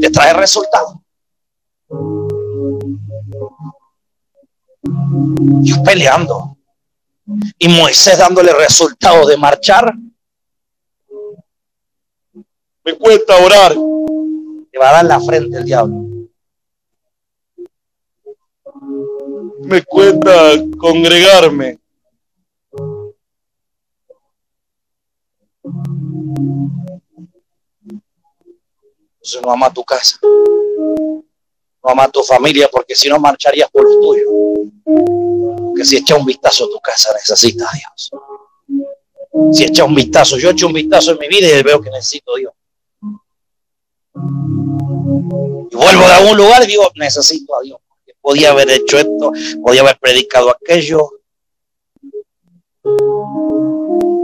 Te 0.00 0.10
trae 0.10 0.34
resultado. 0.34 1.02
Dios 5.62 5.78
peleando 5.78 6.57
y 7.58 7.68
Moisés 7.68 8.18
dándole 8.18 8.52
resultado 8.52 9.26
de 9.26 9.36
marchar. 9.36 9.94
Me 12.84 12.94
cuesta 12.94 13.36
orar. 13.36 13.74
Te 14.70 14.78
va 14.78 14.90
a 14.90 14.92
dar 14.92 15.04
la 15.04 15.20
frente 15.20 15.58
el 15.58 15.64
diablo. 15.64 16.04
Me 19.64 19.82
cuesta 19.82 20.52
congregarme. 20.78 21.78
Entonces 29.16 29.42
no 29.42 29.50
ama 29.50 29.72
tu 29.72 29.84
casa. 29.84 30.18
No 30.22 31.90
ama 31.90 32.08
tu 32.08 32.22
familia 32.22 32.68
porque 32.72 32.94
si 32.94 33.08
no 33.08 33.18
marcharías 33.18 33.70
por 33.70 33.84
los 33.84 34.00
tuyos 34.00 35.47
que 35.78 35.84
si 35.84 35.96
echa 35.96 36.16
un 36.16 36.26
vistazo 36.26 36.64
a 36.64 36.68
tu 36.68 36.80
casa, 36.80 37.10
necesitas 37.14 37.68
a 37.72 37.76
Dios. 37.76 38.10
Si 39.56 39.62
echa 39.62 39.84
un 39.84 39.94
vistazo, 39.94 40.36
yo 40.36 40.50
echo 40.50 40.66
un 40.66 40.72
vistazo 40.72 41.12
en 41.12 41.18
mi 41.18 41.28
vida 41.28 41.56
y 41.56 41.62
veo 41.62 41.80
que 41.80 41.90
necesito 41.90 42.34
a 42.34 42.38
Dios. 42.38 42.52
Y 45.70 45.76
vuelvo 45.76 46.00
de 46.00 46.12
algún 46.12 46.36
lugar 46.36 46.64
y 46.64 46.66
digo, 46.66 46.90
necesito 46.96 47.56
a 47.56 47.62
Dios. 47.62 47.78
Podía 48.20 48.50
haber 48.50 48.68
hecho 48.70 48.98
esto, 48.98 49.30
podía 49.62 49.82
haber 49.82 49.98
predicado 50.00 50.50
aquello. 50.50 51.10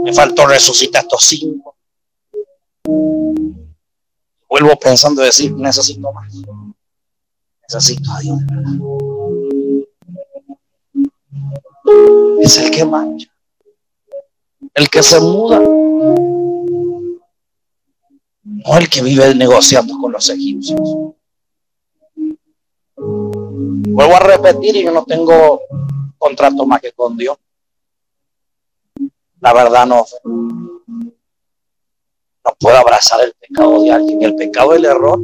Me 0.03 0.13
faltó 0.13 0.45
resucitar 0.45 1.03
estos 1.03 1.23
cinco. 1.23 1.77
Vuelvo 4.49 4.77
pensando 4.77 5.21
decir, 5.21 5.53
necesito 5.53 6.11
más. 6.11 6.33
Necesito 7.69 8.11
a 8.11 8.19
Dios 8.19 8.39
de 8.39 8.55
verdad 8.55 9.04
es 12.39 12.57
el 12.57 12.71
que 12.71 12.85
mancha, 12.85 13.29
el 14.73 14.89
que 14.89 15.03
se 15.03 15.19
muda, 15.19 15.59
no 18.43 18.77
el 18.77 18.89
que 18.89 19.01
vive 19.01 19.35
negociando 19.35 19.97
con 19.99 20.11
los 20.11 20.29
egipcios. 20.29 20.79
Vuelvo 22.95 24.15
a 24.15 24.19
repetir 24.19 24.83
yo 24.83 24.91
no 24.91 25.05
tengo 25.05 25.61
contrato 26.17 26.65
más 26.65 26.81
que 26.81 26.91
con 26.91 27.15
Dios. 27.15 27.37
La 29.39 29.53
verdad 29.53 29.85
no, 29.85 30.05
no 32.45 32.55
puedo 32.59 32.77
abrazar 32.77 33.21
el 33.21 33.33
pecado 33.33 33.81
de 33.83 33.91
alguien. 33.91 34.21
El 34.23 34.35
pecado 34.35 34.71
del 34.73 34.85
error 34.85 35.19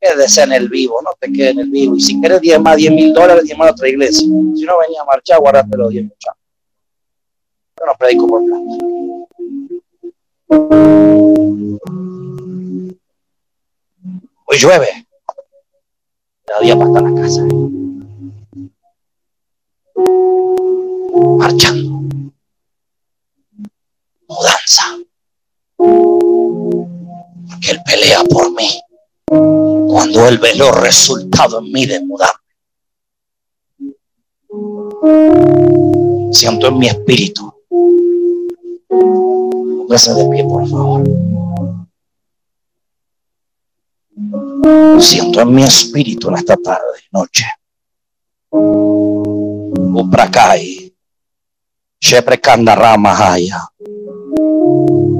quédese 0.00 0.42
en 0.42 0.52
el 0.52 0.68
vivo, 0.68 1.00
no 1.02 1.10
te 1.18 1.30
quedes 1.30 1.52
en 1.52 1.60
el 1.60 1.70
vivo. 1.70 1.96
Y 1.96 2.00
si 2.00 2.18
quieres 2.20 2.40
10 2.40 2.60
más, 2.60 2.76
10 2.76 2.92
mil 2.92 3.12
dólares, 3.12 3.44
10 3.44 3.58
más 3.58 3.68
a 3.68 3.72
otra 3.72 3.88
iglesia. 3.88 4.20
Si 4.20 4.26
no 4.28 4.78
venía 4.78 5.02
a 5.02 5.04
marchar, 5.04 5.38
guárdate 5.40 5.76
los 5.76 5.90
10 5.90 6.04
muchachos. 6.04 6.40
Yo 7.78 7.86
no 7.86 7.94
predico 7.98 8.26
por 8.26 8.44
plata. 8.44 8.64
Hoy 14.46 14.58
llueve. 14.58 15.06
Cada 16.44 16.60
día 16.60 16.76
para 16.76 16.88
estar 16.88 17.02
la 17.02 17.20
casa. 17.20 17.42
Marchando. 21.38 21.90
Mudanza. 24.28 24.84
Porque 25.76 27.70
Él 27.70 27.80
pelea 27.84 28.24
por 28.24 28.52
mí 28.52 28.82
cuando 29.90 30.26
Él 30.28 30.38
ve 30.38 30.54
los 30.54 30.74
resultados 30.80 31.64
en 31.64 31.72
mí 31.72 31.84
de 31.86 32.00
mudarme. 32.00 32.38
Siento 36.32 36.68
en 36.68 36.78
mi 36.78 36.86
espíritu. 36.86 37.52
Póngase 38.88 40.14
de 40.14 40.28
pie, 40.30 40.44
por 40.44 40.68
favor. 40.68 41.02
Siento 45.00 45.40
en 45.40 45.54
mi 45.54 45.64
espíritu 45.64 46.28
en 46.28 46.36
esta 46.36 46.56
tarde, 46.56 47.00
noche. 47.10 47.46
Uprakai. 50.02 50.94
Sheprekanda 52.00 52.74
Ramahaya. 52.74 53.68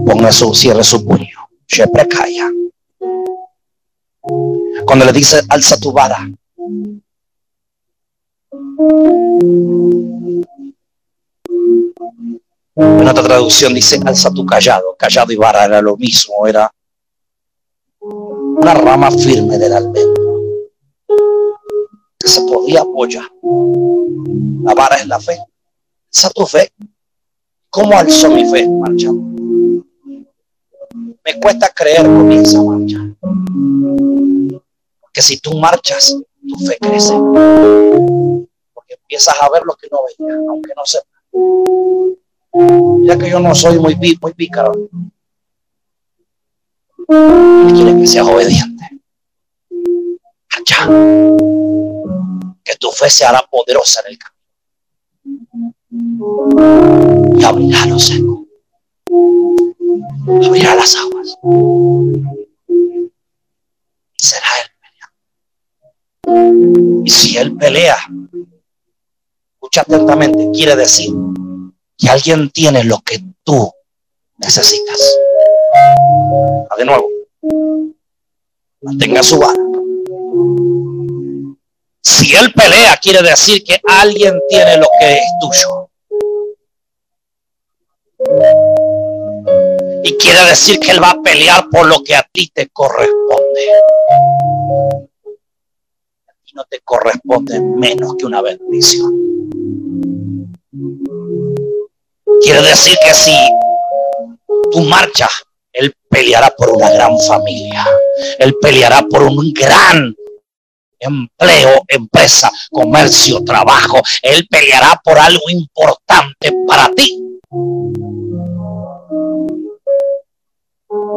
Ponga 0.07 0.33
su, 0.33 0.55
cierre 0.55 0.85
su 0.85 1.05
puño. 1.05 1.49
Sheprekaya 1.67 2.51
cuando 4.85 5.05
le 5.05 5.13
dice, 5.13 5.41
alza 5.49 5.79
tu 5.79 5.93
vara. 5.93 6.29
En 12.77 13.09
otra 13.09 13.23
traducción 13.23 13.75
dice, 13.75 14.01
alza 14.05 14.31
tu 14.31 14.47
callado. 14.47 14.97
Callado 14.99 15.33
y 15.33 15.37
vara 15.37 15.65
era 15.65 15.83
lo 15.83 15.97
mismo, 15.97 16.47
era 16.47 16.73
una 18.01 18.75
rama 18.75 19.11
firme 19.11 19.59
del 19.59 19.73
almendro 19.73 20.61
que 22.19 22.29
se 22.29 22.43
podía 22.43 22.81
apoyar. 22.81 23.31
La 24.63 24.75
vara 24.75 24.97
es 24.97 25.07
la 25.07 25.21
fe. 25.21 25.39
Alza 26.13 26.31
tu 26.31 26.47
fe. 26.47 26.73
¿Cómo 27.71 27.97
alzó 27.97 28.31
mi 28.31 28.49
fe? 28.51 28.69
Marchando. 28.69 29.85
Me 31.25 31.41
cuesta 31.41 31.73
creer, 31.73 32.03
comienza 32.05 32.59
a 32.59 32.63
marchar 32.63 33.11
que 35.13 35.23
si 35.23 35.39
tú 35.41 35.57
marchas, 35.59 36.17
tu 36.49 36.59
fe 36.67 36.79
crece. 36.81 37.15
Porque 38.73 38.95
empiezas 38.95 39.35
a 39.41 39.49
ver 39.51 39.63
lo 39.65 39.75
que 39.75 39.89
no 39.91 39.99
veía, 40.05 40.37
aunque 40.49 40.73
no 40.77 40.85
sepa. 40.85 41.07
Ya 43.05 43.19
que 43.19 43.31
yo 43.31 43.41
no 43.41 43.55
soy 43.55 43.79
muy, 43.79 43.95
muy 43.95 44.35
pícaro. 44.35 44.73
Quiere 47.07 47.97
que 48.01 48.07
seas 48.07 48.27
obediente. 48.27 49.01
Marcha. 50.53 50.87
Que 52.65 52.77
tu 52.77 52.91
fe 52.93 53.11
se 53.11 53.25
hará 53.25 53.43
poderosa 53.51 54.01
en 54.03 54.13
el 54.13 54.19
camino. 54.19 54.41
Y 57.39 57.45
abrirá 57.45 57.87
los 57.87 58.05
secos. 58.05 58.41
Abrirá 60.47 60.75
las 60.77 60.95
aguas. 60.97 61.37
Será 64.17 64.47
el 64.63 64.71
y 67.05 67.11
si 67.11 67.37
él 67.37 67.57
pelea, 67.57 67.97
escucha 69.55 69.83
atentamente, 69.83 70.51
quiere 70.53 70.77
decir 70.77 71.11
que 71.97 72.09
alguien 72.09 72.51
tiene 72.51 72.85
lo 72.85 72.99
que 73.01 73.21
tú 73.43 73.73
necesitas. 74.39 75.17
de 76.79 76.85
nuevo. 76.85 77.07
Mantenga 78.83 79.23
su 79.23 79.39
vara. 79.39 79.61
Si 82.03 82.35
él 82.35 82.53
pelea, 82.53 82.97
quiere 82.97 83.23
decir 83.23 83.63
que 83.63 83.81
alguien 83.87 84.41
tiene 84.49 84.79
lo 84.79 84.87
que 84.99 85.15
es 85.15 85.25
tuyo. 85.41 85.91
Y 90.03 90.17
quiere 90.17 90.45
decir 90.47 90.81
que 90.81 90.93
él 90.93 91.03
va 91.03 91.11
a 91.11 91.23
pelear 91.23 91.69
por 91.71 91.87
lo 91.87 92.03
que 92.03 92.15
a 92.15 92.27
ti 92.33 92.51
te 92.55 92.69
corresponde 92.69 93.71
no 96.55 96.65
te 96.65 96.81
corresponde 96.81 97.61
menos 97.61 98.15
que 98.17 98.27
una 98.27 98.43
bendición. 98.43 99.31
Quiere 102.43 102.63
decir 102.63 102.97
que 103.05 103.15
si 103.15 103.33
tú 104.71 104.81
marchas, 104.81 105.31
Él 105.73 105.95
peleará 106.09 106.51
por 106.57 106.71
una 106.71 106.91
gran 106.91 107.19
familia. 107.21 107.87
Él 108.39 108.55
peleará 108.61 109.03
por 109.09 109.23
un 109.23 109.53
gran 109.53 110.15
empleo, 110.99 111.85
empresa, 111.89 112.51
comercio, 112.71 113.43
trabajo. 113.45 114.01
Él 114.23 114.47
peleará 114.49 115.01
por 115.03 115.19
algo 115.19 115.49
importante 115.51 116.53
para 116.67 116.93
ti. 116.95 117.41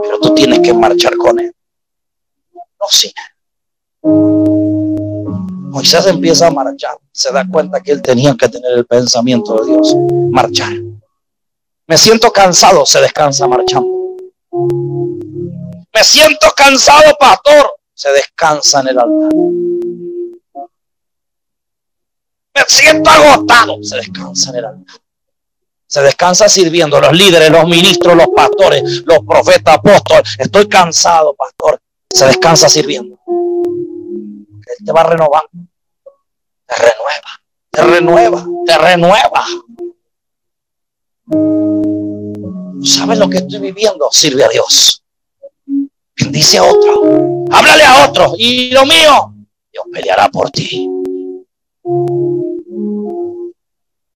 Pero 0.01 0.19
tú 0.21 0.35
tienes 0.35 0.59
que 0.59 0.73
marchar 0.73 1.15
con 1.17 1.39
Él. 1.39 1.53
No 2.53 2.87
sin 2.89 3.11
Moisés 5.73 6.05
empieza 6.05 6.45
a 6.45 6.51
marchar. 6.51 6.95
Se 7.11 7.31
da 7.31 7.43
cuenta 7.49 7.81
que 7.81 7.93
él 7.93 8.01
tenía 8.03 8.35
que 8.35 8.47
tener 8.47 8.73
el 8.73 8.85
pensamiento 8.85 9.55
de 9.55 9.71
Dios. 9.71 9.95
Marchar. 10.29 10.71
Me 11.87 11.97
siento 11.97 12.31
cansado, 12.31 12.85
se 12.85 13.01
descansa 13.01 13.47
marchando. 13.47 13.89
Me 15.91 16.03
siento 16.03 16.51
cansado, 16.55 17.15
pastor. 17.19 17.71
Se 17.91 18.11
descansa 18.11 18.81
en 18.81 18.87
el 18.89 18.99
altar. 18.99 19.33
Me 22.53 22.61
siento 22.67 23.09
agotado. 23.09 23.83
Se 23.83 23.95
descansa 23.95 24.51
en 24.51 24.55
el 24.57 24.65
altar. 24.65 24.95
Se 25.87 26.01
descansa 26.01 26.47
sirviendo 26.49 27.01
los 27.01 27.13
líderes, 27.13 27.49
los 27.49 27.65
ministros, 27.65 28.15
los 28.15 28.27
pastores, 28.27 29.03
los 29.07 29.19
profetas, 29.27 29.77
apóstoles. 29.77 30.35
Estoy 30.37 30.67
cansado, 30.67 31.33
pastor. 31.33 31.79
Se 32.11 32.27
descansa 32.27 32.69
sirviendo. 32.69 33.17
Te 34.83 34.91
va 34.91 35.01
a 35.01 35.09
renovar. 35.09 35.43
Te 36.65 36.75
renueva. 36.75 37.41
Te 37.69 37.83
renueva. 37.83 38.45
Te 38.65 38.77
renueva. 38.77 39.45
¿Sabes 42.83 43.17
lo 43.17 43.29
que 43.29 43.37
estoy 43.37 43.59
viviendo? 43.59 44.09
Sirve 44.11 44.43
a 44.43 44.49
Dios. 44.49 45.03
Bendice 46.19 46.57
a 46.57 46.63
otro. 46.63 47.45
Háblale 47.51 47.83
a 47.83 48.07
otro. 48.07 48.33
Y 48.37 48.71
lo 48.71 48.85
mío, 48.85 49.33
Dios 49.71 49.85
peleará 49.91 50.29
por 50.29 50.51
ti. 50.51 50.89